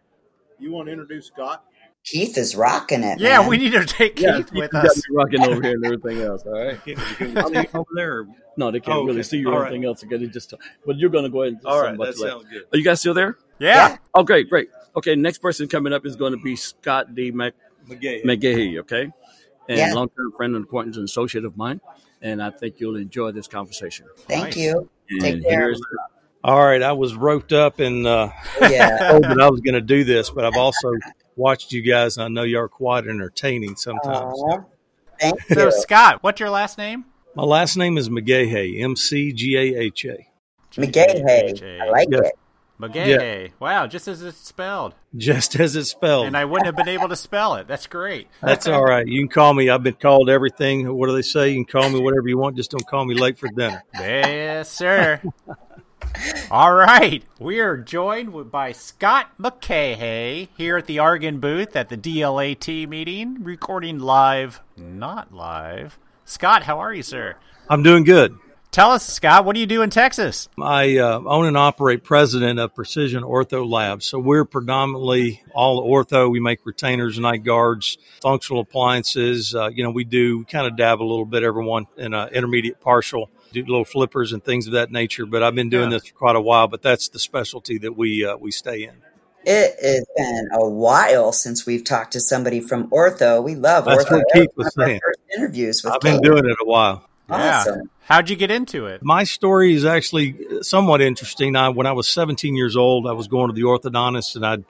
you 0.59 0.71
want 0.71 0.87
to 0.87 0.91
introduce 0.93 1.27
Scott? 1.27 1.63
Keith 2.05 2.37
is 2.37 2.55
rocking 2.55 3.03
it. 3.03 3.19
Yeah, 3.19 3.39
man. 3.39 3.49
we 3.49 3.57
need 3.57 3.73
to 3.73 3.83
take 3.85 4.15
Keith 4.15 4.49
you 4.53 4.61
with 4.61 4.71
got 4.71 4.85
us. 4.85 4.97
me 4.97 5.15
rocking 5.15 5.41
over 5.43 5.61
here 5.61 5.73
and 5.73 5.85
everything 5.85 6.21
else. 6.21 6.43
All 6.45 6.53
right. 6.53 6.79
Over 7.75 7.85
there. 7.95 8.27
No, 8.55 8.71
they 8.71 8.79
can't 8.79 8.97
Oh, 8.97 9.01
really 9.03 9.19
okay. 9.19 9.23
see 9.23 9.37
you 9.39 9.49
or 9.49 9.53
All 9.55 9.59
right. 9.61 9.67
anything 9.71 9.85
else. 9.85 10.03
Again, 10.03 10.29
just. 10.31 10.53
But 10.85 10.97
you're 10.97 11.09
gonna 11.09 11.27
go 11.29 11.41
ahead. 11.41 11.53
and 11.53 11.61
do 11.61 11.67
All 11.67 11.81
right, 11.81 11.95
about 11.95 12.05
that 12.07 12.15
sounds 12.15 12.45
good. 12.49 12.63
Are 12.71 12.77
you 12.77 12.83
guys 12.83 13.01
still 13.01 13.13
there? 13.13 13.37
Yeah. 13.59 13.97
Oh, 14.13 14.23
great, 14.23 14.49
great. 14.49 14.69
Okay, 14.95 15.15
next 15.15 15.39
person 15.39 15.67
coming 15.67 15.91
up 15.91 16.05
is 16.05 16.15
going 16.15 16.31
to 16.31 16.37
be 16.41 16.55
Scott 16.55 17.13
D. 17.13 17.31
Mc- 17.31 17.53
McGay. 17.89 18.23
McGahee, 18.23 18.79
okay? 18.79 19.09
and 19.69 19.77
Yeah. 19.77 19.93
long 19.93 20.07
term 20.09 20.31
friend 20.37 20.55
and 20.55 20.63
acquaintance 20.63 20.95
and 20.95 21.03
associate 21.05 21.43
of 21.43 21.57
mine. 21.57 21.81
And 22.21 22.41
I 22.41 22.49
think 22.49 22.79
you'll 22.79 22.95
enjoy 22.95 23.31
this 23.31 23.47
conversation. 23.47 24.07
Thank 24.17 24.43
Nice. 24.45 24.57
you. 24.57 24.89
Take 25.19 25.43
care. 25.43 25.73
All 26.43 26.63
right, 26.63 26.81
I 26.81 26.93
was 26.93 27.15
roped 27.15 27.51
up 27.53 27.79
and 27.79 28.05
uh, 28.07 28.29
Yeah. 28.61 29.09
told 29.11 29.23
that 29.23 29.39
I 29.41 29.49
was 29.49 29.59
going 29.61 29.73
to 29.73 29.81
do 29.81 30.03
this, 30.03 30.29
but 30.29 30.45
I've 30.45 30.55
also 30.57 30.91
watched 31.35 31.71
you 31.71 31.81
guys, 31.81 32.17
and 32.17 32.23
I 32.25 32.27
know 32.29 32.43
you 32.43 32.57
are 32.59 32.69
quite 32.69 33.05
entertaining 33.07 33.75
sometimes. 33.75 34.33
Aw. 34.39 34.57
Thank 35.19 35.41
So, 35.53 35.65
you. 35.65 35.71
Scott, 35.71 36.19
what's 36.21 36.39
your 36.39 36.49
last 36.49 36.77
name? 36.77 37.05
My 37.35 37.43
last 37.43 37.75
name 37.77 37.97
is 37.97 38.09
McGahay, 38.09 38.81
M 38.81 38.95
C 38.95 39.31
G 39.33 39.55
A 39.57 39.79
H 39.79 40.05
A. 40.05 40.27
McGahey. 40.75 41.81
I 41.81 41.89
like 41.89 42.07
Yes. 42.11 42.21
it. 42.27 42.33
McGahey. 42.79 43.51
Wow, 43.59 43.87
just 43.87 44.07
as 44.07 44.21
it's 44.21 44.37
spelled. 44.37 44.93
Just 45.15 45.59
as 45.59 45.75
it's 45.75 45.89
spelled. 45.89 46.27
And 46.27 46.37
I 46.37 46.45
wouldn't 46.45 46.67
have 46.67 46.75
been 46.75 46.87
able 46.87 47.09
to 47.09 47.15
spell 47.15 47.55
it. 47.55 47.67
That's 47.67 47.87
great. 47.87 48.27
That's 48.41 48.67
all 48.67 48.83
right. 48.83 49.07
You 49.07 49.21
can 49.21 49.29
call 49.29 49.53
me. 49.53 49.69
I've 49.69 49.83
been 49.83 49.95
called 49.95 50.29
everything. 50.29 50.93
What 50.93 51.07
do 51.07 51.13
they 51.13 51.21
say? 51.21 51.49
You 51.49 51.65
can 51.65 51.81
call 51.81 51.89
me 51.89 51.99
whatever 51.99 52.27
you 52.27 52.37
want. 52.37 52.55
Just 52.55 52.71
don't 52.71 52.85
call 52.85 53.05
me 53.05 53.15
late 53.15 53.39
for 53.39 53.47
dinner. 53.49 53.83
Yes, 53.95 54.71
sir. 54.71 55.21
All 56.51 56.73
right. 56.73 57.23
We 57.39 57.59
are 57.59 57.77
joined 57.77 58.51
by 58.51 58.71
Scott 58.71 59.31
McGahey 59.39 60.49
here 60.57 60.77
at 60.77 60.85
the 60.85 60.97
Argen 60.97 61.41
booth 61.41 61.75
at 61.75 61.89
the 61.89 61.97
DLAT 61.97 62.87
meeting, 62.87 63.43
recording 63.43 63.99
live, 63.99 64.61
not 64.77 65.33
live. 65.33 65.97
Scott, 66.25 66.63
how 66.63 66.79
are 66.79 66.93
you, 66.93 67.03
sir? 67.03 67.35
I'm 67.69 67.83
doing 67.83 68.03
good. 68.03 68.37
Tell 68.77 68.91
us, 68.91 69.07
Scott, 69.07 69.43
what 69.43 69.55
do 69.55 69.59
you 69.59 69.65
do 69.65 69.81
in 69.81 69.89
Texas? 69.89 70.49
I 70.61 70.99
uh, 70.99 71.19
own 71.25 71.47
and 71.47 71.57
operate 71.57 72.03
president 72.03 72.59
of 72.59 72.75
Precision 72.75 73.23
Ortho 73.23 73.67
Labs. 73.67 74.05
So 74.05 74.19
we're 74.19 74.45
predominantly 74.45 75.41
all 75.55 75.83
ortho. 75.83 76.29
We 76.29 76.39
make 76.39 76.63
retainers, 76.63 77.17
night 77.17 77.43
guards, 77.43 77.97
functional 78.21 78.61
appliances. 78.61 79.55
Uh, 79.55 79.69
you 79.69 79.81
know, 79.83 79.89
we 79.89 80.03
do 80.03 80.43
kind 80.45 80.67
of 80.67 80.77
dab 80.77 81.01
a 81.01 81.03
little 81.03 81.25
bit, 81.25 81.41
everyone 81.41 81.87
in 81.97 82.13
uh, 82.13 82.27
intermediate 82.31 82.79
partial, 82.79 83.31
do 83.51 83.61
little 83.61 83.83
flippers 83.83 84.31
and 84.31 84.43
things 84.43 84.67
of 84.67 84.73
that 84.73 84.91
nature. 84.91 85.25
But 85.25 85.41
I've 85.41 85.55
been 85.55 85.71
doing 85.71 85.89
Yeah. 85.89 85.97
this 85.97 86.09
for 86.09 86.13
quite 86.13 86.35
a 86.35 86.41
while. 86.41 86.67
But 86.67 86.83
that's 86.83 87.09
the 87.09 87.17
specialty 87.17 87.79
that 87.79 87.97
we 87.97 88.25
uh, 88.27 88.37
we 88.37 88.51
stay 88.51 88.83
in. 88.83 88.93
It 89.43 89.75
has 89.81 90.05
been 90.15 90.49
a 90.53 90.69
while 90.69 91.31
since 91.31 91.65
we've 91.65 91.83
talked 91.83 92.13
to 92.13 92.19
somebody 92.19 92.59
from 92.59 92.89
Ortho. 92.91 93.43
We 93.43 93.55
love 93.55 93.85
That's 93.85 94.05
Ortho. 94.05 94.17
what 94.17 94.25
Keith 94.33 94.49
was 94.55 94.71
saying. 94.75 94.99
interviews 95.35 95.83
with 95.83 95.93
I've 95.93 96.01
been 96.01 96.17
Keith. 96.21 96.29
doing 96.29 96.45
it 96.45 96.57
a 96.61 96.65
while. 96.65 97.03
Awesome. 97.29 97.89
How'd 98.01 98.29
you 98.29 98.35
get 98.35 98.51
into 98.51 98.85
it? 98.85 99.03
My 99.03 99.25
story 99.25 99.73
is 99.73 99.83
actually 99.83 100.35
somewhat 100.61 101.01
interesting. 101.01 101.55
I, 101.55 101.69
when 101.69 101.85
I 101.85 101.91
was 101.91 102.07
17 102.07 102.55
years 102.55 102.77
old, 102.77 103.05
I 103.07 103.11
was 103.11 103.27
going 103.27 103.47
to 103.47 103.53
the 103.53 103.63
orthodontist, 103.63 104.35
and 104.37 104.45
I'd, 104.45 104.63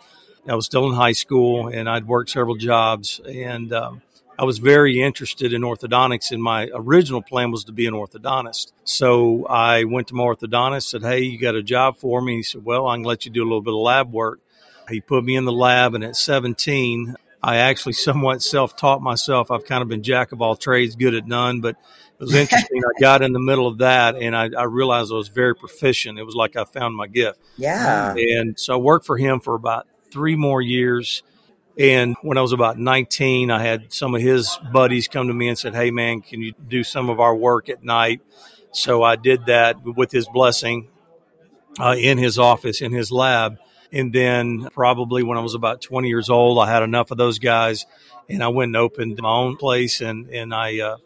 I 0.48 0.56
was 0.56 0.66
still 0.66 0.88
in 0.88 0.96
high 0.96 1.12
school, 1.12 1.68
and 1.68 1.88
I'd 1.88 2.08
worked 2.08 2.32
several 2.32 2.56
jobs, 2.56 3.22
and 3.24 3.72
um, 3.74 4.02
I 4.40 4.46
was 4.46 4.58
very 4.58 5.02
interested 5.02 5.54
in 5.54 5.62
orthodontics. 5.62 6.32
And 6.32 6.42
my 6.42 6.70
original 6.74 7.22
plan 7.22 7.52
was 7.52 7.66
to 7.66 7.72
be 7.72 7.86
an 7.86 7.94
orthodontist. 7.94 8.72
So 8.84 9.46
I 9.46 9.84
went 9.84 10.08
to 10.08 10.16
my 10.16 10.24
orthodontist, 10.24 10.90
said, 10.90 11.04
"Hey, 11.04 11.22
you 11.22 11.40
got 11.40 11.56
a 11.56 11.64
job 11.64 11.98
for 11.98 12.22
me?" 12.22 12.38
He 12.38 12.44
said, 12.44 12.66
"Well, 12.66 12.88
I 12.88 12.96
can 12.96 13.04
let 13.04 13.26
you 13.26 13.32
do 13.32 13.44
a 13.44 13.46
little 13.46 13.62
bit 13.62 13.74
of 13.74 13.80
lab 13.80 14.12
work." 14.12 14.40
He 14.90 15.02
put 15.02 15.24
me 15.24 15.36
in 15.36 15.46
the 15.46 15.52
lab, 15.52 15.96
and 15.96 16.04
at 16.04 16.16
17, 16.16 17.16
I 17.44 17.58
actually 17.58 17.94
somewhat 18.08 18.42
self-taught 18.42 19.02
myself. 19.02 19.52
I've 19.52 19.66
kind 19.66 19.82
of 19.82 19.90
been 19.90 20.04
jack 20.04 20.32
of 20.32 20.42
all 20.42 20.56
trades, 20.56 20.96
good 20.96 21.14
at 21.14 21.28
none, 21.28 21.62
but 21.62 21.76
it 22.20 22.24
was 22.24 22.34
interesting. 22.34 22.82
I 22.84 23.00
got 23.00 23.22
in 23.22 23.32
the 23.32 23.40
middle 23.40 23.68
of 23.68 23.78
that 23.80 24.16
and 24.16 24.36
I, 24.36 24.50
I 24.58 24.64
realized 24.64 25.12
I 25.12 25.16
was 25.16 25.28
very 25.28 25.56
proficient. 25.56 26.18
It 26.18 26.24
was 26.24 26.34
like 26.36 26.56
I 26.56 26.66
found 26.66 26.96
my 26.96 27.06
gift. 27.06 27.40
Yeah. 27.58 28.16
And 28.16 28.60
so 28.60 28.74
I 28.74 28.78
worked 28.78 29.06
for 29.06 29.18
him 29.18 29.40
for 29.40 29.54
about 29.54 29.88
three 30.12 30.36
more 30.36 30.60
years. 30.60 31.22
And 31.78 32.16
when 32.24 32.40
I 32.40 32.42
was 32.42 32.54
about 32.54 32.80
19, 32.80 33.52
I 33.52 33.62
had 33.62 33.94
some 33.94 34.16
of 34.16 34.22
his 34.22 34.58
buddies 34.74 35.08
come 35.08 35.28
to 35.28 35.34
me 35.34 35.48
and 35.48 35.60
said, 35.60 35.76
Hey, 35.76 35.92
man, 35.92 36.22
can 36.22 36.42
you 36.42 36.54
do 36.68 36.84
some 36.84 37.12
of 37.12 37.20
our 37.20 37.36
work 37.36 37.70
at 37.70 37.84
night? 37.84 38.22
So 38.72 39.04
I 39.04 39.16
did 39.16 39.46
that 39.46 39.84
with 39.84 40.12
his 40.12 40.28
blessing 40.28 40.90
uh, 41.80 41.96
in 41.98 42.18
his 42.18 42.40
office, 42.40 42.82
in 42.82 42.94
his 42.94 43.12
lab. 43.12 43.60
And 43.92 44.12
then 44.12 44.70
probably 44.74 45.22
when 45.22 45.38
I 45.38 45.42
was 45.42 45.54
about 45.54 45.82
20 45.82 46.08
years 46.08 46.32
old, 46.32 46.58
I 46.58 46.68
had 46.68 46.82
enough 46.82 47.12
of 47.12 47.18
those 47.20 47.38
guys 47.38 47.86
and 48.28 48.44
I 48.44 48.48
went 48.48 48.70
and 48.70 48.78
opened 48.78 49.20
my 49.22 49.30
own 49.30 49.56
place 49.56 50.02
and, 50.02 50.30
and 50.30 50.54
I, 50.54 50.80
uh, 50.80 50.98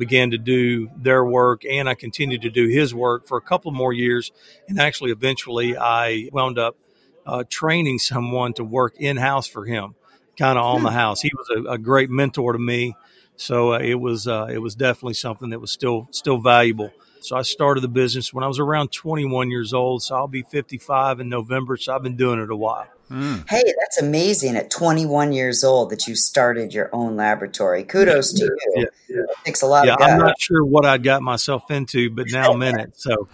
began 0.00 0.32
to 0.32 0.38
do 0.38 0.90
their 0.96 1.24
work 1.24 1.64
and 1.64 1.88
I 1.88 1.94
continued 1.94 2.42
to 2.42 2.50
do 2.50 2.66
his 2.66 2.92
work 2.92 3.28
for 3.28 3.38
a 3.38 3.40
couple 3.40 3.70
more 3.70 3.92
years. 3.92 4.32
And 4.66 4.80
actually, 4.80 5.12
eventually, 5.12 5.76
I 5.76 6.28
wound 6.32 6.58
up 6.58 6.76
uh, 7.24 7.44
training 7.48 8.00
someone 8.00 8.54
to 8.54 8.64
work 8.64 8.94
in 8.98 9.16
house 9.16 9.46
for 9.46 9.64
him, 9.64 9.94
kind 10.36 10.58
of 10.58 10.64
on 10.64 10.82
the 10.82 10.90
house. 10.90 11.20
He 11.20 11.30
was 11.36 11.48
a, 11.50 11.72
a 11.74 11.78
great 11.78 12.10
mentor 12.10 12.54
to 12.54 12.58
me. 12.58 12.96
So 13.36 13.74
uh, 13.74 13.78
it 13.78 13.94
was 13.94 14.26
uh, 14.26 14.48
it 14.50 14.58
was 14.58 14.74
definitely 14.74 15.14
something 15.14 15.50
that 15.50 15.60
was 15.60 15.70
still 15.70 16.08
still 16.10 16.38
valuable. 16.38 16.90
So 17.20 17.36
I 17.36 17.42
started 17.42 17.82
the 17.82 17.88
business 17.88 18.32
when 18.32 18.42
I 18.42 18.48
was 18.48 18.58
around 18.58 18.92
21 18.92 19.50
years 19.50 19.72
old. 19.72 20.02
So 20.02 20.16
I'll 20.16 20.26
be 20.26 20.42
55 20.42 21.20
in 21.20 21.28
November. 21.28 21.76
So 21.76 21.94
I've 21.94 22.02
been 22.02 22.16
doing 22.16 22.40
it 22.40 22.50
a 22.50 22.56
while. 22.56 22.88
Mm. 23.10 23.48
Hey, 23.48 23.62
that's 23.80 24.00
amazing 24.00 24.56
at 24.56 24.70
21 24.70 25.32
years 25.32 25.64
old 25.64 25.90
that 25.90 26.06
you 26.06 26.14
started 26.14 26.72
your 26.72 26.90
own 26.92 27.16
laboratory. 27.16 27.82
Kudos 27.82 28.32
to 28.34 28.44
you. 28.44 28.56
Yeah, 28.76 28.84
It 29.08 29.26
takes 29.44 29.62
a 29.62 29.66
lot 29.66 29.86
yeah, 29.86 29.94
of 29.94 30.00
I'm 30.00 30.18
not 30.18 30.40
sure 30.40 30.64
what 30.64 30.86
I 30.86 30.98
got 30.98 31.20
myself 31.20 31.70
into, 31.70 32.10
but 32.10 32.26
now 32.30 32.52
I'm 32.52 32.62
in 32.62 32.78
it. 32.78 32.92
So 32.96 33.28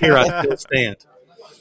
here 0.00 0.16
I 0.16 0.42
still 0.42 0.56
stand. 0.56 0.96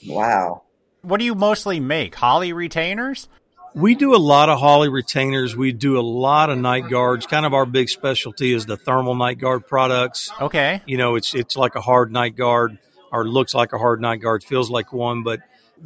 Wow. 0.08 0.63
What 1.04 1.19
do 1.19 1.26
you 1.26 1.36
mostly 1.36 1.80
make? 1.80 2.15
Hawley 2.15 2.52
retainers? 2.52 3.28
We 3.74 3.95
do 3.95 4.15
a 4.15 4.17
lot 4.17 4.50
of 4.50 4.60
Hawley 4.60 4.89
retainers. 4.89 5.56
We 5.56 5.71
do 5.71 5.97
a 6.00 6.02
lot 6.02 6.50
of 6.50 6.58
night 6.58 6.89
guards. 6.89 7.26
Kind 7.26 7.45
of 7.45 7.54
our 7.54 7.65
big 7.65 7.89
specialty 7.89 8.54
is 8.54 8.65
the 8.65 8.76
thermal 8.76 9.15
night 9.15 9.38
guard 9.39 9.67
products. 9.67 10.32
Okay. 10.41 10.82
You 10.86 10.97
know, 10.97 11.15
it's 11.15 11.34
it's 11.34 11.56
like 11.56 11.76
a 11.76 11.82
hard 11.82 12.12
night 12.12 12.36
guard, 12.36 12.78
or 13.12 13.26
looks 13.26 13.54
like 13.54 13.71
a 13.71 13.78
hard 13.78 14.02
night 14.02 14.17
guard, 14.17 14.43
feels 14.43 14.69
like 14.69 14.91
one, 14.91 15.24
but 15.24 15.39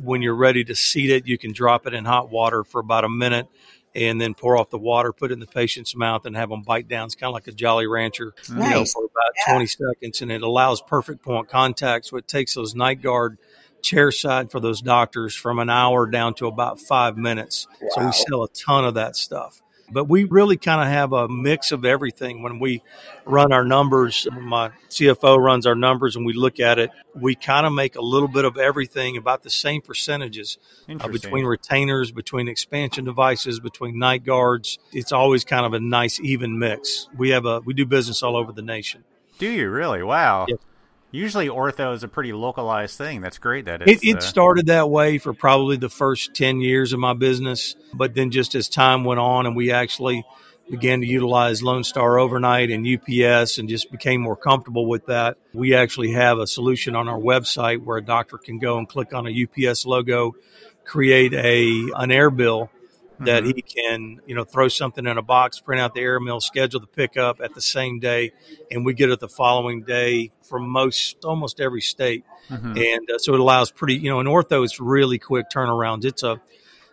when 0.04 0.22
you're 0.22 0.36
ready 0.36 0.64
to 0.66 0.76
seat 0.76 1.10
it, 1.10 1.28
you 1.28 1.38
can 1.38 1.52
drop 1.54 1.88
it 1.88 1.94
in 1.94 2.06
hot 2.06 2.30
water 2.30 2.64
for 2.64 2.80
about 2.80 3.04
a 3.04 3.10
minute 3.10 3.48
and 3.94 4.20
then 4.20 4.34
pour 4.34 4.58
off 4.58 4.70
the 4.70 4.78
water, 4.78 5.14
put 5.14 5.32
it 5.32 5.36
in 5.36 5.40
the 5.40 5.48
patient's 5.48 5.96
mouth, 5.96 6.26
and 6.26 6.36
have 6.36 6.50
them 6.50 6.62
bite 6.64 6.88
down. 6.88 7.06
It's 7.06 7.16
kind 7.16 7.30
of 7.30 7.34
like 7.34 7.48
a 7.48 7.54
Jolly 7.54 7.88
Rancher, 7.88 8.34
you 8.50 8.56
know, 8.56 8.84
for 8.84 9.06
about 9.06 9.34
Yeah. 9.48 9.54
20 9.54 9.66
seconds, 9.68 10.22
and 10.22 10.32
it 10.32 10.42
allows 10.42 10.82
perfect 10.82 11.22
point 11.22 11.48
contact. 11.48 12.06
So 12.06 12.18
it 12.18 12.28
takes 12.28 12.56
those 12.56 12.76
night 12.76 13.02
guard 13.02 13.38
chair 13.82 14.12
side 14.12 14.52
for 14.52 14.60
those 14.60 14.82
doctors 14.82 15.34
from 15.34 15.60
an 15.60 15.70
hour 15.70 16.08
down 16.08 16.34
to 16.36 16.48
about 16.48 16.82
five 16.82 17.16
minutes. 17.18 17.68
So 17.92 18.06
we 18.06 18.12
sell 18.12 18.44
a 18.44 18.50
ton 18.50 18.84
of 18.84 18.96
that 18.96 19.16
stuff. 19.16 19.62
But 19.92 20.06
we 20.06 20.24
really 20.24 20.58
kind 20.58 20.82
of 20.82 20.88
have 20.88 21.14
a 21.14 21.28
mix 21.28 21.72
of 21.72 21.86
everything 21.86 22.42
when 22.42 22.60
we 22.60 22.82
run 23.26 23.54
our 23.54 23.64
numbers. 23.64 24.28
My 24.32 24.72
CFO 24.90 25.38
runs 25.38 25.66
our 25.66 25.76
numbers 25.76 26.16
and 26.16 26.26
we 26.26 26.34
look 26.34 26.60
at 26.60 26.80
it. 26.80 26.92
We 27.14 27.36
kind 27.36 27.66
of 27.66 27.74
make 27.74 27.96
a 27.96 28.02
little 28.02 28.28
bit 28.28 28.46
of 28.46 28.58
everything 28.58 29.18
about 29.18 29.44
the 29.44 29.50
same 29.50 29.82
percentages 29.82 30.58
uh, 30.90 31.08
between 31.08 31.46
retainers, 31.46 32.12
between 32.12 32.48
expansion 32.48 33.06
devices, 33.06 33.60
between 33.60 34.00
night 34.00 34.24
guards. 34.24 34.80
It's 34.92 35.12
always 35.12 35.44
kind 35.44 35.66
of 35.66 35.74
a 35.74 35.80
nice 35.80 36.20
even 36.20 36.58
mix. 36.58 37.08
We 37.16 37.30
have 37.30 37.46
a 37.46 37.60
we 37.60 37.74
do 37.74 37.86
business 37.86 38.24
all 38.24 38.36
over 38.36 38.52
the 38.52 38.62
nation. 38.64 39.04
Do 39.38 39.48
you 39.48 39.70
really? 39.70 40.02
Wow. 40.02 40.46
Yes. 40.48 40.60
Usually 41.16 41.48
ortho 41.48 41.94
is 41.94 42.04
a 42.04 42.10
pretty 42.10 42.34
localized 42.34 42.98
thing. 42.98 43.22
That's 43.22 43.38
great 43.38 43.66
that 43.66 43.88
It, 43.88 44.04
it 44.04 44.18
uh, 44.18 44.20
started 44.20 44.68
that 44.68 44.90
way 44.90 45.18
for 45.18 45.34
probably 45.34 45.78
the 45.78 45.90
first 45.90 46.34
10 46.36 46.60
years 46.60 46.92
of 46.92 47.00
my 47.00 47.14
business. 47.14 47.76
But 47.94 48.14
then 48.14 48.32
just 48.32 48.54
as 48.54 48.68
time 48.68 49.06
went 49.06 49.22
on 49.22 49.46
and 49.46 49.56
we 49.56 49.72
actually 49.72 50.26
began 50.70 51.00
to 51.00 51.08
utilize 51.08 51.64
Lone 51.64 51.86
Star 51.86 52.20
Overnight 52.20 52.70
and 52.70 52.86
UPS 52.86 53.60
and 53.60 53.70
just 53.70 53.92
became 53.92 54.22
more 54.22 54.36
comfortable 54.36 54.88
with 54.88 55.06
that, 55.06 55.38
we 55.54 55.74
actually 55.74 56.12
have 56.12 56.38
a 56.38 56.48
solution 56.48 56.96
on 56.96 57.08
our 57.08 57.20
website 57.20 57.82
where 57.82 57.98
a 57.98 58.04
doctor 58.04 58.38
can 58.38 58.60
go 58.60 58.78
and 58.78 58.90
click 58.90 59.14
on 59.14 59.26
a 59.26 59.70
UPS 59.70 59.86
logo, 59.86 60.34
create 60.84 61.34
a 61.34 61.92
an 61.96 62.12
air 62.12 62.30
bill 62.30 62.70
that 63.20 63.44
Mm-hmm. 63.44 63.52
he 63.56 63.62
can, 63.62 64.22
you 64.26 64.36
know, 64.36 64.44
throw 64.44 64.68
something 64.68 65.06
in 65.06 65.18
a 65.18 65.22
box, 65.22 65.60
print 65.60 65.82
out 65.82 65.94
the 65.94 66.02
air 66.02 66.20
bill, 66.20 66.40
schedule 66.40 66.80
the 66.80 66.88
pickup 66.88 67.42
at 67.42 67.54
the 67.54 67.62
same 67.62 68.00
day, 68.00 68.32
and 68.72 68.86
we 68.86 68.94
get 68.94 69.10
it 69.10 69.20
the 69.20 69.30
following 69.30 69.84
day 69.84 70.32
from 70.48 70.68
most 70.70 71.26
almost 71.26 71.60
every 71.60 71.82
state 71.82 72.24
mhm. 72.50 72.78
and 72.78 73.10
uh, 73.10 73.18
so 73.18 73.34
it 73.34 73.40
allows 73.40 73.72
pretty 73.72 73.96
you 73.96 74.10
know 74.10 74.20
in 74.20 74.28
ortho 74.28 74.64
it's 74.64 74.80
really 74.80 75.18
quick 75.18 75.50
turnarounds 75.50 76.06
it's 76.06 76.24
a 76.24 76.40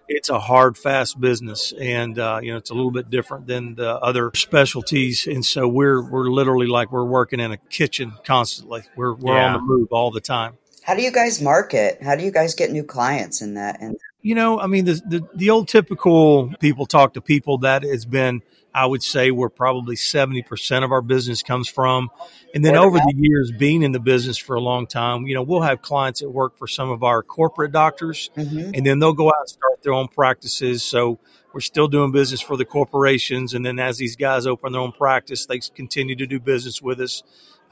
it's 0.09 0.31
a 0.31 0.39
hard 0.39 0.77
fast 0.77 1.21
business 1.21 1.73
and 1.79 2.19
uh, 2.19 2.41
you 2.43 2.51
know 2.51 2.59
it's 2.59 2.71
a 2.71 2.75
little 2.75 2.91
bit 2.91 3.11
different 3.11 3.47
than 3.47 3.75
the 3.75 3.97
other 3.97 4.31
specialties 4.35 5.27
and 5.27 5.45
so 5.45 5.69
we're 5.69 6.03
we're 6.03 6.31
literally 6.31 6.67
like 6.67 6.91
we're 6.91 7.05
working 7.05 7.41
in 7.41 7.53
a 7.53 7.57
kitchen 7.57 8.13
constantly 8.25 8.83
we're 8.97 9.15
we're 9.15 9.39
on 9.39 9.53
the 9.53 9.61
move 9.61 9.89
all 9.91 10.11
the 10.11 10.21
time 10.21 10.57
How 10.83 10.95
do 10.95 11.03
you 11.03 11.13
guys 11.13 11.41
market? 11.41 12.03
How 12.03 12.17
do 12.17 12.25
you 12.25 12.33
guys 12.33 12.55
get 12.55 12.71
new 12.71 12.85
clients 12.85 13.41
in 13.43 13.55
that? 13.55 13.81
And 13.81 13.97
you 14.23 14.35
know 14.35 14.59
i 14.61 14.67
mean 14.67 14.85
the, 14.85 14.95
the 15.07 15.29
the 15.35 15.51
old 15.51 15.69
typical 15.69 16.53
people 16.61 16.87
talk 16.87 17.15
to 17.15 17.21
people 17.21 17.59
that 17.59 17.83
has 17.83 18.05
been 18.07 18.41
i 18.75 18.87
would 18.87 19.03
say 19.03 19.31
where 19.31 19.49
probably 19.51 19.97
70% 19.97 20.85
of 20.85 20.93
our 20.93 21.03
business 21.03 21.43
comes 21.43 21.69
from 21.69 22.09
and 22.55 22.65
then 22.65 22.77
over 22.77 22.99
the 22.99 23.15
years 23.17 23.53
being 23.53 23.83
in 23.83 23.93
the 23.93 24.01
business 24.01 24.39
for 24.39 24.55
a 24.57 24.61
long 24.61 24.87
time 24.87 25.27
you 25.27 25.35
know 25.35 25.43
we'll 25.43 25.61
have 25.63 25.83
clients 25.83 26.21
that 26.21 26.31
work 26.31 26.57
for 26.57 26.67
some 26.67 26.91
of 26.91 27.03
our 27.03 27.23
corporate 27.23 27.73
doctors 27.73 28.31
Mhm. 28.37 28.77
and 28.77 28.87
then 28.87 28.99
they'll 28.99 29.13
go 29.13 29.29
out 29.29 29.35
and 29.41 29.49
start 29.49 29.73
their 29.83 29.93
own 29.93 30.09
practices. 30.09 30.83
So 30.83 31.19
we're 31.53 31.61
still 31.61 31.89
doing 31.89 32.13
business 32.13 32.41
for 32.41 32.57
the 32.57 32.65
corporations. 32.65 33.53
And 33.53 33.67
then 33.67 33.79
as 33.79 33.99
these 33.99 34.17
guys 34.17 34.47
open 34.47 34.73
their 34.73 34.81
own 34.81 34.93
practice, 34.93 35.45
they 35.47 35.59
continue 35.59 36.17
to 36.17 36.27
do 36.27 36.41
business 36.41 36.81
with 36.81 37.01
us. 37.01 37.23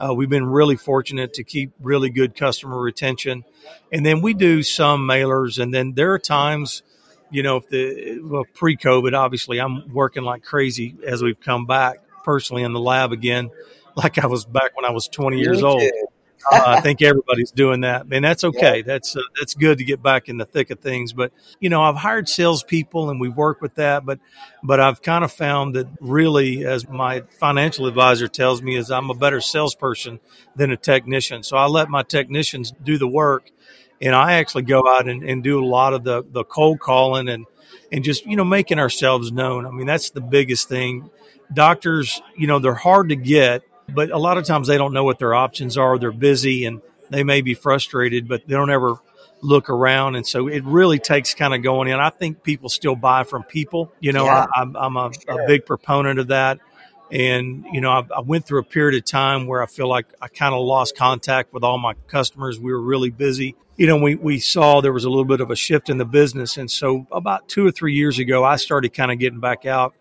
Uh, 0.01 0.13
we've 0.13 0.29
been 0.29 0.45
really 0.45 0.75
fortunate 0.75 1.33
to 1.33 1.43
keep 1.43 1.71
really 1.79 2.09
good 2.09 2.35
customer 2.35 2.79
retention. 2.79 3.43
And 3.91 4.05
then 4.05 4.21
we 4.21 4.33
do 4.33 4.63
some 4.63 5.07
mailers. 5.07 5.61
And 5.61 5.73
then 5.73 5.93
there 5.93 6.13
are 6.13 6.19
times, 6.19 6.81
you 7.29 7.43
know, 7.43 7.57
if 7.57 7.69
the 7.69 8.19
well, 8.23 8.45
pre 8.55 8.77
COVID, 8.77 9.13
obviously, 9.13 9.59
I'm 9.59 9.93
working 9.93 10.23
like 10.23 10.43
crazy 10.43 10.95
as 11.05 11.21
we've 11.21 11.39
come 11.39 11.67
back 11.67 11.99
personally 12.23 12.63
in 12.63 12.73
the 12.73 12.79
lab 12.79 13.11
again, 13.11 13.51
like 13.95 14.17
I 14.17 14.27
was 14.27 14.45
back 14.45 14.75
when 14.75 14.85
I 14.85 14.91
was 14.91 15.07
20 15.07 15.39
years 15.39 15.61
old. 15.61 15.83
Uh, 16.49 16.63
I 16.65 16.81
think 16.81 17.01
everybody's 17.01 17.51
doing 17.51 17.81
that, 17.81 18.05
and 18.11 18.23
that's 18.23 18.43
okay. 18.43 18.81
That's 18.81 19.15
uh, 19.15 19.21
that's 19.37 19.53
good 19.53 19.77
to 19.77 19.83
get 19.83 20.01
back 20.01 20.29
in 20.29 20.37
the 20.37 20.45
thick 20.45 20.69
of 20.69 20.79
things. 20.79 21.13
But 21.13 21.31
you 21.59 21.69
know, 21.69 21.81
I've 21.81 21.95
hired 21.95 22.29
salespeople, 22.29 23.09
and 23.09 23.19
we 23.19 23.29
work 23.29 23.61
with 23.61 23.75
that. 23.75 24.05
But 24.05 24.19
but 24.63 24.79
I've 24.79 25.01
kind 25.01 25.23
of 25.23 25.31
found 25.31 25.75
that 25.75 25.87
really, 25.99 26.65
as 26.65 26.87
my 26.87 27.23
financial 27.39 27.85
advisor 27.85 28.27
tells 28.27 28.61
me, 28.61 28.75
is 28.75 28.89
I'm 28.91 29.09
a 29.09 29.13
better 29.13 29.41
salesperson 29.41 30.19
than 30.55 30.71
a 30.71 30.77
technician. 30.77 31.43
So 31.43 31.57
I 31.57 31.65
let 31.65 31.89
my 31.89 32.03
technicians 32.03 32.71
do 32.71 32.97
the 32.97 33.07
work, 33.07 33.51
and 34.01 34.15
I 34.15 34.33
actually 34.33 34.63
go 34.63 34.83
out 34.87 35.07
and, 35.07 35.23
and 35.23 35.43
do 35.43 35.63
a 35.63 35.65
lot 35.65 35.93
of 35.93 36.03
the 36.03 36.23
the 36.23 36.43
cold 36.43 36.79
calling 36.79 37.29
and 37.29 37.45
and 37.91 38.03
just 38.03 38.25
you 38.25 38.35
know 38.35 38.45
making 38.45 38.79
ourselves 38.79 39.31
known. 39.31 39.65
I 39.65 39.71
mean, 39.71 39.85
that's 39.87 40.11
the 40.11 40.21
biggest 40.21 40.69
thing. 40.69 41.09
Doctors, 41.53 42.21
you 42.37 42.47
know, 42.47 42.59
they're 42.59 42.73
hard 42.73 43.09
to 43.09 43.15
get 43.15 43.63
but 43.89 44.11
a 44.11 44.17
lot 44.17 44.37
of 44.37 44.45
times 44.45 44.67
they 44.67 44.77
don't 44.77 44.93
know 44.93 45.03
what 45.03 45.19
their 45.19 45.33
options 45.33 45.77
are. 45.77 45.97
They're 45.97 46.11
busy 46.11 46.65
and 46.65 46.81
they 47.09 47.23
may 47.23 47.41
be 47.41 47.53
frustrated, 47.53 48.27
but 48.27 48.47
they 48.47 48.53
don't 48.53 48.71
ever 48.71 48.95
look 49.41 49.69
around. 49.69 50.15
And 50.15 50.25
so 50.25 50.47
it 50.47 50.63
really 50.63 50.99
takes 50.99 51.33
kind 51.33 51.53
of 51.53 51.63
going 51.63 51.87
in. 51.87 51.99
I 51.99 52.09
think 52.09 52.43
people 52.43 52.69
still 52.69 52.95
buy 52.95 53.23
from 53.23 53.43
people. 53.43 53.91
You 53.99 54.13
know, 54.13 54.25
Yeah. 54.25 54.45
I, 54.55 54.61
I'm, 54.61 54.75
I'm 54.75 54.97
a, 54.97 55.11
a 55.27 55.47
big 55.47 55.65
proponent 55.65 56.19
of 56.19 56.27
that. 56.27 56.59
And, 57.11 57.65
you 57.73 57.81
know, 57.81 57.91
I, 57.91 58.03
I 58.15 58.21
went 58.21 58.45
through 58.45 58.59
a 58.59 58.63
period 58.63 58.97
of 58.97 59.05
time 59.05 59.45
where 59.45 59.61
I 59.61 59.65
feel 59.65 59.87
like 59.89 60.05
I 60.21 60.29
kind 60.29 60.55
of 60.55 60.63
lost 60.63 60.95
contact 60.95 61.51
with 61.53 61.63
all 61.63 61.77
my 61.77 61.95
customers. 62.07 62.57
We 62.57 62.71
were 62.71 62.81
really 62.81 63.09
busy. 63.09 63.55
You 63.75 63.87
know, 63.87 63.97
we, 63.97 64.15
we 64.15 64.39
saw 64.39 64.79
there 64.79 64.93
was 64.93 65.03
a 65.03 65.09
little 65.09 65.25
bit 65.25 65.41
of 65.41 65.51
a 65.51 65.55
shift 65.55 65.89
in 65.89 65.97
the 65.97 66.05
business. 66.05 66.55
And 66.55 66.71
so 66.71 67.05
about 67.11 67.49
two 67.49 67.65
or 67.65 67.71
three 67.71 67.95
years 67.95 68.17
ago, 68.19 68.45
I 68.45 68.55
started 68.55 68.93
kind 68.93 69.11
of 69.11 69.19
getting 69.19 69.41
back 69.41 69.65
out 69.65 69.93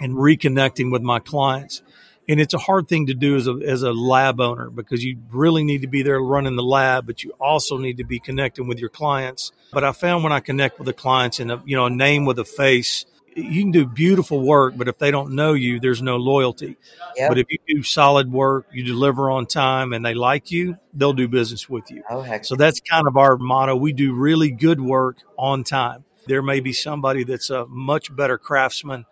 and 0.00 0.14
reconnecting 0.14 0.92
with 0.92 1.00
my 1.02 1.20
clients. 1.20 1.82
And 2.28 2.40
it's 2.40 2.54
a 2.54 2.58
hard 2.58 2.88
thing 2.88 3.06
to 3.06 3.14
do 3.14 3.36
as 3.36 3.46
a, 3.46 3.52
as 3.64 3.82
a 3.82 3.92
lab 3.92 4.40
owner 4.40 4.68
because 4.68 5.04
you 5.04 5.18
really 5.30 5.62
need 5.62 5.82
to 5.82 5.86
be 5.86 6.02
there 6.02 6.20
running 6.20 6.56
the 6.56 6.62
lab, 6.62 7.06
but 7.06 7.22
you 7.22 7.32
also 7.40 7.78
need 7.78 7.98
to 7.98 8.04
be 8.04 8.18
connecting 8.18 8.66
with 8.66 8.80
your 8.80 8.88
clients. 8.88 9.52
But 9.72 9.84
I 9.84 9.92
found 9.92 10.24
when 10.24 10.32
I 10.32 10.40
connect 10.40 10.78
with 10.78 10.86
the 10.86 10.92
clients 10.92 11.38
and 11.38 11.52
a, 11.52 11.62
you 11.64 11.76
know, 11.76 11.86
a 11.86 11.90
name 11.90 12.24
with 12.24 12.38
a 12.38 12.44
face, 12.44 13.06
you 13.36 13.62
can 13.62 13.70
do 13.70 13.86
beautiful 13.86 14.40
work, 14.40 14.74
but 14.76 14.88
if 14.88 14.98
they 14.98 15.10
don't 15.10 15.34
know 15.34 15.52
you, 15.52 15.78
there's 15.78 16.00
no 16.00 16.16
loyalty. 16.16 16.76
Yep. 17.16 17.28
But 17.28 17.38
if 17.38 17.46
you 17.50 17.58
do 17.68 17.82
solid 17.82 18.32
work, 18.32 18.66
you 18.72 18.82
deliver 18.82 19.30
on 19.30 19.46
time 19.46 19.92
and 19.92 20.04
they 20.04 20.14
like 20.14 20.50
you, 20.50 20.78
they'll 20.94 21.12
do 21.12 21.28
business 21.28 21.68
with 21.68 21.90
you. 21.90 22.02
Oh, 22.08 22.22
heck. 22.22 22.44
So 22.44 22.56
that's 22.56 22.80
kind 22.80 23.06
of 23.06 23.16
our 23.16 23.36
motto. 23.36 23.76
We 23.76 23.92
do 23.92 24.14
really 24.14 24.50
good 24.50 24.80
work 24.80 25.18
on 25.38 25.64
time. 25.64 26.04
There 26.26 26.42
may 26.42 26.60
be 26.60 26.72
somebody 26.72 27.24
that's 27.24 27.50
a 27.50 27.66
much 27.66 28.14
better 28.14 28.38
craftsman 28.38 29.04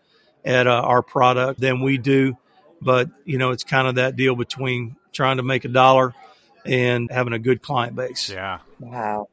at 0.44 0.66
uh, 0.66 0.70
our 0.70 1.02
product 1.02 1.60
than 1.60 1.80
we 1.80 1.98
do, 1.98 2.36
but 2.84 3.08
you 3.24 3.38
know, 3.38 3.50
it's 3.50 3.64
kind 3.64 3.88
of 3.88 3.96
that 3.96 4.16
deal 4.16 4.36
between 4.36 4.96
trying 5.12 5.38
to 5.38 5.42
make 5.42 5.64
a 5.64 5.68
dollar 5.68 6.14
and 6.64 7.10
having 7.10 7.32
a 7.32 7.38
good 7.38 7.62
client 7.62 7.96
base. 7.96 8.30
Yeah. 8.30 8.60
Wow. 8.80 9.28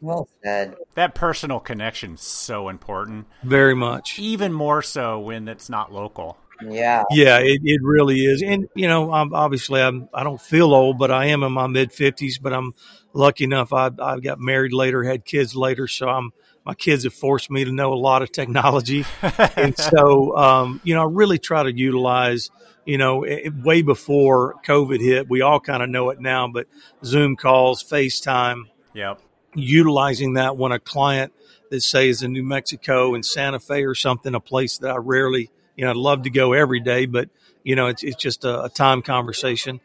Well 0.00 0.28
said. 0.42 0.76
That 0.94 1.14
personal 1.14 1.60
connection's 1.60 2.22
so 2.22 2.68
important. 2.68 3.26
Very 3.42 3.74
much. 3.74 4.18
Even 4.18 4.52
more 4.52 4.82
so 4.82 5.18
when 5.20 5.48
it's 5.48 5.68
not 5.68 5.92
local. 5.92 6.36
Yeah. 6.62 7.04
Yeah, 7.10 7.38
it, 7.38 7.60
it 7.64 7.80
really 7.82 8.20
is. 8.20 8.42
And, 8.42 8.68
you 8.74 8.88
know, 8.88 9.12
I'm 9.12 9.34
obviously 9.34 9.80
I'm, 9.80 10.08
I 10.12 10.22
don't 10.22 10.40
feel 10.40 10.74
old, 10.74 10.98
but 10.98 11.10
I 11.10 11.26
am 11.26 11.42
in 11.42 11.52
my 11.52 11.66
mid 11.66 11.92
fifties, 11.92 12.38
but 12.38 12.52
I'm 12.52 12.74
lucky 13.12 13.44
enough. 13.44 13.72
I, 13.72 13.90
I 13.98 14.20
got 14.20 14.40
married 14.40 14.72
later, 14.72 15.02
had 15.02 15.24
kids 15.24 15.54
later. 15.54 15.86
So 15.86 16.08
I'm, 16.08 16.32
my 16.64 16.74
kids 16.74 17.04
have 17.04 17.14
forced 17.14 17.50
me 17.50 17.64
to 17.64 17.72
know 17.72 17.92
a 17.92 17.94
lot 17.94 18.22
of 18.22 18.32
technology. 18.32 19.04
and 19.56 19.76
so, 19.76 20.36
um, 20.36 20.80
you 20.82 20.94
know, 20.94 21.02
I 21.02 21.06
really 21.08 21.38
try 21.38 21.62
to 21.62 21.72
utilize, 21.72 22.50
you 22.86 22.96
know, 22.96 23.24
it, 23.24 23.52
way 23.54 23.82
before 23.82 24.54
COVID 24.64 25.00
hit, 25.00 25.28
we 25.28 25.42
all 25.42 25.60
kind 25.60 25.82
of 25.82 25.90
know 25.90 26.10
it 26.10 26.20
now, 26.20 26.48
but 26.48 26.66
Zoom 27.04 27.36
calls, 27.36 27.82
FaceTime, 27.82 28.62
Yep. 28.94 29.20
utilizing 29.54 30.34
that 30.34 30.56
when 30.56 30.72
a 30.72 30.78
client 30.78 31.32
that 31.70 31.82
say 31.82 32.08
is 32.08 32.22
in 32.22 32.32
New 32.32 32.44
Mexico 32.44 33.14
and 33.14 33.26
Santa 33.26 33.58
Fe 33.58 33.84
or 33.84 33.94
something, 33.94 34.34
a 34.34 34.40
place 34.40 34.78
that 34.78 34.90
I 34.90 34.96
rarely, 34.96 35.50
you 35.76 35.84
know, 35.84 35.90
I'd 35.90 35.96
love 35.96 36.22
to 36.22 36.30
go 36.30 36.52
every 36.52 36.80
day, 36.80 37.06
but 37.06 37.28
you 37.64 37.74
know, 37.74 37.88
it's, 37.88 38.04
it's 38.04 38.16
just 38.16 38.44
a, 38.44 38.64
a 38.64 38.68
time 38.68 39.02
conversation. 39.02 39.80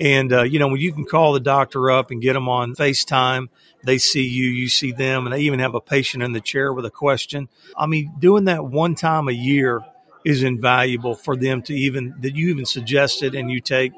And, 0.00 0.32
uh, 0.32 0.42
you 0.42 0.58
know, 0.58 0.68
when 0.68 0.80
you 0.80 0.92
can 0.92 1.04
call 1.04 1.34
the 1.34 1.40
doctor 1.40 1.90
up 1.90 2.10
and 2.10 2.20
get 2.20 2.32
them 2.32 2.48
on 2.48 2.74
FaceTime, 2.74 3.48
they 3.84 3.98
see 3.98 4.26
you, 4.26 4.48
you 4.48 4.68
see 4.68 4.92
them, 4.92 5.26
and 5.26 5.32
they 5.32 5.42
even 5.42 5.60
have 5.60 5.74
a 5.74 5.80
patient 5.80 6.22
in 6.22 6.32
the 6.32 6.40
chair 6.40 6.72
with 6.72 6.86
a 6.86 6.90
question. 6.90 7.48
I 7.76 7.86
mean, 7.86 8.12
doing 8.18 8.46
that 8.46 8.64
one 8.64 8.94
time 8.94 9.28
a 9.28 9.32
year 9.32 9.82
is 10.24 10.42
invaluable 10.42 11.14
for 11.14 11.36
them 11.36 11.62
to 11.62 11.74
even, 11.74 12.14
that 12.20 12.34
you 12.34 12.48
even 12.50 12.64
suggested 12.66 13.34
and 13.34 13.50
you 13.50 13.60
take 13.60 13.92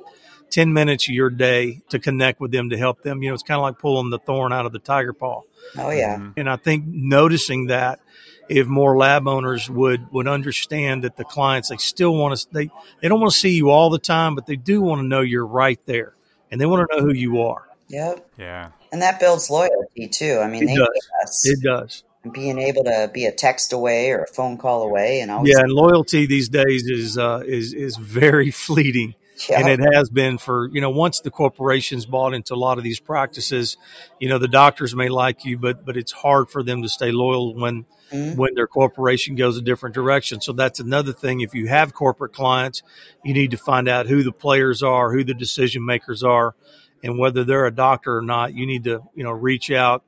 10 0.51 0.73
minutes 0.73 1.09
of 1.09 1.15
your 1.15 1.31
day 1.31 1.81
to 1.89 1.99
connect 1.99 2.41
with 2.41 2.53
them 2.53 2.71
to 2.71 2.77
help 2.79 3.03
them. 3.03 3.23
You 3.23 3.31
know, 3.31 3.35
it's 3.35 3.43
kind 3.43 3.59
of 3.59 3.63
like 3.63 3.79
pulling 3.79 4.11
the 4.11 4.19
thorn 4.19 4.53
out 4.53 4.67
of 4.67 4.73
the 4.73 4.79
tiger 4.79 5.13
paw. 5.13 5.43
Oh, 5.79 5.91
yeah. 5.91 6.17
Mhm. 6.19 6.35
And 6.37 6.51
I 6.51 6.57
think 6.57 6.85
noticing 6.87 7.67
that 7.67 8.01
if 8.49 8.67
more 8.67 8.97
lab 8.97 9.27
owners 9.27 9.71
would 9.71 10.13
would 10.13 10.29
understand 10.29 11.05
that 11.05 11.17
the 11.17 11.25
clients 11.25 11.69
they 11.71 11.77
still 11.77 12.15
want 12.17 12.37
to 12.39 12.47
they 12.53 12.71
they 13.01 13.09
don't 13.09 13.21
want 13.21 13.33
to 13.33 13.39
see 13.39 13.51
you 13.55 13.71
all 13.71 13.89
the 13.89 13.99
time, 13.99 14.35
but 14.35 14.47
they 14.47 14.57
do 14.57 14.83
want 14.83 15.01
to 15.01 15.07
know 15.07 15.21
you're 15.21 15.47
right 15.47 15.81
there, 15.87 16.15
and 16.51 16.61
they 16.61 16.67
want 16.67 16.87
to 16.91 16.97
know 16.97 17.03
who 17.03 17.13
you 17.15 17.41
are. 17.43 17.67
Yep. 17.89 18.29
Yeah. 18.39 18.71
And 18.91 19.01
that 19.01 19.21
builds 19.21 19.49
loyalty 19.49 20.09
too. 20.09 20.39
I 20.43 20.49
mean, 20.49 20.65
It 20.65 20.67
they 20.67 20.75
does. 20.77 21.09
us. 21.23 21.47
It 21.49 21.63
does. 21.63 22.05
Being 22.31 22.59
able 22.59 22.85
to 22.85 23.11
be 23.13 23.27
a 23.27 23.33
text 23.33 23.73
away 23.73 24.11
or 24.11 24.23
a 24.23 24.27
phone 24.29 24.57
call 24.57 24.83
away 24.83 25.21
and 25.21 25.31
always 25.31 25.53
Yeah, 25.53 25.63
and 25.63 25.73
loyalty 25.73 26.27
these 26.27 26.49
days 26.49 26.87
is 26.89 27.19
uh, 27.19 27.43
is 27.45 27.73
is 27.75 27.97
very 27.97 28.51
fleeting. 28.67 29.15
Yeah. 29.49 29.59
and 29.61 29.69
it 29.69 29.95
has 29.95 30.09
been 30.09 30.39
for 30.39 30.69
you 30.69 30.81
know 30.81 30.91
once 30.91 31.21
the 31.21 31.31
corporations 31.31 32.07
bought 32.07 32.33
into 32.33 32.55
a 32.55 32.57
lot 32.57 32.79
of 32.79 32.85
these 32.85 33.01
practices 33.01 33.77
you 34.21 34.29
know 34.29 34.39
the 34.39 34.47
doctors 34.47 34.95
may 34.95 35.09
like 35.09 35.45
you 35.45 35.59
but 35.59 35.85
but 35.85 35.97
it's 35.97 36.13
hard 36.13 36.49
for 36.49 36.63
them 36.63 36.83
to 36.83 36.89
stay 36.89 37.11
loyal 37.11 37.55
when 37.57 37.85
Mhm. 38.13 38.37
when 38.37 38.55
their 38.55 38.69
corporation 38.69 39.35
goes 39.35 39.57
a 39.57 39.63
different 39.63 39.95
direction 39.97 40.41
so 40.43 40.53
that's 40.53 40.79
another 40.79 41.13
thing 41.13 41.41
if 41.41 41.55
you 41.55 41.67
have 41.67 41.93
corporate 41.95 42.35
clients 42.35 42.83
you 43.25 43.33
need 43.35 43.51
to 43.53 43.57
find 43.57 43.89
out 43.89 44.07
who 44.07 44.23
the 44.23 44.33
players 44.33 44.81
are 44.83 45.11
who 45.13 45.25
the 45.25 45.35
decision 45.35 45.85
makers 45.85 46.23
are 46.23 46.55
and 47.03 47.19
whether 47.19 47.43
they're 47.43 47.67
a 47.67 47.75
doctor 47.75 48.19
or 48.19 48.23
not 48.23 48.55
you 48.55 48.65
need 48.67 48.85
to 48.85 49.01
you 49.17 49.25
know 49.25 49.33
reach 49.33 49.73
out 49.73 50.05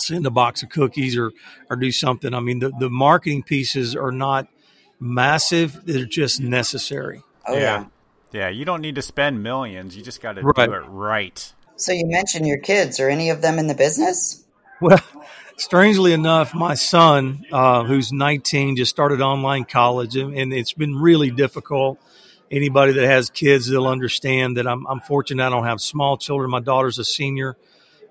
send 0.00 0.26
a 0.26 0.30
box 0.30 0.62
of 0.62 0.68
cookies 0.68 1.16
or 1.16 1.32
or 1.68 1.76
do 1.76 1.90
something 1.92 2.34
i 2.34 2.40
mean 2.40 2.58
the, 2.58 2.70
the 2.78 2.90
marketing 2.90 3.42
pieces 3.42 3.94
are 3.96 4.12
not 4.12 4.48
massive 4.98 5.80
they're 5.84 6.04
just 6.04 6.40
necessary 6.40 7.22
oh, 7.46 7.56
yeah. 7.56 7.86
Yeah, 8.32 8.48
you 8.48 8.64
don't 8.64 8.80
need 8.80 8.94
to 8.94 9.02
spend 9.02 9.42
millions. 9.42 9.96
You 9.96 10.04
just 10.04 10.22
got 10.22 10.34
to 10.34 10.42
Right. 10.42 10.68
do 10.68 10.72
it 10.74 10.84
right. 10.88 11.52
So 11.74 11.90
you 11.92 12.06
mentioned 12.06 12.46
your 12.46 12.58
kids. 12.58 13.00
Are 13.00 13.08
any 13.08 13.30
of 13.30 13.42
them 13.42 13.58
in 13.58 13.66
the 13.66 13.74
business? 13.74 14.44
Well, 14.80 15.00
strangely 15.56 16.12
enough, 16.12 16.54
my 16.54 16.74
son, 16.74 17.44
uh, 17.50 17.82
who's 17.82 18.12
19, 18.12 18.76
just 18.76 18.90
started 18.90 19.20
online 19.20 19.64
college, 19.64 20.14
and, 20.14 20.32
and 20.32 20.52
it's 20.52 20.72
been 20.72 20.94
really 20.94 21.32
difficult. 21.32 21.98
Anybody 22.52 22.92
that 22.92 23.04
has 23.04 23.30
kids, 23.30 23.68
they'll 23.68 23.88
understand 23.88 24.58
that 24.58 24.66
I'm, 24.68 24.86
I'm 24.86 25.00
fortunate 25.00 25.44
I 25.44 25.50
don't 25.50 25.64
have 25.64 25.80
small 25.80 26.16
children. 26.16 26.50
My 26.50 26.60
daughter's 26.60 27.00
a 27.00 27.04
senior. 27.04 27.56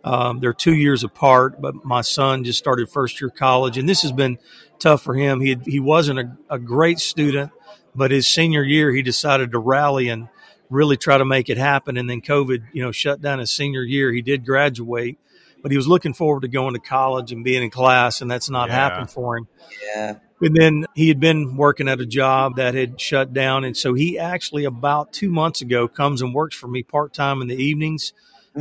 Um, 0.03 0.39
they're 0.39 0.53
two 0.53 0.75
years 0.75 1.03
apart, 1.03 1.61
but 1.61 1.83
my 1.83 2.01
son 2.01 2.43
just 2.43 2.59
started 2.59 2.89
first 2.89 3.19
year 3.19 3.29
college, 3.29 3.77
and 3.77 3.87
this 3.87 4.01
has 4.03 4.11
been 4.11 4.37
tough 4.79 5.01
for 5.01 5.13
him. 5.13 5.41
He 5.41 5.57
he 5.65 5.79
wasn't 5.79 6.19
a, 6.19 6.37
a 6.49 6.59
great 6.59 6.99
student, 6.99 7.51
but 7.93 8.11
his 8.11 8.27
senior 8.27 8.63
year 8.63 8.91
he 8.91 9.01
decided 9.01 9.51
to 9.51 9.59
rally 9.59 10.07
and 10.09 10.29
really 10.69 10.97
try 10.97 11.17
to 11.17 11.25
make 11.25 11.49
it 11.49 11.57
happen. 11.57 11.97
And 11.97 12.09
then 12.09 12.21
COVID, 12.21 12.63
you 12.73 12.83
know, 12.83 12.91
shut 12.91 13.21
down 13.21 13.39
his 13.39 13.51
senior 13.51 13.83
year. 13.83 14.11
He 14.13 14.21
did 14.21 14.45
graduate, 14.45 15.17
but 15.61 15.71
he 15.71 15.77
was 15.77 15.87
looking 15.87 16.13
forward 16.13 16.41
to 16.41 16.47
going 16.47 16.75
to 16.75 16.79
college 16.79 17.31
and 17.31 17.43
being 17.43 17.63
in 17.63 17.69
class, 17.69 18.21
and 18.21 18.31
that's 18.31 18.49
not 18.49 18.69
Yeah. 18.69 18.75
happened 18.75 19.09
for 19.11 19.37
him. 19.37 19.47
Yeah. 19.95 20.15
And 20.41 20.55
then 20.55 20.85
he 20.95 21.09
had 21.09 21.19
been 21.19 21.57
working 21.57 21.89
at 21.89 21.99
a 21.99 22.05
job 22.05 22.55
that 22.55 22.73
had 22.73 23.01
shut 23.01 23.33
down. 23.33 23.65
And 23.65 23.75
so 23.75 23.93
he 23.93 24.17
actually, 24.17 24.63
about 24.63 25.11
two 25.11 25.29
months 25.29 25.61
ago, 25.61 25.89
comes 25.89 26.21
and 26.21 26.33
works 26.33 26.55
for 26.55 26.69
me 26.69 26.81
part 26.81 27.13
time 27.13 27.41
in 27.41 27.49
the 27.49 27.61
evenings, 27.61 28.13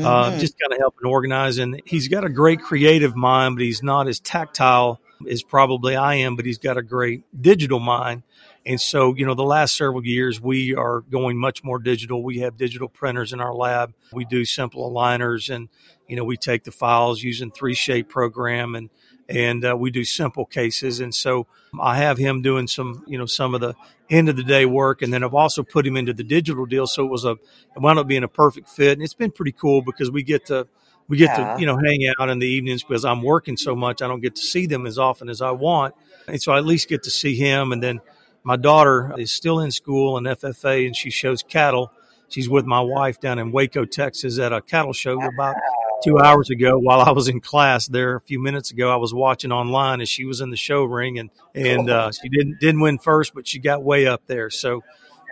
uh, 0.04 0.30
Mhm. 0.32 0.40
just 0.40 0.54
kind 0.58 0.72
of 0.72 0.78
helping 0.78 1.06
organize. 1.08 1.58
And 1.58 1.80
he's 1.84 2.08
got 2.08 2.24
a 2.24 2.28
great 2.28 2.60
creative 2.60 3.14
mind, 3.16 3.56
but 3.56 3.62
he's 3.64 3.82
not 3.82 4.08
as 4.08 4.20
tactile 4.20 5.00
as 5.28 5.42
probably 5.42 5.96
I 5.96 6.14
am, 6.14 6.36
but 6.36 6.44
he's 6.46 6.58
got 6.58 6.76
a 6.76 6.82
great 6.82 7.22
digital 7.40 7.80
mind. 7.80 8.22
And 8.66 8.80
so, 8.80 9.14
you 9.14 9.24
know, 9.24 9.34
the 9.34 9.44
last 9.44 9.76
several 9.76 10.04
years, 10.04 10.40
we 10.40 10.74
are 10.74 11.00
going 11.10 11.38
much 11.38 11.64
more 11.64 11.78
digital. 11.78 12.22
We 12.22 12.40
have 12.40 12.56
digital 12.56 12.88
printers 12.88 13.32
in 13.32 13.40
our 13.40 13.54
lab. 13.54 13.94
We 14.12 14.24
do 14.26 14.44
simple 14.44 14.90
aligners 14.90 15.52
and, 15.54 15.68
you 16.06 16.16
know, 16.16 16.24
we 16.24 16.36
take 16.36 16.64
the 16.64 16.70
files 16.70 17.22
using 17.22 17.50
3Shape 17.50 18.08
program 18.08 18.74
and, 18.74 18.90
and 19.28 19.64
uh, 19.64 19.76
we 19.76 19.90
do 19.90 20.04
simple 20.04 20.44
cases. 20.46 21.00
And 21.00 21.14
so 21.14 21.46
I 21.80 21.96
have 21.98 22.18
him 22.18 22.42
doing 22.42 22.66
some, 22.66 23.04
you 23.06 23.18
know, 23.18 23.26
some 23.26 23.54
of 23.54 23.60
the 23.60 23.74
end 24.10 24.28
of 24.28 24.36
the 24.36 24.42
day 24.44 24.64
work, 24.64 25.02
and 25.02 25.12
then 25.12 25.22
I've 25.22 25.34
also 25.34 25.62
put 25.62 25.86
him 25.86 25.96
into 25.96 26.12
the 26.14 26.24
digital 26.24 26.64
deal. 26.64 26.86
So 26.86 27.04
it 27.04 27.10
was 27.10 27.24
a, 27.24 27.32
it 27.32 27.38
wound 27.76 27.98
up 27.98 28.06
being 28.06 28.24
a 28.24 28.28
perfect 28.28 28.68
fit, 28.70 28.92
and 28.92 29.02
it's 29.02 29.14
been 29.14 29.30
pretty 29.30 29.52
cool 29.52 29.82
because 29.82 30.10
we 30.10 30.22
get 30.22 30.46
to. 30.46 30.66
We 31.10 31.16
get 31.16 31.38
Yeah. 31.38 31.54
to, 31.54 31.60
you 31.60 31.64
know, 31.64 31.78
hang 31.78 32.06
out 32.20 32.28
in 32.28 32.38
the 32.38 32.46
evenings 32.46 32.82
because 32.82 33.02
I'm 33.02 33.22
working 33.22 33.56
so 33.56 33.74
much. 33.74 34.02
I 34.02 34.08
don't 34.08 34.20
get 34.20 34.36
to 34.36 34.42
see 34.42 34.66
them 34.66 34.86
as 34.86 34.98
often 34.98 35.30
as 35.30 35.40
I 35.40 35.52
want. 35.52 35.94
And 36.26 36.38
so 36.42 36.52
I 36.52 36.58
at 36.58 36.66
least 36.66 36.86
get 36.86 37.02
to 37.04 37.10
see 37.10 37.34
him. 37.34 37.72
And 37.72 37.82
then 37.82 38.02
my 38.42 38.56
daughter 38.56 39.14
is 39.16 39.32
still 39.32 39.58
in 39.60 39.70
school 39.70 40.18
in 40.18 40.24
FFA 40.24 40.84
and 40.84 40.94
she 40.94 41.08
shows 41.08 41.42
cattle. 41.42 41.92
She's 42.28 42.50
with 42.50 42.66
my 42.66 42.80
wife 42.82 43.20
down 43.20 43.38
in 43.38 43.52
Waco, 43.52 43.86
Texas 43.86 44.38
at 44.38 44.52
a 44.52 44.60
cattle 44.60 44.92
show 44.92 45.18
about 45.18 45.56
two 46.04 46.18
hours 46.18 46.50
ago 46.50 46.78
while 46.78 47.00
I 47.00 47.10
was 47.10 47.28
in 47.28 47.40
class 47.40 47.86
there 47.86 48.16
a 48.16 48.20
few 48.20 48.40
minutes 48.40 48.70
ago. 48.70 48.90
I 48.90 48.96
was 48.96 49.12
watching 49.12 49.52
online 49.52 50.00
as 50.00 50.08
she 50.08 50.24
was 50.24 50.40
in 50.40 50.50
the 50.50 50.56
show 50.56 50.84
ring 50.84 51.18
and, 51.18 51.30
and, 51.54 51.90
uh, 51.90 52.12
she 52.12 52.28
didn't, 52.28 52.60
didn't 52.60 52.80
win 52.80 52.98
first, 52.98 53.34
but 53.34 53.46
she 53.46 53.58
got 53.58 53.82
way 53.82 54.06
up 54.06 54.22
there. 54.26 54.50
So, 54.50 54.82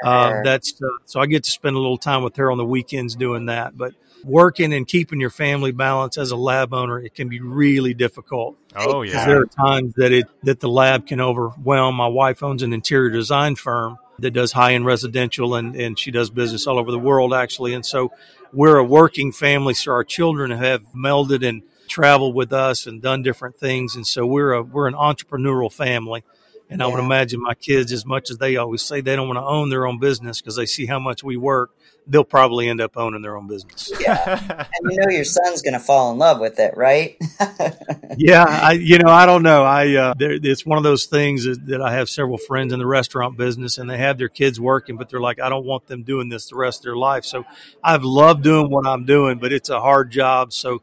uh, 0.05 0.43
that's, 0.43 0.75
uh, 0.83 0.87
so 1.07 1.21
I 1.21 1.27
get 1.27 1.45
to 1.45 1.51
spend 1.51 1.77
a 1.77 1.79
little 1.79 1.99
time 1.99 2.23
with 2.23 2.37
her 2.37 2.51
on 2.51 2.59
the 2.59 2.65
weekends 2.65 3.17
doing 3.17 3.47
that. 3.47 3.77
But 3.77 3.95
working 4.25 4.73
and 4.73 4.87
keeping 4.87 5.21
your 5.21 5.31
family 5.31 5.73
balance 5.73 6.19
as 6.19 6.33
a 6.33 6.37
lab 6.37 6.75
owner, 6.75 6.99
it 6.99 7.15
can 7.15 7.29
be 7.29 7.41
really 7.41 7.95
difficult. 7.95 8.57
Oh 8.75 9.03
yeah. 9.03 9.25
there 9.25 9.41
are 9.41 9.47
times 9.47 9.95
that 9.97 10.13
it 10.13 10.27
that 10.43 10.61
the 10.61 10.69
lab 10.69 11.07
can 11.07 11.21
overwhelm. 11.21 11.95
My 11.95 12.09
wife 12.09 12.43
owns 12.43 12.63
an 12.63 12.73
interior 12.73 13.11
design 13.11 13.57
firm 13.57 13.97
that 14.19 14.33
does 14.33 14.53
high 14.53 14.75
end 14.75 14.85
residential 14.85 15.55
and, 15.55 15.77
and 15.77 15.99
she 15.99 16.11
does 16.11 16.31
business 16.31 16.67
all 16.67 16.79
over 16.79 16.91
the 16.91 16.99
world 16.99 17.33
actually. 17.33 17.75
And 17.75 17.85
so 17.85 18.13
we're 18.53 18.77
a 18.77 18.85
working 18.85 19.33
family, 19.33 19.75
so 19.75 19.93
our 19.93 20.05
children 20.05 20.51
have 20.51 20.83
melded 20.95 21.47
and 21.47 21.63
traveled 21.89 22.35
with 22.35 22.53
us 22.53 22.87
and 22.87 23.01
done 23.01 23.23
different 23.23 23.57
things. 23.57 23.95
And 23.95 24.07
so 24.07 24.27
we're 24.27 24.53
a 24.53 24.63
we're 24.63 24.89
an 24.89 24.95
entrepreneurial 24.95 25.73
family. 25.73 26.25
And 26.69 26.83
I 26.83 26.87
would 26.89 26.99
imagine 26.99 27.41
my 27.41 27.55
kids, 27.55 27.93
as 27.93 28.05
much 28.05 28.29
as 28.29 28.39
they 28.39 28.57
always 28.57 28.83
say 28.83 29.01
they 29.01 29.15
don't 29.15 29.29
want 29.29 29.39
to 29.39 29.45
own 29.45 29.71
their 29.71 29.87
own 29.87 30.01
business 30.01 30.41
because 30.41 30.57
they 30.57 30.67
see 30.67 30.87
how 30.87 30.99
much 30.99 31.23
we 31.23 31.37
work, 31.37 31.76
they'll 32.07 32.25
probably 32.25 32.69
end 32.69 32.81
up 32.81 32.97
owning 32.97 33.23
their 33.23 33.37
own 33.37 33.47
business. 33.47 33.91
Yeah. 34.07 34.67
And 34.81 34.93
you 34.93 34.99
know 35.01 35.11
your 35.11 35.25
son's 35.25 35.63
going 35.63 35.73
to 35.73 35.81
fall 35.81 36.13
in 36.13 36.19
love 36.19 36.39
with 36.39 36.61
it, 36.61 36.77
right? 36.77 37.17
yeah, 38.17 38.45
I 38.47 38.73
you 38.73 38.99
know 38.99 39.11
I 39.11 39.27
don't 39.27 39.43
know. 39.43 39.65
I 39.65 39.95
uh, 39.95 40.15
there, 40.17 40.33
it's 40.33 40.65
one 40.65 40.79
of 40.79 40.85
those 40.85 41.07
things 41.07 41.45
that, 41.45 41.67
that 41.67 41.81
I 41.81 41.95
have 41.95 42.09
several 42.09 42.39
friends 42.39 42.73
in 42.73 42.79
the 42.79 42.87
restaurant 42.87 43.37
business, 43.37 43.79
and 43.79 43.91
they 43.91 43.99
have 43.99 44.19
their 44.19 44.29
kids 44.29 44.61
working, 44.61 44.97
but 44.97 45.09
they're 45.09 45.21
like, 45.21 45.41
I 45.41 45.49
don't 45.49 45.65
want 45.65 45.87
them 45.89 46.03
doing 46.05 46.29
this 46.29 46.51
the 46.51 46.57
rest 46.57 46.81
of 46.81 46.85
their 46.85 46.97
life. 46.97 47.25
So 47.25 47.45
I've 47.83 48.05
loved 48.05 48.43
doing 48.45 48.71
what 48.71 48.87
I'm 48.87 49.07
doing, 49.07 49.39
but 49.39 49.53
it's 49.53 49.71
a 49.71 49.81
hard 49.81 50.11
job. 50.11 50.53
So 50.53 50.83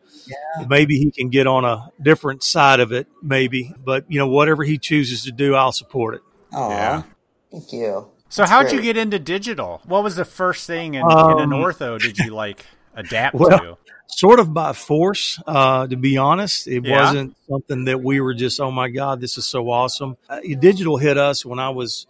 maybe 0.68 0.98
he 0.98 1.12
can 1.12 1.30
get 1.30 1.48
on 1.48 1.64
a 1.64 1.90
different 2.02 2.44
side 2.44 2.80
of 2.80 2.92
it, 2.92 3.08
maybe. 3.22 3.74
But 3.84 4.12
you 4.12 4.20
know, 4.20 4.28
whatever 4.28 4.64
he 4.64 4.78
chooses 4.78 5.24
to 5.24 5.32
do, 5.32 5.56
I'll 5.56 5.72
support 5.72 6.16
it. 6.16 6.22
Aw, 6.52 6.70
Yeah. 6.70 7.04
Thank 7.52 7.72
you. 7.72 8.10
So 8.34 8.46
how'd 8.46 8.72
you 8.72 8.82
get 8.82 8.98
into 8.98 9.20
digital? 9.20 9.80
What 9.86 10.04
was 10.04 10.16
the 10.16 10.26
first 10.26 10.66
thing 10.66 10.96
in, 10.96 11.02
in 11.02 11.08
Um, 11.08 11.38
an 11.38 11.50
ortho 11.52 12.00
did 12.00 12.18
you 12.18 12.34
like 12.34 12.66
adapt 12.96 13.36
well, 13.36 13.60
to? 13.60 13.78
sort 14.08 14.40
of 14.40 14.52
by 14.52 14.74
force, 14.74 15.40
uh, 15.46 15.86
to 15.86 15.96
be 15.96 16.18
honest. 16.18 16.68
It 16.68 16.84
Yeah. 16.84 17.00
wasn't 17.00 17.36
something 17.48 17.86
that 17.86 18.02
we 18.02 18.20
were 18.22 18.34
just, 18.34 18.60
oh 18.60 18.72
my 18.72 18.90
God, 18.90 19.22
this 19.22 19.38
is 19.38 19.46
so 19.46 19.70
awesome. 19.70 20.18
Uh, 20.28 20.40
digital 20.60 20.98
hit 20.98 21.20
us 21.20 21.46
when 21.46 21.60
I 21.60 21.70
was, 21.70 22.08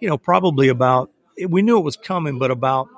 you 0.00 0.08
know, 0.08 0.18
probably 0.18 0.70
about, 0.70 1.10
we 1.48 1.62
knew 1.62 1.78
it 1.78 1.84
was 1.84 1.96
coming, 1.96 2.40
but 2.40 2.50
about 2.50 2.88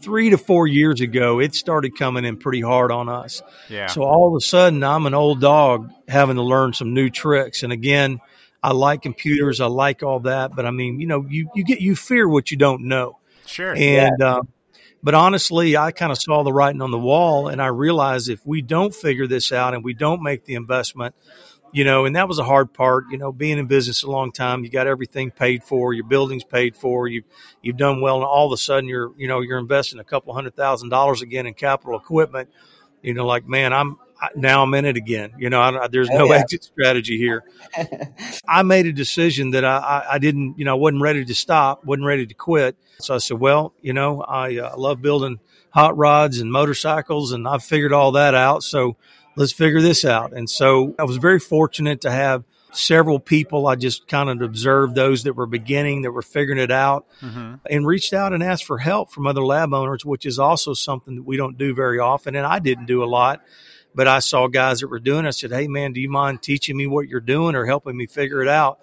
three 0.00 0.30
to 0.30 0.38
four 0.38 0.66
years 0.66 1.02
ago, 1.02 1.40
it 1.40 1.54
started 1.54 1.98
coming 1.98 2.24
in 2.24 2.38
pretty 2.38 2.62
hard 2.62 2.90
on 2.90 3.10
us. 3.10 3.42
Yeah. 3.68 3.86
So 3.88 4.02
all 4.02 4.28
of 4.28 4.34
a 4.34 4.40
sudden, 4.40 4.82
I'm 4.82 5.04
an 5.04 5.12
old 5.14 5.42
dog 5.42 5.90
having 6.08 6.36
to 6.36 6.42
learn 6.42 6.72
some 6.72 6.94
new 6.94 7.10
tricks. 7.10 7.62
And 7.64 7.72
again, 7.72 8.20
I 8.62 8.72
like 8.72 9.02
computers, 9.02 9.60
I 9.60 9.66
like 9.66 10.02
all 10.02 10.20
that, 10.20 10.54
but 10.54 10.66
I 10.66 10.70
mean, 10.70 11.00
you 11.00 11.06
know, 11.06 11.24
you, 11.28 11.50
you 11.54 11.64
get, 11.64 11.80
you 11.80 11.94
fear 11.94 12.28
what 12.28 12.50
you 12.50 12.56
don't 12.56 12.88
know. 12.88 13.18
sure. 13.74 13.74
And, 13.76 14.22
uh, 14.22 14.42
but 15.02 15.14
honestly, 15.14 15.76
I 15.76 15.92
kind 15.92 16.10
of 16.10 16.18
saw 16.18 16.42
the 16.42 16.52
writing 16.52 16.82
on 16.82 16.90
the 16.90 16.98
wall 16.98 17.48
and 17.48 17.62
I 17.62 17.68
realized 17.68 18.28
if 18.28 18.44
we 18.44 18.62
don't 18.62 18.94
figure 18.94 19.26
this 19.28 19.52
out 19.52 19.74
and 19.74 19.84
we 19.84 19.94
don't 19.94 20.22
make 20.22 20.44
the 20.44 20.54
investment, 20.54 21.14
you 21.72 21.84
know, 21.84 22.04
and 22.04 22.16
that 22.16 22.26
was 22.26 22.40
a 22.40 22.44
hard 22.44 22.72
part, 22.72 23.04
you 23.10 23.18
know, 23.18 23.30
being 23.30 23.58
in 23.58 23.66
business 23.66 24.02
a 24.02 24.10
long 24.10 24.32
time, 24.32 24.64
you 24.64 24.70
got 24.70 24.88
everything 24.88 25.30
paid 25.30 25.62
for, 25.62 25.92
your 25.92 26.04
building's 26.04 26.42
paid 26.42 26.74
for, 26.76 27.06
you've, 27.06 27.26
you've 27.62 27.76
done 27.76 28.00
well. 28.00 28.16
And 28.16 28.24
all 28.24 28.46
of 28.46 28.52
a 28.52 28.56
sudden 28.56 28.88
you're, 28.88 29.12
you 29.16 29.28
know, 29.28 29.40
you're 29.40 29.58
investing 29.58 30.00
a 30.00 30.04
couple 30.04 30.34
hundred 30.34 30.56
thousand 30.56 30.88
dollars 30.88 31.22
again 31.22 31.46
in 31.46 31.54
capital 31.54 31.96
equipment. 31.96 32.48
You 33.00 33.14
know, 33.14 33.24
like, 33.24 33.46
man, 33.46 33.72
I'm, 33.72 33.98
I, 34.00 34.07
now 34.36 34.62
I'm 34.62 34.74
in 34.74 34.84
it 34.84 34.96
again. 34.96 35.32
You 35.38 35.50
know, 35.50 35.60
I, 35.60 35.88
there's 35.88 36.10
Oh, 36.10 36.18
no 36.18 36.26
yeah. 36.26 36.40
exit 36.40 36.64
strategy 36.64 37.18
here. 37.18 37.44
I 38.48 38.62
made 38.62 38.86
a 38.86 38.92
decision 38.92 39.50
that 39.52 39.64
I, 39.64 39.76
I, 39.78 40.14
I 40.14 40.18
didn't, 40.18 40.58
you 40.58 40.64
know, 40.64 40.72
I 40.72 40.78
wasn't 40.78 41.02
ready 41.02 41.24
to 41.24 41.34
stop, 41.34 41.84
wasn't 41.84 42.06
ready 42.06 42.26
to 42.26 42.34
quit. 42.34 42.76
So 43.00 43.14
I 43.14 43.18
said, 43.18 43.38
well, 43.38 43.72
you 43.80 43.92
know, 43.92 44.20
I 44.22 44.58
uh, 44.58 44.76
love 44.76 45.00
building 45.02 45.40
hot 45.70 45.96
rods 45.96 46.40
and 46.40 46.50
motorcycles 46.50 47.32
and 47.32 47.46
I've 47.46 47.62
figured 47.62 47.92
all 47.92 48.12
that 48.12 48.34
out. 48.34 48.62
So 48.62 48.96
let's 49.36 49.52
figure 49.52 49.80
this 49.80 50.04
out. 50.04 50.32
And 50.32 50.48
so 50.50 50.94
I 50.98 51.04
was 51.04 51.16
very 51.18 51.38
fortunate 51.38 52.00
to 52.02 52.10
have 52.10 52.44
several 52.72 53.20
people. 53.20 53.66
I 53.66 53.76
just 53.76 54.08
kind 54.08 54.28
of 54.28 54.42
observed 54.42 54.94
those 54.94 55.22
that 55.24 55.34
were 55.34 55.46
beginning, 55.46 56.02
that 56.02 56.10
were 56.10 56.22
figuring 56.22 56.58
it 56.60 56.70
out 56.70 57.06
hmm 57.20 57.54
and 57.68 57.86
reached 57.86 58.14
out 58.14 58.32
and 58.32 58.42
asked 58.42 58.64
for 58.64 58.78
help 58.78 59.10
from 59.10 59.26
other 59.26 59.44
lab 59.44 59.74
owners, 59.74 60.04
which 60.04 60.24
is 60.24 60.38
also 60.38 60.72
something 60.74 61.16
that 61.16 61.22
we 61.24 61.36
don't 61.36 61.58
do 61.58 61.74
very 61.74 61.98
often. 61.98 62.34
And 62.36 62.46
I 62.46 62.60
didn't 62.60 62.86
do 62.86 63.02
a 63.02 63.06
lot, 63.06 63.42
but 63.94 64.08
I 64.08 64.20
saw 64.20 64.46
guys 64.46 64.80
that 64.80 64.88
were 64.88 65.00
doing 65.00 65.24
it. 65.24 65.28
I 65.28 65.30
said, 65.32 65.52
Hey 65.52 65.68
man, 65.68 65.92
do 65.92 66.00
you 66.00 66.10
mind 66.10 66.42
teaching 66.42 66.76
me 66.76 66.86
what 66.86 67.08
you're 67.08 67.20
doing 67.20 67.54
or 67.54 67.66
helping 67.66 67.96
me 67.96 68.06
figure 68.06 68.42
it 68.42 68.48
out? 68.48 68.80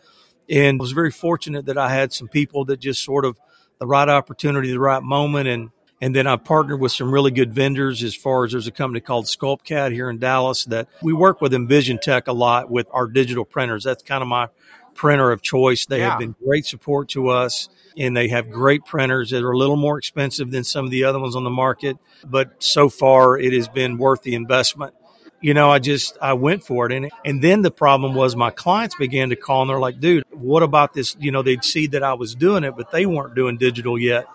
And 0.49 0.79
I 0.79 0.81
was 0.81 0.91
very 0.91 1.11
fortunate 1.11 1.65
that 1.65 1.77
I 1.77 1.89
had 1.89 2.13
some 2.13 2.27
people 2.27 2.65
that 2.65 2.79
just 2.79 3.03
sort 3.03 3.25
of 3.25 3.39
the 3.79 3.87
right 3.87 4.07
opportunity, 4.07 4.71
the 4.71 4.79
right 4.79 5.01
moment. 5.01 5.47
And, 5.47 5.71
and 6.01 6.15
then 6.15 6.27
I 6.27 6.35
partnered 6.35 6.79
with 6.79 6.91
some 6.91 7.11
really 7.11 7.31
good 7.31 7.53
vendors 7.53 8.03
as 8.03 8.15
far 8.15 8.45
as 8.45 8.51
there's 8.51 8.67
a 8.67 8.71
company 8.71 8.99
called 8.99 9.25
SculptCAD 9.25 9.91
here 9.91 10.09
in 10.09 10.19
Dallas 10.19 10.65
that 10.65 10.87
we 11.01 11.13
work 11.13 11.41
with 11.41 11.51
EnvisionTEC 11.51 12.27
a 12.27 12.33
lot 12.33 12.69
with 12.69 12.87
our 12.91 13.07
digital 13.07 13.45
printers. 13.45 13.83
That's 13.83 14.03
kind 14.03 14.21
of 14.21 14.27
my 14.27 14.49
printer 14.95 15.31
of 15.31 15.41
choice. 15.41 15.85
They 15.85 15.99
Yeah. 15.99 16.11
have 16.11 16.19
been 16.19 16.35
great 16.43 16.65
support 16.65 17.09
to 17.09 17.29
us 17.29 17.69
and 17.97 18.15
they 18.17 18.27
have 18.29 18.49
great 18.49 18.83
printers 18.85 19.29
that 19.29 19.43
are 19.43 19.51
a 19.51 19.57
little 19.57 19.75
more 19.77 19.97
expensive 19.97 20.51
than 20.51 20.63
some 20.63 20.85
of 20.85 20.91
the 20.91 21.03
other 21.03 21.19
ones 21.19 21.35
on 21.35 21.43
the 21.43 21.49
market. 21.49 21.97
But 22.25 22.63
so 22.63 22.89
far 22.89 23.37
it 23.37 23.53
has 23.53 23.67
been 23.67 23.97
worth 23.97 24.23
the 24.23 24.33
investment. 24.35 24.93
You 25.41 25.53
know, 25.53 25.69
I 25.69 25.79
just, 25.79 26.17
I 26.21 26.33
went 26.33 26.63
for 26.63 26.87
it. 26.87 26.91
And, 26.93 27.11
and 27.23 27.41
then 27.41 27.61
the 27.61 27.69
problem 27.69 28.15
was 28.15 28.35
my 28.35 28.49
clients 28.49 28.95
began 28.95 29.29
to 29.29 29.35
call 29.35 29.61
and 29.61 29.69
they're 29.69 29.79
like, 29.79 29.99
dude, 29.99 30.23
what 30.31 30.63
about 30.63 30.93
this? 30.93 31.15
You 31.19 31.31
know, 31.31 31.43
they'd 31.43 31.63
see 31.63 31.87
that 31.87 32.01
I 32.01 32.13
was 32.13 32.33
doing 32.33 32.63
it, 32.63 32.75
but 32.75 32.91
they 32.91 33.05
weren't 33.05 33.35
doing 33.35 33.57
digital 33.57 33.99
yet. 33.99 34.25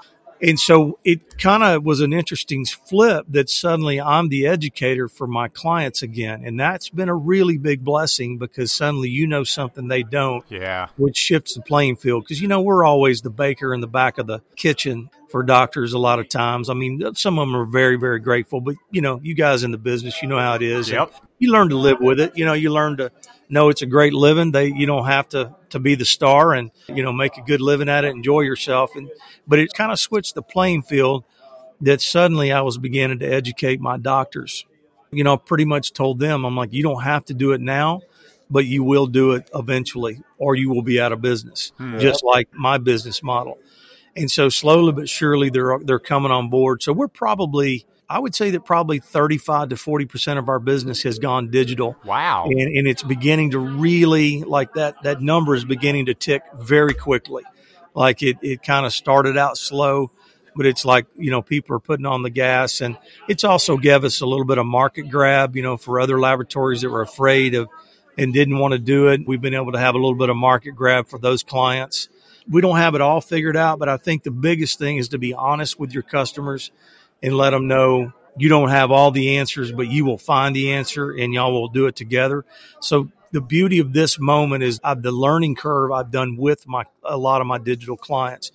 And 0.42 0.58
so 0.58 0.98
it 1.04 1.38
kind 1.38 1.62
of 1.62 1.84
was 1.84 2.00
an 2.00 2.12
interesting 2.12 2.64
flip 2.64 3.26
that 3.28 3.50
suddenly 3.50 4.00
I'm 4.00 4.28
the 4.28 4.46
educator 4.46 5.08
for 5.08 5.26
my 5.26 5.48
clients 5.48 6.02
again. 6.02 6.44
And 6.44 6.58
that's 6.58 6.88
been 6.88 7.08
a 7.08 7.14
really 7.14 7.58
big 7.58 7.84
blessing 7.84 8.38
because 8.38 8.72
suddenly 8.72 9.10
you 9.10 9.26
know 9.26 9.44
something 9.44 9.88
they 9.88 10.02
don't 10.02 10.44
Yeah. 10.48 10.88
which 10.96 11.16
shifts 11.16 11.54
the 11.54 11.62
playing 11.62 11.96
field 11.96 12.24
because 12.24 12.40
you 12.40 12.48
know 12.48 12.60
we're 12.62 12.84
always 12.84 13.20
the 13.22 13.30
baker 13.30 13.74
in 13.74 13.80
the 13.80 13.86
back 13.86 14.18
of 14.18 14.26
the 14.26 14.40
kitchen 14.56 15.10
for 15.28 15.42
doctors 15.42 15.92
a 15.92 15.98
lot 15.98 16.18
of 16.18 16.28
times. 16.28 16.68
I 16.70 16.74
mean, 16.74 17.14
some 17.14 17.38
of 17.38 17.46
them 17.46 17.56
are 17.56 17.64
very 17.66 17.96
very 17.96 18.18
grateful, 18.18 18.60
but 18.60 18.76
you 18.90 19.00
know, 19.00 19.20
you 19.22 19.34
guys 19.34 19.62
in 19.62 19.70
the 19.70 19.78
business, 19.78 20.20
you 20.22 20.28
know 20.28 20.38
how 20.38 20.54
it 20.54 20.62
is. 20.62 20.90
Yep. 20.90 21.12
You 21.38 21.52
learn 21.52 21.68
to 21.68 21.76
live 21.76 21.98
with 22.00 22.18
it. 22.18 22.36
You 22.36 22.44
know, 22.44 22.52
you 22.54 22.70
learn 22.70 22.96
to 22.96 23.12
know 23.50 23.68
it's 23.68 23.82
a 23.82 23.86
great 23.86 24.12
living. 24.12 24.52
They 24.52 24.66
you 24.66 24.86
don't 24.86 25.06
have 25.06 25.28
to 25.30 25.54
to 25.70 25.78
be 25.78 25.94
the 25.94 26.04
star 26.04 26.54
and 26.54 26.70
you 26.88 27.02
know 27.02 27.12
make 27.12 27.36
a 27.36 27.42
good 27.42 27.60
living 27.60 27.88
at 27.88 28.04
it, 28.04 28.08
enjoy 28.08 28.40
yourself. 28.40 28.94
And 28.96 29.10
but 29.46 29.58
it 29.58 29.72
kind 29.74 29.92
of 29.92 29.98
switched 29.98 30.34
the 30.34 30.42
playing 30.42 30.82
field 30.82 31.24
that 31.80 32.00
suddenly 32.00 32.52
I 32.52 32.60
was 32.60 32.78
beginning 32.78 33.20
to 33.20 33.26
educate 33.26 33.80
my 33.80 33.96
doctors. 33.96 34.66
You 35.10 35.24
know, 35.24 35.36
pretty 35.36 35.64
much 35.64 35.92
told 35.92 36.20
them, 36.20 36.44
I'm 36.44 36.56
like, 36.56 36.72
you 36.72 36.82
don't 36.82 37.02
have 37.02 37.24
to 37.26 37.34
do 37.34 37.52
it 37.52 37.60
now, 37.60 38.02
but 38.48 38.66
you 38.66 38.84
will 38.84 39.06
do 39.06 39.32
it 39.32 39.50
eventually, 39.54 40.22
or 40.38 40.54
you 40.54 40.70
will 40.70 40.82
be 40.82 41.00
out 41.00 41.10
of 41.10 41.20
business, 41.20 41.72
hmm. 41.78 41.98
just 41.98 42.22
like 42.22 42.48
my 42.52 42.78
business 42.78 43.22
model. 43.22 43.58
And 44.14 44.30
so 44.30 44.48
slowly 44.48 44.92
but 44.92 45.08
surely 45.08 45.50
they're 45.50 45.78
they're 45.84 45.98
coming 45.98 46.32
on 46.32 46.50
board. 46.50 46.82
So 46.82 46.92
we're 46.92 47.08
probably 47.08 47.86
I 48.10 48.18
would 48.18 48.34
say 48.34 48.50
that 48.50 48.64
probably 48.64 48.98
35 48.98 49.68
to 49.68 49.76
40% 49.76 50.36
of 50.36 50.48
our 50.48 50.58
business 50.58 51.04
has 51.04 51.20
gone 51.20 51.50
digital. 51.50 51.96
Wow. 52.04 52.46
and, 52.46 52.60
and 52.60 52.88
it's 52.88 53.04
beginning 53.04 53.52
to 53.52 53.60
really 53.60 54.42
like 54.42 54.74
that 54.74 55.04
that 55.04 55.22
number 55.22 55.54
is 55.54 55.64
beginning 55.64 56.06
to 56.06 56.14
tick 56.14 56.42
very 56.58 56.92
quickly. 56.92 57.44
Like 57.94 58.20
it, 58.24 58.38
it 58.42 58.64
kind 58.64 58.84
of 58.84 58.92
started 58.92 59.38
out 59.38 59.56
slow 59.56 60.10
but 60.56 60.66
it's 60.66 60.84
like 60.84 61.06
you 61.16 61.30
know 61.30 61.42
people 61.42 61.76
are 61.76 61.80
putting 61.80 62.06
on 62.06 62.22
the 62.22 62.30
gas. 62.30 62.80
And 62.80 62.98
it's 63.28 63.44
also 63.44 63.76
gave 63.76 64.02
us 64.02 64.20
a 64.20 64.26
little 64.26 64.44
bit 64.44 64.58
of 64.58 64.66
market 64.66 65.08
grab 65.08 65.54
you 65.54 65.62
know 65.62 65.76
for 65.76 66.00
other 66.00 66.18
laboratories 66.18 66.80
that 66.80 66.90
were 66.90 67.02
afraid 67.02 67.54
of 67.54 67.68
and 68.18 68.34
didn't 68.34 68.58
want 68.58 68.72
to 68.72 68.78
do 68.78 69.08
it. 69.08 69.20
We've 69.24 69.40
been 69.40 69.54
able 69.54 69.72
to 69.72 69.78
have 69.78 69.94
a 69.94 69.98
little 69.98 70.16
bit 70.16 70.30
of 70.30 70.36
market 70.36 70.72
grab 70.72 71.08
for 71.08 71.20
those 71.20 71.44
clients. 71.44 72.08
We 72.48 72.60
don't 72.60 72.78
have 72.78 72.96
it 72.96 73.00
all 73.00 73.20
figured 73.20 73.56
out 73.56 73.78
but 73.78 73.88
i 73.88 73.96
think 73.96 74.24
the 74.24 74.32
biggest 74.32 74.78
thing 74.78 74.96
is 74.96 75.10
to 75.10 75.18
be 75.18 75.34
honest 75.34 75.78
with 75.78 75.92
your 75.92 76.02
customers 76.02 76.72
and 77.22 77.36
let 77.36 77.50
them 77.50 77.68
know 77.68 78.12
you 78.36 78.48
don't 78.48 78.70
have 78.70 78.90
all 78.90 79.10
the 79.10 79.38
answers, 79.38 79.72
but 79.72 79.88
you 79.88 80.04
will 80.04 80.18
find 80.18 80.54
the 80.54 80.72
answer 80.72 81.10
and 81.10 81.34
y'all 81.34 81.52
will 81.52 81.68
do 81.68 81.86
it 81.86 81.96
together. 81.96 82.44
So 82.80 83.10
the 83.32 83.40
beauty 83.40 83.78
of 83.78 83.92
this 83.92 84.18
moment 84.18 84.62
is 84.62 84.80
uh, 84.82 84.94
the 84.94 85.12
learning 85.12 85.56
curve 85.56 85.92
I've 85.92 86.10
done 86.10 86.36
with 86.36 86.66
my 86.66 86.84
a 87.04 87.16
lot 87.16 87.40
of 87.40 87.46
my 87.46 87.58
digital 87.58 87.96
clients. 87.96 88.50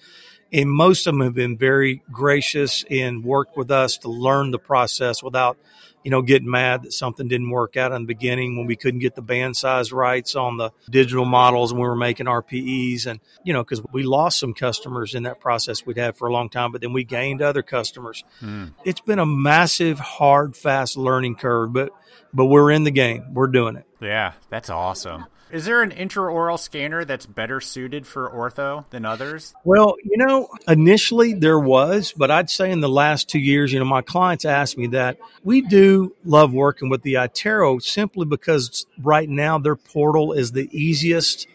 And 0.51 0.70
most 0.70 1.07
of 1.07 1.13
them 1.13 1.22
have 1.22 1.34
been 1.34 1.57
very 1.57 2.01
gracious 2.11 2.86
and 2.89 3.24
worked 3.24 3.57
with 3.57 3.72
us 3.72 3.97
to 3.99 4.09
learn 4.09 4.51
the 4.51 4.59
process 4.59 5.22
without, 5.22 5.57
you 6.06 6.12
know, 6.12 6.22
getting 6.22 6.49
mad 6.49 6.84
that 6.84 6.93
something 6.93 7.28
didn't 7.28 7.49
work 7.49 7.76
out 7.76 7.91
in 7.91 8.03
the 8.03 8.06
beginning 8.06 8.56
when 8.56 8.68
we 8.68 8.76
couldn't 8.76 8.99
get 8.99 9.16
the 9.16 9.24
band 9.24 9.58
size 9.58 9.91
rights 9.91 10.36
on 10.36 10.58
the 10.58 10.70
digital 10.88 11.26
models 11.26 11.72
and 11.72 11.82
we 11.82 11.88
were 11.88 11.95
making 11.95 12.28
RPEs. 12.28 13.08
And, 13.08 13.20
you 13.43 13.53
know, 13.53 13.64
because 13.64 13.82
we 13.91 14.03
lost 14.03 14.39
some 14.39 14.53
customers 14.53 15.16
in 15.16 15.24
that 15.24 15.39
process 15.39 15.84
we'd 15.84 15.97
had 15.97 16.16
for 16.16 16.28
a 16.28 16.32
long 16.32 16.49
time, 16.49 16.72
but 16.72 16.82
then 16.82 16.93
we 16.93 17.03
gained 17.03 17.41
other 17.41 17.64
customers. 17.64 18.24
Mm. 18.39 18.76
It's 18.84 19.01
been 19.01 19.18
a 19.18 19.26
massive, 19.26 19.97
hard, 19.97 20.56
fast 20.56 20.95
learning 20.95 21.38
curve, 21.38 21.74
but 21.74 21.89
but 22.32 22.45
we're 22.45 22.70
in 22.70 22.84
the 22.84 22.91
game. 22.91 23.34
We're 23.34 23.47
doing 23.47 23.76
it. 23.76 23.88
Yeah, 23.99 24.34
that's 24.49 24.70
awesome. 24.70 25.26
Is 25.52 25.66
there 25.66 25.84
an 25.84 25.91
intraoral 25.91 26.58
scanner 26.58 27.06
that's 27.06 27.26
better 27.26 27.62
suited 27.62 28.08
for 28.08 28.30
ortho 28.30 28.89
than 28.89 29.06
others? 29.06 29.54
Well, 29.64 29.96
you 30.04 30.18
know, 30.18 30.50
initially 30.68 31.34
there 31.34 31.60
was, 31.60 32.14
but 32.18 32.32
I'd 32.32 32.50
say 32.50 32.72
in 32.72 32.82
the 32.82 32.89
last 32.89 33.30
two 33.30 33.39
years, 33.39 33.72
you 33.72 33.80
know, 33.80 33.86
my 33.86 34.02
clients 34.02 34.43
asked 34.43 34.78
me 34.78 34.88
that. 34.88 35.18
We 35.43 35.62
do 35.62 36.16
love 36.26 36.52
working 36.52 36.89
with 36.89 37.04
the 37.04 37.16
iTero 37.16 37.82
simply 37.82 38.26
because 38.26 38.86
right 39.02 39.30
now 39.30 39.60
their 39.60 39.76
portal 39.76 40.34
is 40.34 40.52
the 40.52 40.68
easiest 40.72 41.48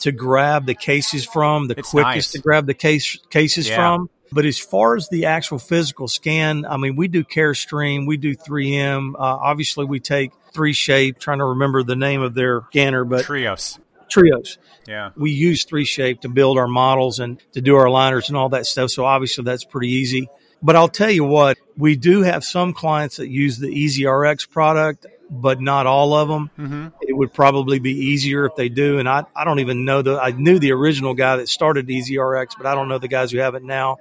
to 0.00 0.12
grab 0.12 0.64
the 0.66 0.74
cases 0.74 1.24
from, 1.24 1.68
the 1.68 1.78
it's 1.78 1.90
quickest 1.90 2.14
nice. 2.14 2.32
to 2.32 2.38
grab 2.38 2.66
the 2.66 2.74
case 2.74 3.18
cases 3.30 3.68
Yeah. 3.68 3.76
from. 3.76 4.10
But 4.30 4.44
as 4.44 4.58
far 4.58 4.94
as 4.94 5.08
the 5.08 5.24
actual 5.24 5.58
physical 5.58 6.06
scan, 6.06 6.66
I 6.66 6.76
mean, 6.76 6.96
we 6.96 7.08
do 7.08 7.24
CareStream, 7.24 8.06
we 8.06 8.18
do 8.18 8.36
3M. 8.36 9.14
Uh, 9.14 9.18
obviously, 9.18 9.86
we 9.86 10.00
take 10.00 10.32
3Shape, 10.58 11.18
trying 11.18 11.38
to 11.38 11.44
remember 11.44 11.82
the 11.82 11.96
name 11.96 12.22
of 12.22 12.34
their 12.34 12.62
scanner, 12.70 13.04
but 13.04 13.24
Trios. 13.24 13.78
Trios. 14.08 14.58
Yeah. 14.86 15.10
We 15.16 15.30
use 15.30 15.64
3Shape 15.64 16.22
to 16.22 16.28
build 16.28 16.58
our 16.58 16.66
models 16.66 17.20
and 17.20 17.40
to 17.52 17.60
do 17.60 17.76
our 17.76 17.88
liners 17.88 18.28
and 18.28 18.36
all 18.36 18.48
that 18.50 18.66
stuff. 18.66 18.90
So 18.90 19.04
obviously, 19.04 19.44
that's 19.44 19.64
pretty 19.64 19.88
easy. 19.88 20.28
But 20.62 20.74
I'll 20.74 20.88
tell 20.88 21.10
you 21.10 21.24
what, 21.24 21.58
we 21.76 21.94
do 21.94 22.22
have 22.22 22.42
some 22.42 22.72
clients 22.72 23.18
that 23.18 23.28
use 23.28 23.58
the 23.58 23.68
EasyRx 23.68 24.50
product, 24.50 25.06
but 25.30 25.60
not 25.60 25.86
all 25.86 26.14
of 26.14 26.28
them. 26.28 26.50
Mm-hmm. 26.58 26.88
It 27.02 27.16
would 27.16 27.32
probably 27.32 27.78
be 27.78 27.92
easier 27.92 28.44
if 28.46 28.56
they 28.56 28.68
do. 28.68 28.98
And 28.98 29.08
I, 29.08 29.24
I 29.36 29.44
don't 29.44 29.60
even 29.60 29.84
know 29.84 30.02
the, 30.02 30.18
I 30.18 30.32
knew 30.32 30.58
the 30.58 30.72
original 30.72 31.14
guy 31.14 31.36
that 31.36 31.48
started 31.48 31.86
EasyRx, 31.86 32.48
but 32.56 32.66
I 32.66 32.74
don't 32.74 32.88
know 32.88 32.98
the 32.98 33.08
guys 33.08 33.30
who 33.30 33.38
have 33.38 33.54
it 33.54 33.62
now. 33.62 33.98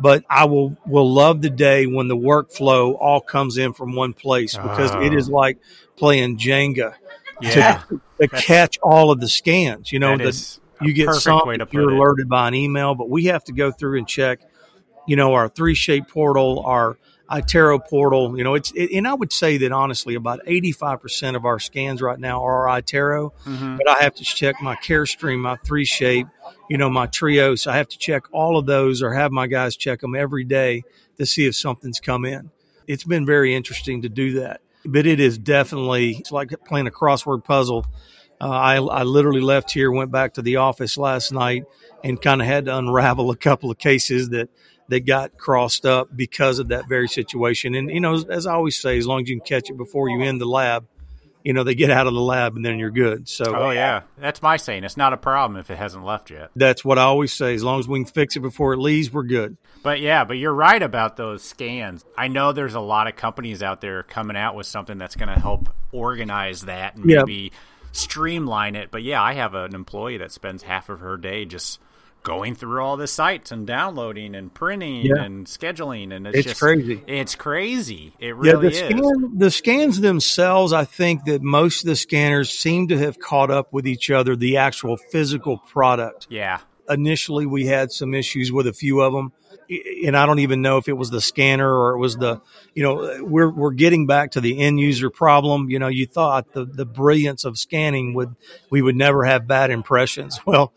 But 0.00 0.24
I 0.28 0.44
will, 0.44 0.76
will 0.86 1.10
love 1.10 1.40
the 1.40 1.50
day 1.50 1.86
when 1.86 2.08
the 2.08 2.16
workflow 2.16 2.96
all 3.00 3.20
comes 3.20 3.56
in 3.56 3.72
from 3.72 3.94
one 3.94 4.12
place 4.12 4.54
because 4.54 4.90
Oh. 4.92 5.00
it 5.00 5.14
is 5.14 5.28
ah. 5.30 5.32
like 5.32 5.58
playing 5.96 6.38
Jenga 6.38 6.94
Yeah. 7.40 7.82
to, 7.88 8.00
to 8.20 8.28
catch 8.28 8.78
all 8.82 9.10
of 9.10 9.20
the 9.20 9.28
scans. 9.28 9.90
You 9.92 9.98
know, 9.98 10.16
That 10.18 10.32
the, 10.34 10.58
you 10.86 10.92
get 10.92 11.12
some 11.14 11.46
way 11.46 11.56
to 11.56 11.64
that 11.64 11.72
you're 11.72 11.84
put 11.84 11.92
it. 11.94 11.96
alerted 11.96 12.28
by 12.28 12.48
an 12.48 12.54
email, 12.54 12.94
but 12.94 13.08
we 13.08 13.24
have 13.26 13.44
to 13.44 13.52
go 13.52 13.70
through 13.72 13.98
and 13.98 14.06
check, 14.06 14.40
you 15.06 15.16
know, 15.16 15.32
our 15.32 15.48
3Shape 15.48 16.08
portal, 16.08 16.62
our 16.66 16.98
iTero 17.30 17.80
portal. 17.84 18.36
You 18.38 18.44
know, 18.44 18.54
it's 18.54 18.72
it, 18.74 18.90
and 18.92 19.06
I 19.08 19.14
would 19.14 19.32
say 19.32 19.56
that 19.58 19.72
honestly, 19.72 20.14
about 20.14 20.40
eighty 20.46 20.72
five 20.72 21.00
percent 21.00 21.36
of 21.36 21.44
our 21.44 21.58
scans 21.58 22.00
right 22.00 22.18
now 22.18 22.44
are 22.44 22.66
iTero, 22.66 23.32
Mhm. 23.46 23.78
but 23.78 23.88
I 23.88 24.02
have 24.02 24.14
to 24.16 24.24
check 24.24 24.60
my 24.62 24.76
CareStream, 24.76 25.38
my 25.40 25.56
3Shape, 25.56 26.30
you 26.70 26.78
know, 26.78 26.88
my 26.90 27.06
Trios. 27.06 27.66
I 27.66 27.76
have 27.76 27.88
to 27.88 27.98
check 27.98 28.24
all 28.32 28.56
of 28.58 28.66
those, 28.66 29.02
or 29.02 29.12
have 29.12 29.32
my 29.32 29.46
guys 29.46 29.76
check 29.76 30.00
them 30.00 30.14
every 30.14 30.44
day 30.44 30.82
to 31.18 31.26
see 31.26 31.46
if 31.46 31.56
something's 31.56 31.98
come 32.00 32.24
in. 32.24 32.50
It's 32.86 33.04
been 33.04 33.26
very 33.26 33.54
interesting 33.54 34.02
to 34.02 34.08
do 34.08 34.40
that, 34.40 34.60
but 34.84 35.06
it 35.06 35.18
is 35.18 35.38
definitely 35.38 36.16
it's 36.16 36.30
like 36.30 36.52
playing 36.66 36.86
a 36.86 36.90
crossword 36.92 37.42
puzzle. 37.44 37.86
Uh, 38.40 38.50
I, 38.50 38.76
I 38.76 39.02
literally 39.02 39.40
left 39.40 39.72
here, 39.72 39.90
went 39.90 40.10
back 40.12 40.34
to 40.34 40.42
the 40.42 40.56
office 40.56 40.98
last 40.98 41.32
night, 41.32 41.64
and 42.04 42.20
kind 42.20 42.40
of 42.42 42.46
had 42.46 42.66
to 42.66 42.76
unravel 42.76 43.30
a 43.30 43.36
couple 43.36 43.70
of 43.70 43.78
cases 43.78 44.28
that 44.28 44.50
that 44.88 45.06
got 45.06 45.36
crossed 45.36 45.84
up 45.86 46.08
because 46.14 46.58
of 46.58 46.68
that 46.68 46.88
very 46.88 47.08
situation. 47.08 47.74
And 47.74 47.90
you 47.90 48.00
know, 48.00 48.14
as, 48.14 48.24
as 48.24 48.46
I 48.46 48.54
always 48.54 48.76
say, 48.76 48.96
as 48.98 49.06
long 49.06 49.22
as 49.22 49.28
you 49.28 49.36
can 49.40 49.46
catch 49.46 49.68
it 49.70 49.76
before 49.76 50.08
you 50.08 50.22
end 50.22 50.40
the 50.40 50.46
lab, 50.46 50.86
you 51.42 51.52
know, 51.52 51.62
they 51.62 51.74
get 51.76 51.90
out 51.90 52.06
of 52.08 52.14
the 52.14 52.20
lab 52.20 52.56
and 52.56 52.64
then 52.64 52.78
you're 52.78 52.90
good. 52.90 53.28
So 53.28 53.44
Oh, 53.54 53.62
oh 53.66 53.70
yeah, 53.70 54.02
that's 54.18 54.42
my 54.42 54.56
saying. 54.56 54.82
It's 54.84 54.96
not 54.96 55.12
a 55.12 55.16
problem 55.16 55.58
if 55.60 55.70
it 55.70 55.76
hasn't 55.78 56.04
left 56.04 56.30
yet. 56.30 56.50
that's 56.56 56.84
what 56.84 56.98
I 56.98 57.02
always 57.02 57.32
say. 57.32 57.54
As 57.54 57.62
long 57.62 57.78
as 57.78 57.86
we 57.86 57.98
can 58.00 58.06
fix 58.06 58.34
it 58.36 58.40
before 58.40 58.72
it 58.72 58.78
leaves, 58.78 59.12
we're 59.12 59.22
good. 59.22 59.56
But 59.82 60.00
yeah, 60.00 60.24
but 60.24 60.34
you're 60.38 60.52
right 60.54 60.82
about 60.82 61.16
those 61.16 61.42
scans. 61.44 62.04
I 62.18 62.26
know 62.26 62.50
there's 62.52 62.74
a 62.74 62.80
lot 62.80 63.06
of 63.06 63.14
companies 63.14 63.62
out 63.62 63.80
there 63.80 64.02
coming 64.02 64.36
out 64.36 64.56
with 64.56 64.66
something 64.66 64.98
that's 64.98 65.14
going 65.14 65.28
to 65.32 65.38
help 65.40 65.72
organize 65.92 66.62
that 66.62 66.96
and 66.96 67.08
Yeah. 67.08 67.18
maybe 67.18 67.52
streamline 67.92 68.74
it. 68.76 68.90
But 68.90 69.02
yeah, 69.02 69.22
I 69.22 69.34
have 69.34 69.54
an 69.54 69.74
employee 69.74 70.18
that 70.18 70.32
spends 70.32 70.62
half 70.62 70.88
of 70.88 71.00
her 71.00 71.16
day 71.16 71.44
just 71.44 71.80
going 72.26 72.56
through 72.56 72.82
all 72.82 72.96
the 72.96 73.06
sites 73.06 73.52
and 73.52 73.66
downloading 73.68 74.34
and 74.34 74.52
printing 74.52 75.06
Yeah. 75.06 75.22
and 75.22 75.46
scheduling 75.46 76.12
and 76.12 76.26
it's, 76.26 76.38
It's 76.38 76.46
just 76.48 76.60
crazy. 76.60 77.00
It's 77.06 77.36
crazy. 77.36 78.12
It 78.18 78.26
Yeah, 78.26 78.32
really 78.52 78.68
the, 78.68 78.74
is. 78.74 78.78
scan, 78.78 79.38
the 79.38 79.50
scans 79.52 80.00
themselves, 80.00 80.72
I 80.72 80.84
think 80.84 81.24
that 81.26 81.40
most 81.40 81.84
of 81.84 81.86
the 81.86 81.94
scanners 81.96 82.50
seem 82.50 82.88
to 82.88 82.98
have 82.98 83.20
caught 83.20 83.50
up 83.52 83.72
with 83.72 83.86
each 83.86 84.10
other, 84.10 84.34
the 84.34 84.56
actual 84.56 84.96
physical 84.96 85.58
product. 85.58 86.26
Yeah. 86.28 86.58
initially 86.90 87.46
we 87.46 87.66
had 87.66 87.92
some 87.92 88.12
issues 88.12 88.50
with 88.52 88.66
a 88.66 88.72
few 88.72 89.00
of 89.00 89.12
them 89.12 89.32
and 90.04 90.16
I 90.16 90.26
don't 90.26 90.38
even 90.40 90.62
know 90.62 90.78
if 90.78 90.86
it 90.88 90.92
was 90.96 91.10
the 91.10 91.20
scanner 91.20 91.68
or 91.72 91.94
it 91.94 91.98
was 91.98 92.16
the, 92.16 92.40
you 92.74 92.82
know, 92.84 93.18
we're, 93.22 93.50
we're 93.50 93.72
getting 93.72 94.06
back 94.06 94.32
to 94.32 94.40
the 94.40 94.60
end 94.60 94.78
user 94.78 95.10
problem. 95.10 95.70
You 95.70 95.78
know, 95.80 95.88
you 95.88 96.06
thought 96.06 96.52
the, 96.52 96.64
the 96.64 96.86
brilliance 96.86 97.44
of 97.44 97.58
scanning 97.58 98.14
would, 98.14 98.34
we 98.70 98.80
would 98.82 98.94
never 98.96 99.24
have 99.24 99.46
bad 99.46 99.70
impressions. 99.70 100.38
Well, 100.46 100.72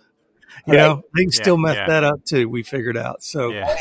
you 0.71 0.77
know, 0.77 1.03
they 1.15 1.23
can 1.23 1.31
Yeah, 1.31 1.41
still 1.41 1.57
mess 1.57 1.75
yeah. 1.75 1.87
that 1.87 2.03
up 2.03 2.25
too. 2.25 2.49
We 2.49 2.63
figured 2.63 2.97
out. 2.97 3.23
So 3.23 3.45
oh, 3.45 3.49
Yeah. 3.49 3.75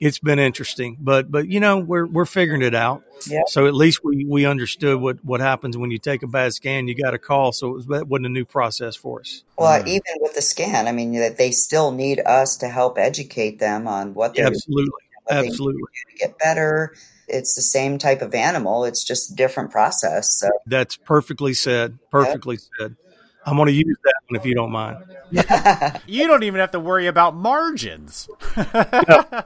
it's 0.00 0.18
been 0.18 0.38
interesting, 0.38 0.96
but, 1.00 1.30
but, 1.30 1.48
you 1.48 1.60
know, 1.60 1.78
we're, 1.78 2.06
we're 2.06 2.26
figuring 2.26 2.62
it 2.62 2.74
out. 2.74 3.02
Yep. 3.26 3.44
So 3.48 3.66
at 3.66 3.74
least 3.74 4.00
we, 4.02 4.24
we 4.24 4.46
understood 4.46 5.00
what, 5.00 5.24
what 5.24 5.40
happens 5.40 5.76
when 5.76 5.90
you 5.92 5.98
take 5.98 6.22
a 6.22 6.26
bad 6.26 6.52
scan, 6.52 6.88
you 6.88 6.94
got 6.94 7.14
a 7.14 7.18
call. 7.18 7.52
So 7.52 7.70
it 7.70 7.72
was, 7.74 7.86
that 7.86 8.08
wasn't 8.08 8.26
a 8.26 8.30
new 8.30 8.44
process 8.44 8.96
for 8.96 9.20
us. 9.20 9.44
Well, 9.56 9.80
mm. 9.80 9.86
even 9.86 10.02
with 10.20 10.34
the 10.34 10.42
scan, 10.42 10.88
I 10.88 10.92
mean, 10.92 11.12
that 11.14 11.38
they 11.38 11.52
still 11.52 11.92
need 11.92 12.20
us 12.20 12.56
to 12.58 12.68
help 12.68 12.98
educate 12.98 13.60
them 13.60 13.86
on 13.86 14.14
what 14.14 14.34
they're 14.34 14.46
Absolutely. 14.48 14.90
what 15.24 15.36
they 15.36 15.42
need 15.42 15.48
Absolutely. 15.50 15.82
to 15.82 16.26
get 16.26 16.38
better. 16.38 16.94
It's 17.28 17.54
the 17.54 17.62
same 17.62 17.96
type 17.98 18.20
of 18.20 18.34
animal. 18.34 18.84
It's 18.84 19.04
just 19.04 19.30
a 19.32 19.34
different 19.36 19.70
process. 19.70 20.36
So 20.38 20.48
That's 20.66 20.96
perfectly 20.96 21.54
said. 21.54 21.98
Perfectly 22.10 22.58
said. 22.78 22.96
I'm 23.44 23.56
going 23.56 23.66
to 23.66 23.72
use 23.72 23.96
that 24.04 24.14
one 24.28 24.40
if 24.40 24.46
you 24.46 24.54
don't 24.54 24.70
mind. 24.70 24.98
You 26.06 26.26
don't 26.26 26.42
even 26.42 26.60
have 26.60 26.72
to 26.72 26.80
worry 26.80 27.06
about 27.06 27.34
margins. 27.34 28.28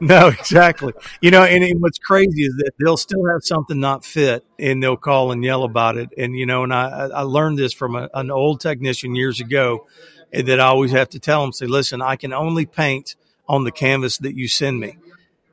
No, 0.00 0.28
exactly. 0.28 0.94
You 1.20 1.30
know, 1.30 1.44
and, 1.44 1.62
and 1.62 1.80
what's 1.80 1.98
crazy 2.00 2.42
is 2.42 2.54
that 2.56 2.72
they'll 2.80 2.96
still 2.96 3.24
have 3.30 3.44
something 3.44 3.78
not 3.78 4.04
fit 4.04 4.44
and 4.58 4.82
they'll 4.82 4.96
call 4.96 5.30
and 5.30 5.44
yell 5.44 5.62
about 5.62 5.96
it. 5.96 6.10
And, 6.18 6.36
you 6.36 6.44
know, 6.44 6.64
and 6.64 6.74
I, 6.74 7.06
I 7.14 7.22
learned 7.22 7.56
this 7.56 7.72
from 7.72 7.94
a, 7.94 8.08
an 8.12 8.28
old 8.32 8.60
technician 8.60 9.14
years 9.14 9.38
ago 9.38 9.86
that 10.32 10.58
I 10.58 10.64
always 10.64 10.90
have 10.90 11.10
to 11.10 11.20
tell 11.20 11.42
them, 11.42 11.52
say, 11.52 11.66
listen, 11.66 12.02
I 12.02 12.16
can 12.16 12.32
only 12.32 12.66
paint 12.66 13.14
on 13.48 13.62
the 13.62 13.70
canvas 13.70 14.18
that 14.18 14.34
you 14.34 14.48
send 14.48 14.80
me. 14.80 14.96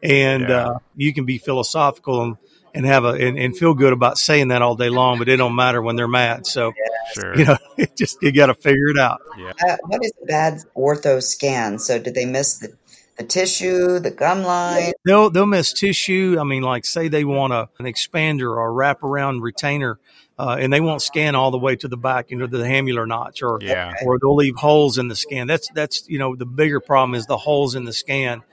And 0.02 0.50
Yeah. 0.50 0.66
uh, 0.66 0.80
you 0.96 1.14
can 1.14 1.26
be 1.26 1.38
philosophical 1.38 2.24
and, 2.24 2.38
and 2.74 2.86
have 2.86 3.04
a 3.06 3.10
and, 3.10 3.38
and 3.38 3.58
feel 3.58 3.74
good 3.74 3.94
about 3.94 4.18
saying 4.18 4.50
that 4.50 4.62
all 4.62 4.76
day 4.76 4.90
long, 4.90 5.18
but 5.20 5.28
it 5.30 5.38
don't 5.38 5.56
matter 5.56 5.82
when 5.82 5.96
they're 5.96 6.08
mad. 6.08 6.46
So, 6.48 6.74
Sure. 7.14 7.36
you 7.38 7.46
know, 7.46 7.58
it 7.78 7.96
just 7.96 8.22
you 8.22 8.32
got 8.32 8.48
to 8.48 8.54
figure 8.54 8.90
it 8.90 8.98
out. 9.00 9.22
Uh, 9.38 9.78
what 9.88 10.04
is 10.04 10.12
a 10.22 10.26
bad 10.26 10.60
ortho 10.76 11.22
scan? 11.24 11.80
So 11.80 11.98
did 12.00 12.14
they 12.14 12.26
miss 12.26 12.60
the, 12.60 12.74
the 13.18 13.24
tissue, 13.24 14.00
the 14.00 14.12
gum 14.12 14.44
line? 14.44 14.94
They'll 15.06 15.30
they'll 15.30 15.46
miss 15.46 15.74
tissue. 15.74 16.38
I 16.40 16.44
mean, 16.44 16.64
like 16.64 16.86
say 16.86 17.08
they 17.08 17.24
want 17.26 17.54
a 17.54 17.70
an 17.80 17.86
expander 17.86 18.56
or 18.56 18.70
a 18.70 18.72
wraparound 18.96 19.42
retainer, 19.42 20.00
uh, 20.38 20.58
and 20.60 20.72
they 20.72 20.82
won't 20.82 21.02
scan 21.02 21.36
all 21.36 21.52
the 21.52 21.58
way 21.58 21.76
to 21.78 21.88
the 21.88 21.98
back 21.98 22.32
into 22.32 22.48
the 22.48 22.60
hamular 22.60 23.08
notch, 23.08 23.42
or 23.42 23.60
Yeah. 23.62 23.92
or 24.06 24.20
they'll 24.20 24.36
leave 24.36 24.56
holes 24.56 24.98
in 24.98 25.08
the 25.08 25.16
scan. 25.16 25.48
That's 25.48 25.68
that's 25.74 26.08
you 26.08 26.20
know 26.20 26.36
the 26.36 26.46
bigger 26.46 26.80
problem 26.80 27.16
is 27.16 27.26
the 27.26 27.38
holes 27.38 27.76
in 27.76 27.86
the 27.86 27.94
scan, 27.94 28.44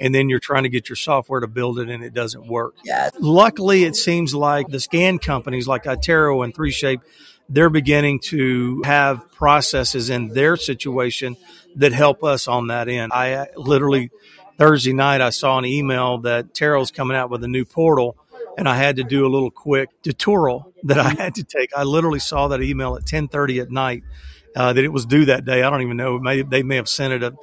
and 0.00 0.14
then 0.14 0.28
you're 0.28 0.40
trying 0.40 0.64
to 0.64 0.68
get 0.68 0.88
your 0.88 0.96
software 0.96 1.40
to 1.40 1.46
build 1.46 1.78
it 1.78 1.88
and 1.88 2.02
it 2.02 2.12
doesn't 2.12 2.46
work. 2.46 2.74
Yeah. 2.84 3.10
Luckily, 3.18 3.84
it 3.84 3.96
seems 3.96 4.34
like 4.34 4.68
the 4.68 4.80
scan 4.80 5.18
companies 5.18 5.68
like 5.68 5.84
Itero 5.84 6.44
and 6.44 6.54
3Shape, 6.54 7.00
they're 7.48 7.70
beginning 7.70 8.20
to 8.20 8.82
have 8.84 9.30
processes 9.32 10.10
in 10.10 10.28
their 10.28 10.56
situation 10.56 11.36
that 11.76 11.92
help 11.92 12.24
us 12.24 12.48
on 12.48 12.68
that 12.68 12.88
end. 12.88 13.12
I 13.12 13.32
uh, 13.34 13.46
literally 13.56 14.10
Thursday 14.58 14.92
night 14.92 15.20
I 15.20 15.30
saw 15.30 15.58
an 15.58 15.64
email 15.64 16.18
that 16.18 16.54
iTero's 16.54 16.90
coming 16.90 17.16
out 17.16 17.30
with 17.30 17.44
a 17.44 17.48
new 17.48 17.64
portal 17.64 18.16
and 18.56 18.68
I 18.68 18.76
had 18.76 18.96
to 18.96 19.04
do 19.04 19.26
a 19.26 19.28
little 19.28 19.50
quick 19.50 19.90
tutorial 20.02 20.72
that 20.84 20.98
I 20.98 21.10
had 21.10 21.36
to 21.36 21.44
take. 21.44 21.70
I 21.76 21.84
literally 21.84 22.18
saw 22.18 22.48
that 22.48 22.62
email 22.62 22.96
at 22.96 23.04
10:30 23.04 23.62
at 23.62 23.70
night 23.70 24.04
uh, 24.56 24.72
that 24.72 24.84
it 24.84 24.92
was 24.92 25.06
due 25.06 25.26
that 25.26 25.44
day. 25.44 25.62
I 25.62 25.70
don't 25.70 25.82
even 25.82 25.96
know. 25.96 26.18
Maybe 26.18 26.42
they 26.42 26.62
may 26.62 26.76
have 26.76 26.88
sent 26.88 27.12
it 27.12 27.22
a 27.22 27.34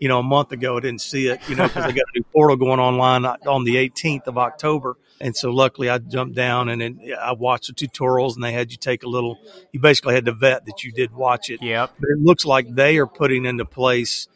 you 0.00 0.08
know 0.08 0.18
a 0.18 0.24
month 0.24 0.50
ago. 0.50 0.76
I 0.76 0.80
didn't 0.80 1.02
see 1.02 1.28
it, 1.28 1.40
you 1.48 1.54
know, 1.54 1.68
because 1.68 1.84
I 1.84 1.92
got 1.92 2.04
a 2.14 2.18
new 2.18 2.24
portal 2.32 2.56
going 2.56 2.80
online 2.80 3.24
on 3.24 3.64
the 3.64 3.76
18th 3.76 4.26
of 4.26 4.38
October. 4.38 4.96
And 5.20 5.36
so 5.36 5.50
luckily 5.50 5.90
I 5.90 5.98
jumped 5.98 6.34
down 6.34 6.70
and 6.70 6.80
then 6.80 6.98
I 7.20 7.32
watched 7.32 7.66
the 7.66 7.74
tutorials 7.74 8.34
and 8.34 8.42
they 8.42 8.52
had 8.52 8.72
you 8.72 8.78
take 8.78 9.02
a 9.02 9.08
little, 9.08 9.38
you 9.70 9.78
basically 9.78 10.14
had 10.14 10.24
to 10.24 10.32
vet 10.32 10.64
that 10.64 10.82
you 10.82 10.92
did 10.92 11.12
watch 11.12 11.50
it. 11.50 11.62
Yep. 11.62 11.92
But 12.00 12.08
it 12.08 12.18
looks 12.18 12.46
like 12.46 12.74
they 12.74 12.96
are 12.96 13.06
putting 13.06 13.44
into 13.44 13.66
place 13.66 14.28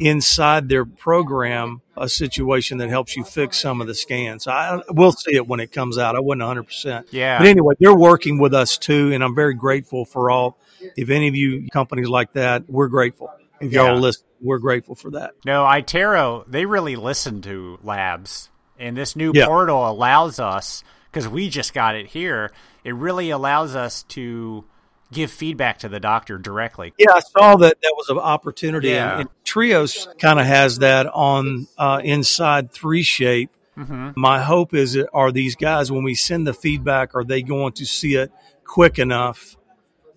inside 0.00 0.68
their 0.68 0.84
program 0.84 1.80
a 1.96 2.08
situation 2.08 2.78
that 2.78 2.88
helps 2.90 3.16
you 3.16 3.22
fix 3.24 3.58
some 3.58 3.80
of 3.80 3.86
the 3.86 3.94
scans. 3.94 4.48
I 4.48 4.82
will 4.90 5.12
see 5.12 5.36
it 5.36 5.46
when 5.46 5.60
it 5.60 5.70
comes 5.70 5.96
out. 5.96 6.16
I 6.16 6.20
wasn't 6.20 6.42
100%. 6.42 7.06
Yeah. 7.12 7.38
But 7.38 7.46
anyway, 7.46 7.74
they're 7.78 7.94
working 7.94 8.38
with 8.38 8.52
us 8.52 8.76
too. 8.76 9.12
And 9.12 9.22
I'm 9.22 9.34
very 9.36 9.54
grateful 9.54 10.04
for 10.04 10.30
all. 10.30 10.58
If 10.96 11.08
any 11.08 11.28
of 11.28 11.36
you 11.36 11.68
companies 11.72 12.08
like 12.08 12.32
that, 12.32 12.68
we're 12.68 12.88
grateful. 12.88 13.30
If 13.60 13.72
y'all 13.72 13.94
Yeah. 13.94 14.00
listen, 14.00 14.25
we're 14.40 14.58
grateful 14.58 14.94
for 14.94 15.10
that. 15.12 15.32
No, 15.44 15.64
Itero, 15.64 16.44
they 16.48 16.66
really 16.66 16.96
listen 16.96 17.42
to 17.42 17.78
labs. 17.82 18.50
And 18.78 18.96
this 18.96 19.16
new 19.16 19.32
Yeah. 19.34 19.46
portal 19.46 19.88
allows 19.88 20.38
us, 20.38 20.84
because 21.10 21.28
we 21.28 21.48
just 21.48 21.72
got 21.72 21.94
it 21.94 22.06
here, 22.06 22.52
it 22.84 22.94
really 22.94 23.30
allows 23.30 23.74
us 23.74 24.02
to 24.10 24.64
give 25.12 25.30
feedback 25.30 25.78
to 25.78 25.88
the 25.88 26.00
doctor 26.00 26.36
directly. 26.36 26.92
Yeah, 26.98 27.12
I 27.14 27.20
saw 27.20 27.56
that 27.56 27.80
that 27.80 27.94
was 27.96 28.08
an 28.10 28.18
opportunity, 28.18 28.88
Yeah. 28.88 29.12
and, 29.12 29.20
and 29.22 29.30
Trios 29.44 30.08
kind 30.20 30.38
of 30.40 30.46
has 30.46 30.78
that 30.80 31.06
on 31.06 31.68
uh, 31.78 32.00
inside 32.04 32.72
3Shape. 32.72 33.48
Mm-hmm. 33.78 34.10
My 34.16 34.40
hope 34.42 34.74
is, 34.74 34.98
are 35.12 35.30
these 35.32 35.54
guys 35.54 35.92
when 35.92 36.02
we 36.02 36.14
send 36.14 36.46
the 36.46 36.54
feedback, 36.54 37.14
are 37.14 37.24
they 37.24 37.42
going 37.42 37.72
to 37.74 37.86
see 37.86 38.14
it 38.14 38.32
quick 38.64 38.98
enough 38.98 39.55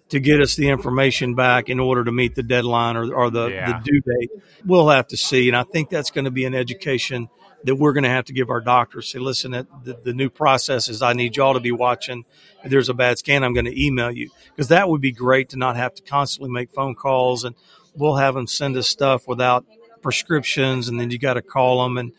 to 0.10 0.20
get 0.20 0.42
us 0.42 0.56
the 0.56 0.70
information 0.70 1.36
back 1.36 1.70
in 1.70 1.80
order 1.80 2.04
to 2.04 2.12
meet 2.12 2.36
the 2.36 2.44
deadline 2.44 2.98
or, 2.98 3.14
or 3.14 3.30
the, 3.30 3.48
Yeah. 3.48 3.80
the 3.80 3.84
due 3.84 4.02
date? 4.02 4.30
We'll 4.66 4.90
have 4.90 5.08
to 5.08 5.18
see, 5.18 5.48
and 5.48 5.56
I 5.58 5.64
think 5.64 5.90
that's 5.90 6.12
going 6.12 6.26
to 6.26 6.32
be 6.32 6.46
an 6.46 6.56
education 6.56 7.30
that 7.66 7.76
we're 7.76 7.92
going 7.94 8.06
to 8.06 8.10
have 8.10 8.26
to 8.26 8.34
give 8.34 8.50
our 8.50 8.62
doctors. 8.62 9.12
Say, 9.12 9.20
listen, 9.20 9.52
the, 9.52 10.00
the 10.04 10.14
new 10.14 10.30
process 10.30 10.88
is 10.88 11.02
I 11.02 11.14
need 11.14 11.36
y'all 11.36 11.54
to 11.54 11.60
be 11.60 11.74
watching. 11.74 12.24
If 12.64 12.72
there's 12.72 12.88
a 12.90 12.94
bad 12.94 13.18
scan, 13.18 13.44
I'm 13.44 13.54
going 13.54 13.66
to 13.66 13.86
email 13.86 14.12
you 14.12 14.30
because 14.56 14.70
that 14.70 14.88
would 14.90 15.02
be 15.02 15.12
great 15.12 15.50
to 15.50 15.58
not 15.58 15.76
have 15.76 15.94
to 15.96 16.02
constantly 16.02 16.52
make 16.52 16.72
phone 16.72 16.96
calls 16.96 17.44
and 17.44 17.56
we'll 17.96 18.16
have 18.16 18.36
them 18.36 18.48
send 18.48 18.78
us 18.78 18.88
stuff 18.88 19.28
without 19.28 19.66
prescriptions 20.02 20.88
and 20.88 21.00
then 21.00 21.12
you 21.12 21.18
got 21.20 21.34
to 21.34 21.42
call 21.42 21.84
them 21.84 21.98
and 21.98 22.14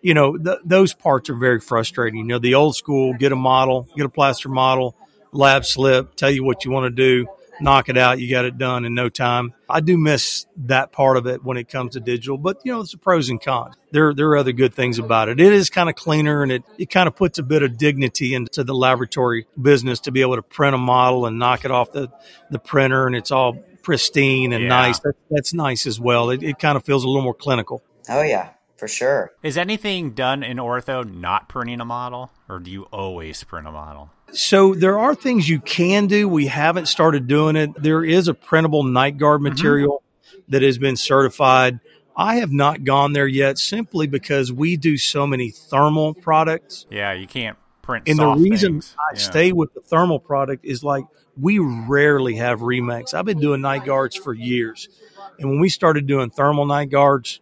you 0.00 0.14
know 0.14 0.36
th- 0.38 0.58
those 0.64 0.94
parts 0.94 1.28
are 1.28 1.36
very 1.36 1.60
frustrating. 1.60 2.18
You 2.20 2.24
know, 2.24 2.38
the 2.38 2.54
old 2.54 2.74
school 2.76 3.12
get 3.14 3.32
a 3.32 3.36
model, 3.36 3.88
get 3.96 4.06
a 4.06 4.08
plaster 4.08 4.48
model, 4.48 4.96
lab 5.32 5.64
slip, 5.64 6.16
tell 6.16 6.30
you 6.30 6.44
what 6.44 6.64
you 6.64 6.70
want 6.70 6.84
to 6.84 6.90
do, 6.90 7.26
knock 7.60 7.88
it 7.88 7.96
out, 7.96 8.20
you 8.20 8.30
got 8.30 8.44
it 8.44 8.58
done 8.58 8.84
in 8.84 8.94
no 8.94 9.08
time. 9.08 9.54
I 9.68 9.80
do 9.80 9.96
miss 9.96 10.46
that 10.66 10.92
part 10.92 11.16
of 11.16 11.26
it 11.26 11.42
when 11.42 11.56
it 11.56 11.68
comes 11.68 11.92
to 11.94 12.00
digital, 12.00 12.36
but 12.36 12.58
you 12.64 12.72
know, 12.72 12.80
it's 12.80 12.92
the 12.92 12.98
pros 12.98 13.28
and 13.30 13.40
cons. 13.40 13.74
There, 13.92 14.12
there 14.12 14.28
are 14.28 14.36
other 14.36 14.52
good 14.52 14.74
things 14.74 14.98
about 14.98 15.28
it. 15.28 15.40
It 15.40 15.52
is 15.52 15.70
kind 15.70 15.88
of 15.88 15.94
cleaner 15.94 16.42
and 16.42 16.52
it, 16.52 16.64
it 16.78 16.90
kind 16.90 17.06
of 17.08 17.16
puts 17.16 17.38
a 17.38 17.42
bit 17.42 17.62
of 17.62 17.78
dignity 17.78 18.34
into 18.34 18.62
the 18.62 18.74
laboratory 18.74 19.46
business 19.60 20.00
to 20.00 20.10
be 20.10 20.20
able 20.20 20.36
to 20.36 20.42
print 20.42 20.74
a 20.74 20.78
model 20.78 21.24
and 21.26 21.38
knock 21.38 21.64
it 21.64 21.70
off 21.70 21.92
the, 21.92 22.10
the 22.50 22.58
printer 22.58 23.06
and 23.06 23.16
it's 23.16 23.30
all 23.30 23.54
pristine 23.82 24.52
and 24.52 24.64
Yeah. 24.64 24.68
nice. 24.68 24.98
That, 25.00 25.14
that's 25.30 25.54
nice 25.54 25.86
as 25.86 25.98
well. 25.98 26.28
It, 26.30 26.42
it 26.42 26.58
kind 26.58 26.76
of 26.76 26.84
feels 26.84 27.04
a 27.04 27.06
little 27.06 27.22
more 27.22 27.34
clinical. 27.34 27.82
Oh 28.08 28.22
yeah, 28.22 28.50
for 28.76 28.86
sure. 28.86 29.32
Is 29.42 29.56
anything 29.56 30.10
done 30.10 30.42
in 30.42 30.58
ortho 30.58 31.08
not 31.10 31.48
printing 31.48 31.80
a 31.80 31.84
model, 31.84 32.30
or 32.48 32.58
do 32.58 32.70
you 32.70 32.82
always 32.92 33.42
print 33.44 33.66
a 33.66 33.72
model? 33.72 34.10
So 34.32 34.74
there 34.74 34.98
are 34.98 35.14
things 35.14 35.48
you 35.48 35.60
can 35.60 36.06
do. 36.06 36.28
We 36.28 36.46
haven't 36.46 36.86
started 36.86 37.26
doing 37.26 37.56
it. 37.56 37.70
There 37.80 38.04
is 38.04 38.28
a 38.28 38.34
printable 38.34 38.82
night 38.82 39.18
guard 39.18 39.40
mm-hmm. 39.40 39.54
material 39.54 40.02
that 40.48 40.62
has 40.62 40.78
been 40.78 40.96
certified. 40.96 41.80
I 42.16 42.36
have 42.36 42.50
not 42.50 42.84
gone 42.84 43.12
there 43.12 43.26
yet 43.26 43.58
simply 43.58 44.06
because 44.06 44.52
we 44.52 44.76
do 44.76 44.96
so 44.96 45.26
many 45.26 45.50
thermal 45.50 46.14
products. 46.14 46.86
Yeah, 46.90 47.12
you 47.12 47.26
can't 47.26 47.58
print. 47.82 48.08
And 48.08 48.18
the 48.18 48.28
reason 48.28 48.74
things. 48.74 48.96
I 48.98 49.14
Yeah. 49.14 49.18
stay 49.20 49.52
with 49.52 49.74
the 49.74 49.80
thermal 49.80 50.18
product 50.18 50.64
is 50.64 50.82
like 50.82 51.04
we 51.38 51.58
rarely 51.58 52.36
have 52.36 52.62
remakes. 52.62 53.12
I've 53.14 53.26
been 53.26 53.40
doing 53.40 53.60
night 53.60 53.84
guards 53.84 54.16
for 54.16 54.32
years. 54.32 54.88
And 55.38 55.50
when 55.50 55.60
we 55.60 55.68
started 55.68 56.06
doing 56.06 56.30
thermal 56.30 56.64
night 56.64 56.90
guards, 56.90 57.40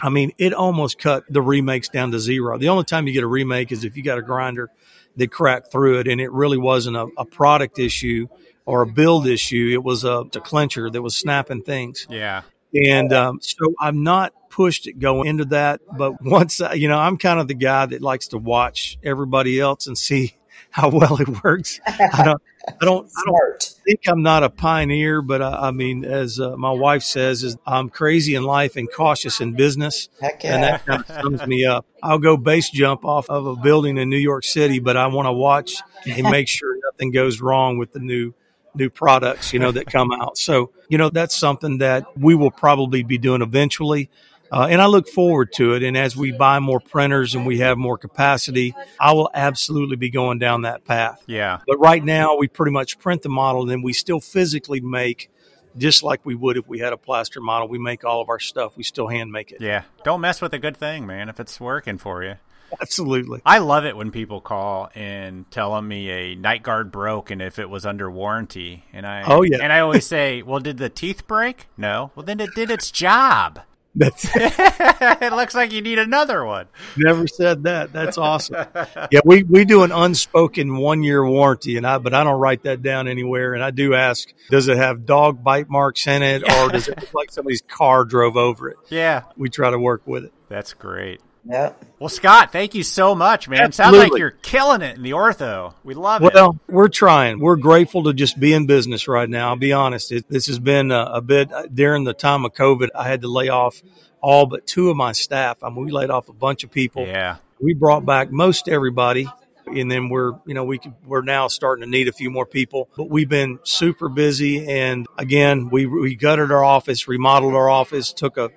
I 0.00 0.10
mean, 0.10 0.32
it 0.38 0.52
almost 0.52 0.98
cut 0.98 1.24
the 1.28 1.42
remakes 1.42 1.88
down 1.88 2.12
to 2.12 2.20
zero. 2.20 2.58
The 2.58 2.68
only 2.68 2.84
time 2.84 3.06
you 3.06 3.12
get 3.12 3.24
a 3.24 3.28
remake 3.28 3.72
is 3.72 3.84
if 3.84 3.96
you 3.96 4.02
got 4.02 4.18
a 4.18 4.22
grinder 4.22 4.70
that 5.18 5.30
cracked 5.30 5.70
through 5.70 6.00
it 6.00 6.08
and 6.08 6.20
it 6.20 6.32
really 6.32 6.58
wasn't 6.58 6.96
a, 6.96 7.06
a 7.18 7.24
product 7.24 7.78
issue 7.78 8.26
or 8.64 8.82
a 8.82 8.86
build 8.86 9.26
issue. 9.26 9.70
It 9.72 9.82
was 9.82 10.04
a, 10.04 10.18
a 10.20 10.40
clencher 10.40 10.92
that 10.92 11.02
was 11.02 11.16
snapping 11.16 11.62
things. 11.62 12.06
Yeah. 12.08 12.42
And 12.74 13.12
um, 13.12 13.40
so 13.40 13.74
I'm 13.80 14.02
not 14.02 14.32
pushed 14.50 14.86
it 14.86 14.98
going 14.98 15.28
into 15.28 15.46
that. 15.46 15.80
But 15.96 16.22
once, 16.22 16.60
I, 16.60 16.74
you 16.74 16.88
know, 16.88 16.98
I'm 16.98 17.16
kind 17.16 17.40
of 17.40 17.48
the 17.48 17.54
guy 17.54 17.86
that 17.86 18.02
likes 18.02 18.28
to 18.28 18.38
watch 18.38 18.98
everybody 19.02 19.60
else 19.60 19.86
and 19.86 19.96
see 19.96 20.34
how 20.70 20.90
well 20.90 21.20
it 21.20 21.42
works. 21.42 21.80
I 21.86 22.24
don't, 22.24 22.42
I 22.80 22.84
don't, 22.84 23.10
I 23.16 23.22
don't 23.26 23.62
think 23.84 24.00
I'm 24.06 24.22
not 24.22 24.42
a 24.42 24.50
pioneer, 24.50 25.22
but 25.22 25.40
I, 25.40 25.68
I 25.68 25.70
mean, 25.70 26.04
as 26.04 26.38
uh, 26.38 26.56
my 26.56 26.70
wife 26.70 27.02
says, 27.02 27.42
is 27.42 27.56
I'm 27.66 27.88
crazy 27.88 28.34
in 28.34 28.44
life 28.44 28.76
and 28.76 28.88
cautious 28.92 29.40
in 29.40 29.54
business. 29.54 30.08
Heck 30.20 30.44
And 30.44 30.62
that 30.62 30.84
kind 30.84 31.00
of 31.00 31.06
sums 31.06 31.46
me 31.46 31.64
up. 31.64 31.86
I'll 32.02 32.18
go 32.18 32.36
base 32.36 32.70
jump 32.70 33.04
off 33.04 33.30
of 33.30 33.46
a 33.46 33.56
building 33.56 33.96
in 33.96 34.10
New 34.10 34.18
York 34.18 34.44
City, 34.44 34.78
but 34.78 34.96
I 34.96 35.06
want 35.06 35.26
to 35.26 35.32
watch 35.32 35.76
and 36.06 36.22
make 36.30 36.48
sure 36.48 36.76
nothing 36.92 37.10
goes 37.10 37.40
wrong 37.40 37.78
with 37.78 37.92
the 37.92 38.00
new 38.00 38.34
new 38.74 38.90
products, 38.90 39.52
you 39.52 39.58
know, 39.58 39.72
that 39.72 39.86
come 39.86 40.12
out. 40.12 40.38
So, 40.38 40.70
you 40.88 40.98
know, 40.98 41.10
that's 41.10 41.36
something 41.36 41.78
that 41.78 42.06
we 42.16 42.34
will 42.34 42.50
probably 42.50 43.02
be 43.02 43.18
doing 43.18 43.42
eventually. 43.42 44.08
Uh, 44.50 44.68
and 44.70 44.80
I 44.80 44.86
look 44.86 45.08
forward 45.08 45.52
to 45.54 45.74
it. 45.74 45.82
And 45.82 45.96
as 45.96 46.16
we 46.16 46.32
buy 46.32 46.58
more 46.58 46.80
printers 46.80 47.34
and 47.34 47.46
we 47.46 47.58
have 47.58 47.78
more 47.78 47.98
capacity, 47.98 48.74
I 48.98 49.12
will 49.12 49.30
absolutely 49.34 49.96
be 49.96 50.10
going 50.10 50.38
down 50.38 50.62
that 50.62 50.84
path. 50.84 51.22
Yeah. 51.26 51.60
But 51.66 51.78
right 51.78 52.02
now, 52.02 52.36
we 52.36 52.48
pretty 52.48 52.72
much 52.72 52.98
print 52.98 53.22
the 53.22 53.28
model 53.28 53.62
and 53.62 53.70
then 53.70 53.82
we 53.82 53.92
still 53.92 54.20
physically 54.20 54.80
make, 54.80 55.30
just 55.76 56.02
like 56.02 56.24
we 56.24 56.34
would 56.34 56.56
if 56.56 56.66
we 56.66 56.78
had 56.78 56.92
a 56.92 56.96
plaster 56.96 57.40
model. 57.40 57.68
We 57.68 57.78
make 57.78 58.04
all 58.04 58.20
of 58.20 58.28
our 58.28 58.40
stuff. 58.40 58.76
We 58.76 58.82
still 58.82 59.08
hand 59.08 59.30
make 59.30 59.52
it. 59.52 59.60
Yeah. 59.60 59.82
Don't 60.04 60.20
mess 60.20 60.40
with 60.40 60.54
a 60.54 60.58
good 60.58 60.76
thing, 60.76 61.06
man, 61.06 61.28
if 61.28 61.38
it's 61.38 61.60
working 61.60 61.98
for 61.98 62.24
you. 62.24 62.36
Absolutely. 62.80 63.40
I 63.46 63.58
love 63.58 63.86
it 63.86 63.96
when 63.96 64.10
people 64.10 64.40
call 64.40 64.90
and 64.94 65.50
telling 65.50 65.88
me 65.88 66.10
a 66.10 66.34
night 66.34 66.62
guard 66.62 66.92
broke 66.92 67.30
and 67.30 67.40
if 67.40 67.58
it 67.58 67.70
was 67.70 67.86
under 67.86 68.10
warranty. 68.10 68.84
And 68.92 69.06
I 69.06 69.24
Oh, 69.26 69.42
yeah. 69.42 69.58
And 69.62 69.72
I 69.72 69.80
always 69.80 70.06
say, 70.06 70.42
"Well, 70.42 70.60
did 70.60 70.76
the 70.76 70.90
teeth 70.90 71.26
break?" 71.26 71.66
No. 71.76 72.10
Well, 72.14 72.26
then 72.26 72.40
it 72.40 72.50
did 72.54 72.70
its 72.70 72.90
job. 72.90 73.60
That's 73.98 74.28
it 74.34 75.32
looks 75.32 75.54
like 75.56 75.72
you 75.72 75.82
need 75.82 75.98
another 75.98 76.44
one. 76.44 76.66
never 76.96 77.26
said 77.26 77.64
that. 77.64 77.92
That's 77.92 78.16
awesome. 78.16 78.66
Yeah, 79.10 79.20
we, 79.24 79.42
we 79.42 79.64
do 79.64 79.82
an 79.84 79.92
unspoken 79.92 80.76
one 80.76 81.02
year 81.02 81.24
warranty, 81.24 81.76
and 81.76 81.86
I 81.86 81.98
but 81.98 82.14
I 82.14 82.24
don't 82.24 82.38
write 82.40 82.62
that 82.64 82.82
down 82.82 83.08
anywhere. 83.08 83.54
And 83.54 83.62
I 83.62 83.70
do 83.70 83.94
ask, 83.94 84.32
does 84.50 84.68
it 84.68 84.76
have 84.76 85.06
dog 85.06 85.42
bite 85.42 85.68
marks 85.68 86.06
in 86.06 86.22
it, 86.22 86.42
or 86.42 86.68
does 86.68 86.88
it 86.88 86.98
look 87.00 87.14
like 87.14 87.30
somebody's 87.30 87.62
car 87.62 88.04
drove 88.04 88.36
over 88.36 88.68
it? 88.68 88.76
Yeah. 88.88 89.24
We 89.36 89.48
try 89.48 89.70
to 89.70 89.78
work 89.78 90.02
with 90.06 90.24
it. 90.24 90.32
That's 90.48 90.74
great. 90.74 91.20
Yep. 91.48 91.84
Well, 91.98 92.08
Scott, 92.10 92.52
thank 92.52 92.74
you 92.74 92.82
so 92.82 93.14
much, 93.14 93.48
man. 93.48 93.72
Sounds 93.72 93.96
like 93.96 94.16
you're 94.16 94.30
killing 94.30 94.82
it 94.82 94.96
in 94.96 95.02
the 95.02 95.12
ortho. 95.12 95.74
We 95.82 95.94
love 95.94 96.22
it. 96.22 96.34
Well, 96.34 96.58
we're 96.68 96.88
trying. 96.88 97.40
We're 97.40 97.56
grateful 97.56 98.04
to 98.04 98.12
just 98.12 98.38
be 98.38 98.52
in 98.52 98.66
business 98.66 99.08
right 99.08 99.28
now. 99.28 99.48
I'll 99.48 99.56
be 99.56 99.72
honest. 99.72 100.12
It, 100.12 100.28
this 100.28 100.46
has 100.48 100.58
been 100.58 100.92
a, 100.92 101.04
a 101.14 101.20
bit 101.22 101.50
uh, 101.50 101.64
during 101.72 102.04
the 102.04 102.12
time 102.12 102.44
of 102.44 102.52
COVID. 102.52 102.90
I 102.94 103.08
had 103.08 103.22
to 103.22 103.28
lay 103.28 103.48
off 103.48 103.82
all 104.20 104.46
but 104.46 104.66
two 104.66 104.90
of 104.90 104.96
my 104.96 105.12
staff. 105.12 105.62
I 105.62 105.70
mean, 105.70 105.86
we 105.86 105.90
laid 105.90 106.10
off 106.10 106.28
a 106.28 106.34
bunch 106.34 106.64
of 106.64 106.70
people. 106.70 107.06
Yeah. 107.06 107.36
we 107.60 107.72
brought 107.72 108.04
back 108.04 108.30
most 108.30 108.68
everybody 108.68 109.26
and 109.66 109.90
then 109.90 110.08
we're 110.08 110.32
you 110.46 110.54
know 110.54 110.64
we 110.64 110.78
could, 110.78 110.94
we're 111.04 111.22
now 111.22 111.48
starting 111.48 111.84
to 111.84 111.90
need 111.90 112.08
a 112.08 112.12
few 112.12 112.30
more 112.30 112.46
people 112.46 112.88
but 112.96 113.10
we've 113.10 113.28
been 113.28 113.58
super 113.64 114.08
busy 114.08 114.66
and 114.66 115.06
again 115.18 115.68
we 115.68 115.84
we 115.86 116.14
gutted 116.14 116.50
our 116.50 116.64
office 116.64 117.06
remodeled 117.06 117.54
our 117.54 117.68
office 117.68 118.12
took 118.12 118.38
a 118.38 118.50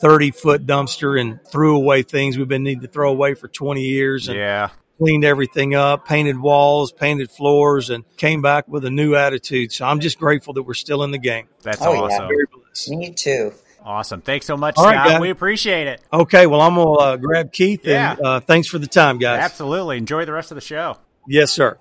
30 0.00 0.30
foot 0.32 0.66
dumpster 0.66 1.20
and 1.20 1.40
threw 1.50 1.76
away 1.76 2.02
things 2.02 2.38
we've 2.38 2.48
been 2.48 2.62
needing 2.62 2.82
to 2.82 2.88
throw 2.88 3.10
away 3.10 3.34
for 3.34 3.48
20 3.48 3.82
years 3.82 4.28
and 4.28 4.38
Yeah. 4.38 4.68
cleaned 4.98 5.24
everything 5.24 5.74
up 5.74 6.06
painted 6.06 6.38
walls 6.38 6.92
painted 6.92 7.30
floors 7.30 7.90
and 7.90 8.04
came 8.16 8.40
back 8.42 8.66
with 8.68 8.84
a 8.84 8.90
new 8.90 9.14
attitude 9.14 9.72
so 9.72 9.84
i'm 9.86 10.00
just 10.00 10.18
grateful 10.18 10.54
that 10.54 10.62
we're 10.62 10.74
still 10.74 11.02
in 11.02 11.10
the 11.10 11.18
game 11.18 11.46
That's 11.62 11.80
Oh, 11.82 12.04
awesome. 12.04 12.28
very 12.28 12.46
blessed 12.52 12.90
Me 12.90 13.10
too. 13.12 13.52
Awesome. 13.84 14.20
Thanks 14.20 14.44
so 14.44 14.54
much, 14.56 14.74
All 14.76 14.84
right, 14.84 14.94
Scott. 14.96 15.08
guys. 15.12 15.20
we 15.20 15.30
appreciate 15.30 15.86
it. 15.86 16.00
okay 16.12 16.46
well 16.46 16.60
i'm 16.60 16.74
gonna 16.74 16.90
uh, 16.92 17.16
grab 17.16 17.52
keith 17.52 17.80
Yeah. 17.84 18.12
and 18.12 18.20
uh, 18.26 18.40
thanks 18.40 18.68
for 18.68 18.78
the 18.78 18.86
time 18.86 19.18
guys 19.18 19.40
Absolutely. 19.40 19.96
Enjoy 19.98 20.24
the 20.24 20.32
rest 20.32 20.50
of 20.50 20.56
the 20.56 20.60
show. 20.60 20.96
yes 21.26 21.50
sir 21.52 21.78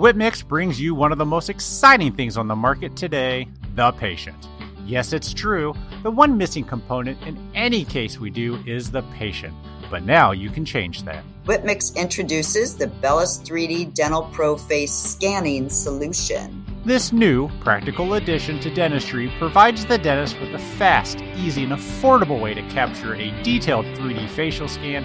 Whipmix 0.00 0.48
brings 0.48 0.80
you 0.80 0.94
one 0.94 1.12
of 1.12 1.18
the 1.18 1.26
most 1.26 1.50
exciting 1.50 2.10
things 2.14 2.38
on 2.38 2.48
the 2.48 2.56
market 2.56 2.96
today 2.96 3.46
the 3.74 3.92
patient. 3.92 4.48
Yes, 4.86 5.12
it's 5.12 5.34
true. 5.34 5.74
The 6.02 6.10
one 6.10 6.38
missing 6.38 6.64
component 6.64 7.20
in 7.24 7.38
any 7.54 7.84
case 7.84 8.18
we 8.18 8.30
do 8.30 8.58
is 8.66 8.90
the 8.90 9.02
patient. 9.12 9.52
But 9.90 10.04
now 10.04 10.32
you 10.32 10.48
can 10.48 10.64
change 10.64 11.02
that. 11.02 11.22
Whipmix 11.44 11.94
introduces 11.96 12.78
the 12.78 12.86
Bellus 12.86 13.44
3D 13.46 13.92
Dental 13.92 14.22
Pro 14.32 14.56
Face 14.56 14.90
Scanning 14.90 15.68
Solution. 15.68 16.64
This 16.86 17.12
new, 17.12 17.50
practical 17.60 18.14
addition 18.14 18.58
to 18.60 18.72
dentistry 18.72 19.30
provides 19.38 19.84
the 19.84 19.98
dentist 19.98 20.40
with 20.40 20.54
a 20.54 20.58
fast, 20.58 21.20
easy, 21.36 21.64
and 21.64 21.72
affordable 21.72 22.40
way 22.40 22.54
to 22.54 22.62
capture 22.70 23.14
a 23.16 23.42
detailed 23.42 23.84
3D 23.84 24.30
facial 24.30 24.66
scan, 24.66 25.04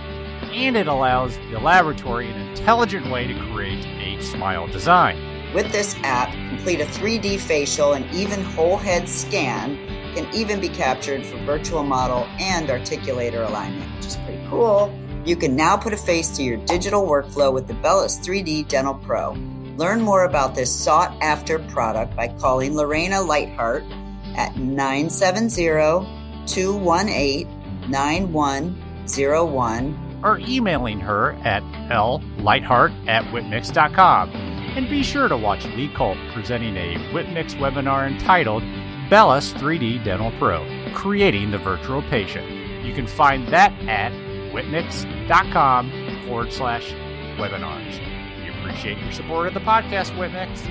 and 0.55 0.75
it 0.77 0.87
allows 0.87 1.37
the 1.51 1.59
laboratory 1.59 2.31
an 2.31 2.39
intelligent 2.49 3.11
way 3.11 3.27
to 3.27 3.37
create 3.51 3.85
a 3.85 4.23
smile 4.23 4.65
design. 4.67 5.17
With 5.53 5.73
this 5.73 5.95
app, 6.03 6.31
complete 6.49 6.79
a 6.79 6.85
3D 6.85 7.39
facial 7.39 7.93
and 7.93 8.09
even 8.15 8.41
whole 8.41 8.77
head 8.77 9.09
scan 9.09 9.75
can 10.15 10.33
even 10.33 10.61
be 10.61 10.69
captured 10.69 11.25
for 11.25 11.37
virtual 11.39 11.83
model 11.83 12.25
and 12.39 12.69
articulator 12.69 13.45
alignment, 13.47 13.93
which 13.97 14.05
is 14.05 14.15
pretty 14.17 14.41
cool. 14.49 14.97
You 15.25 15.35
can 15.35 15.57
now 15.57 15.75
put 15.75 15.91
a 15.91 15.97
face 15.97 16.29
to 16.37 16.43
your 16.43 16.55
digital 16.57 17.05
workflow 17.05 17.51
with 17.53 17.67
the 17.67 17.73
Bellus 17.73 18.25
3D 18.25 18.69
Dental 18.69 18.93
Pro. 18.93 19.31
Learn 19.75 20.01
more 20.01 20.23
about 20.23 20.55
this 20.55 20.73
sought 20.73 21.13
after 21.21 21.59
product 21.59 22.15
by 22.15 22.29
calling 22.29 22.75
Lorena 22.75 23.19
Lightheart 23.21 23.83
at 24.37 24.55
970 24.55 26.07
218 26.47 27.89
9101 27.89 30.04
or 30.25 30.39
emailing 30.39 30.99
her 30.99 31.33
at 31.43 31.61
llightheart 32.39 33.07
at 33.07 33.23
whipmix.com. 33.25 34.29
And 34.31 34.89
be 34.89 35.03
sure 35.03 35.29
to 35.29 35.37
watch 35.37 35.65
Lee 35.67 35.89
Culp 35.95 36.17
presenting 36.33 36.75
a 36.75 36.95
Whipmix 37.13 37.55
webinar 37.55 38.11
entitled 38.11 38.63
Bellus 39.09 39.53
3D 39.53 40.03
Dental 40.03 40.31
Pro 40.39 40.65
Creating 40.93 41.51
the 41.51 41.59
Virtual 41.59 42.01
Patient. 42.03 42.49
You 42.83 42.93
can 42.93 43.07
find 43.07 43.47
that 43.49 43.71
at 43.87 44.11
whipmix.com 44.51 46.23
forward 46.25 46.51
slash 46.51 46.91
webinars. 47.37 47.99
We 48.41 48.49
appreciate 48.59 48.97
your 48.97 49.11
support 49.11 49.47
of 49.47 49.53
the 49.53 49.59
podcast, 49.59 50.11
Whipmix. 50.17 50.65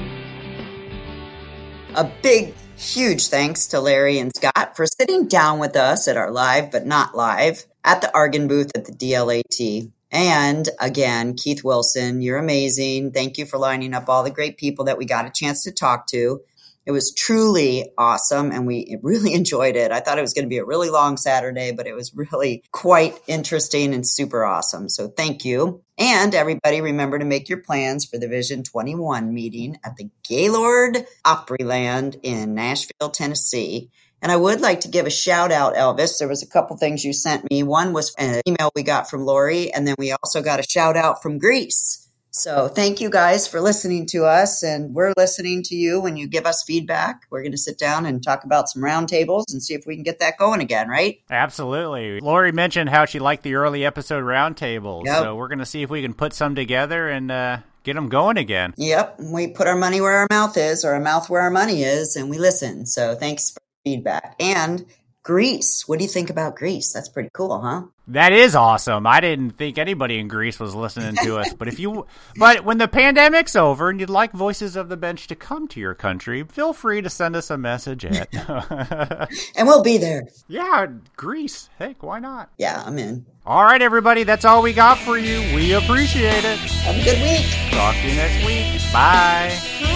A 1.95 2.11
big, 2.23 2.55
huge 2.77 3.29
thanks 3.29 3.69
to 3.69 3.81
Larry 3.81 4.19
and 4.19 4.35
Scott 4.35 4.77
for 4.77 4.85
sitting 4.87 5.29
down 5.29 5.61
with 5.61 5.77
us 5.77 6.09
at 6.09 6.17
our 6.17 6.33
live 6.33 6.73
but 6.73 6.85
not 6.85 7.17
live 7.17 7.65
at 7.85 8.01
the 8.01 8.11
Argen 8.15 8.49
booth 8.49 8.73
at 8.75 8.87
the 8.87 8.93
DLAT. 8.93 9.93
And 10.11 10.69
again, 10.81 11.35
Keith 11.35 11.63
Wilson, 11.63 12.23
you're 12.23 12.39
amazing. 12.39 13.13
Thank 13.13 13.37
you 13.37 13.47
for 13.47 13.59
lining 13.59 13.95
up 13.95 14.09
all 14.09 14.23
the 14.23 14.31
great 14.31 14.57
people 14.57 14.87
that 14.87 14.97
we 14.97 15.05
got 15.05 15.27
a 15.27 15.33
chance 15.35 15.65
to 15.65 15.73
talk 15.73 16.07
to. 16.09 16.41
It 16.87 16.93
was 16.93 17.15
truly 17.15 17.91
awesome 17.97 18.53
and 18.53 18.67
we 18.67 18.97
really 19.03 19.35
enjoyed 19.35 19.77
it. 19.77 19.91
I 19.91 20.01
thought 20.01 20.19
it 20.19 20.23
was 20.23 20.35
going 20.35 20.45
to 20.45 20.51
be 20.51 20.59
a 20.59 20.65
really 20.65 20.91
long 20.91 21.17
Saturday, 21.17 21.73
but 21.73 21.87
it 21.87 21.95
was 21.95 22.15
really 22.15 22.63
quite 22.73 23.19
interesting 23.27 23.95
and 23.95 24.07
super 24.07 24.45
awesome. 24.45 24.89
So 24.89 25.09
thank 25.09 25.45
you. 25.45 25.83
And 25.99 26.35
everybody 26.35 26.81
remember 26.81 27.19
to 27.19 27.25
make 27.25 27.49
your 27.49 27.63
plans 27.63 28.05
for 28.05 28.19
the 28.19 28.29
Vision 28.29 28.63
21 28.63 29.33
meeting 29.33 29.79
at 29.85 29.97
the 29.97 30.11
Gaylord 30.29 31.07
Opryland 31.25 32.21
in 32.23 32.55
Nashville, 32.55 33.11
Tennessee. 33.11 33.91
And 34.25 34.33
I 34.33 34.37
would 34.39 34.63
like 34.63 34.81
to 34.81 34.89
give 34.89 35.07
a 35.07 35.11
shout 35.11 35.53
out, 35.53 35.75
Elvis. 35.75 36.19
There 36.19 36.27
was 36.27 36.43
a 36.43 36.47
couple 36.47 36.79
things 36.79 37.05
you 37.05 37.13
sent 37.13 37.49
me. 37.51 37.63
One 37.63 37.93
was 37.93 38.15
an 38.17 38.41
email 38.49 38.71
we 38.75 38.83
got 38.83 39.11
from 39.11 39.27
Lori, 39.27 39.71
and 39.71 39.87
then 39.87 39.97
we 39.99 40.13
also 40.13 40.41
got 40.41 40.59
a 40.59 40.63
shout 40.63 40.97
out 40.97 41.23
from 41.23 41.37
Greece. 41.37 42.09
So 42.31 42.69
thank 42.69 43.03
you 43.03 43.11
guys 43.11 43.47
for 43.47 43.61
listening 43.61 44.07
to 44.07 44.25
us, 44.25 44.63
and 44.63 44.95
we're 44.95 45.13
listening 45.19 45.63
to 45.65 45.75
you 45.75 46.01
when 46.01 46.17
you 46.17 46.27
give 46.27 46.47
us 46.47 46.65
feedback. 46.67 47.25
We're 47.31 47.43
going 47.43 47.53
to 47.53 47.59
sit 47.59 47.79
down 47.79 48.07
and 48.07 48.25
talk 48.25 48.45
about 48.45 48.71
some 48.71 48.81
roundtables 48.81 49.53
and 49.53 49.63
see 49.63 49.75
if 49.75 49.85
we 49.87 49.95
can 49.95 50.03
get 50.05 50.21
that 50.21 50.39
going 50.39 50.63
again, 50.63 50.89
right? 50.89 51.19
Absolutely. 51.31 52.19
Lori 52.21 52.51
mentioned 52.51 52.89
how 52.89 53.05
she 53.05 53.19
liked 53.19 53.43
the 53.43 53.57
early 53.57 53.85
episode 53.85 54.25
roundtables, 54.25 55.05
Yep. 55.05 55.19
so 55.23 55.37
we're 55.37 55.49
going 55.49 55.59
to 55.59 55.67
see 55.67 55.83
if 55.83 55.91
we 55.91 56.01
can 56.01 56.15
put 56.15 56.33
some 56.33 56.55
together 56.55 57.11
and 57.11 57.31
uh, 57.31 57.59
get 57.83 57.93
them 57.93 58.09
going 58.09 58.39
again. 58.39 58.73
Yep, 58.79 59.21
we 59.21 59.49
put 59.49 59.67
our 59.67 59.77
money 59.77 60.01
where 60.01 60.15
our 60.15 60.27
mouth 60.31 60.57
is, 60.57 60.83
or 60.83 60.95
our 60.95 61.01
mouth 61.01 61.29
where 61.29 61.43
our 61.43 61.51
money 61.51 61.83
is, 61.83 62.17
and 62.17 62.31
we 62.31 62.39
listen. 62.39 62.87
So 62.87 63.15
thanks 63.15 63.51
for 63.51 63.59
feedback. 63.85 64.35
And 64.41 64.85
Greece, 65.23 65.85
what 65.89 65.99
do 65.99 66.05
you 66.05 66.11
think 66.11 66.29
about 66.29 66.55
Greece? 66.57 66.93
That's 66.93 67.09
pretty 67.09 67.31
cool, 67.33 67.59
huh? 67.61 67.85
That 68.09 68.33
is 68.35 68.55
awesome. 68.55 69.07
I 69.07 69.21
didn't 69.21 69.53
think 69.53 69.79
anybody 69.79 70.19
in 70.19 70.29
Greece 70.29 70.61
was 70.61 70.75
listening 70.75 71.17
to 71.25 71.39
us, 71.39 71.55
but 71.55 71.67
if 71.69 71.79
you, 71.79 72.07
but 72.37 72.63
when 72.63 72.77
the 72.77 72.87
pandemic's 72.89 73.57
over 73.57 73.89
and 73.89 73.99
you'd 73.99 74.11
like 74.11 74.33
Voices 74.33 74.77
of 74.77 74.91
the 74.91 74.99
Bench 74.99 75.27
to 75.29 75.35
come 75.35 75.67
to 75.69 75.81
your 75.81 75.95
country, 75.95 76.43
feel 76.45 76.75
free 76.75 77.01
to 77.01 77.09
send 77.09 77.35
us 77.37 77.51
a 77.51 77.57
message 77.57 78.05
at, 78.05 78.29
And 79.57 79.67
we'll 79.67 79.83
be 79.83 79.97
there. 79.97 80.29
yeah, 80.49 80.87
Greece. 81.17 81.71
Heck, 81.79 82.03
why 82.03 82.19
not? 82.19 82.51
Yeah, 82.59 82.83
I'm 82.85 82.99
in. 82.99 83.25
All 83.47 83.65
right, 83.65 83.81
everybody, 83.81 84.25
that's 84.25 84.45
all 84.45 84.61
we 84.61 84.75
got 84.75 84.99
for 84.99 85.17
you. 85.17 85.39
We 85.55 85.73
appreciate 85.73 86.45
it. 86.45 86.59
Have 86.59 86.97
a 86.97 87.03
good 87.03 87.23
week. 87.23 87.47
Talk 87.71 87.95
to 87.95 88.07
you 88.09 88.15
next 88.17 88.45
week. 88.47 88.93
Bye. 88.93 89.94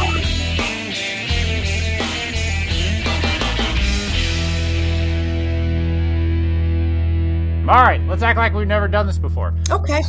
All 7.68 7.82
right, 7.82 8.00
let's 8.08 8.22
act 8.22 8.38
like 8.38 8.54
we've 8.54 8.66
never 8.66 8.88
done 8.88 9.06
this 9.06 9.18
before. 9.18 9.52
Okay. 9.70 10.00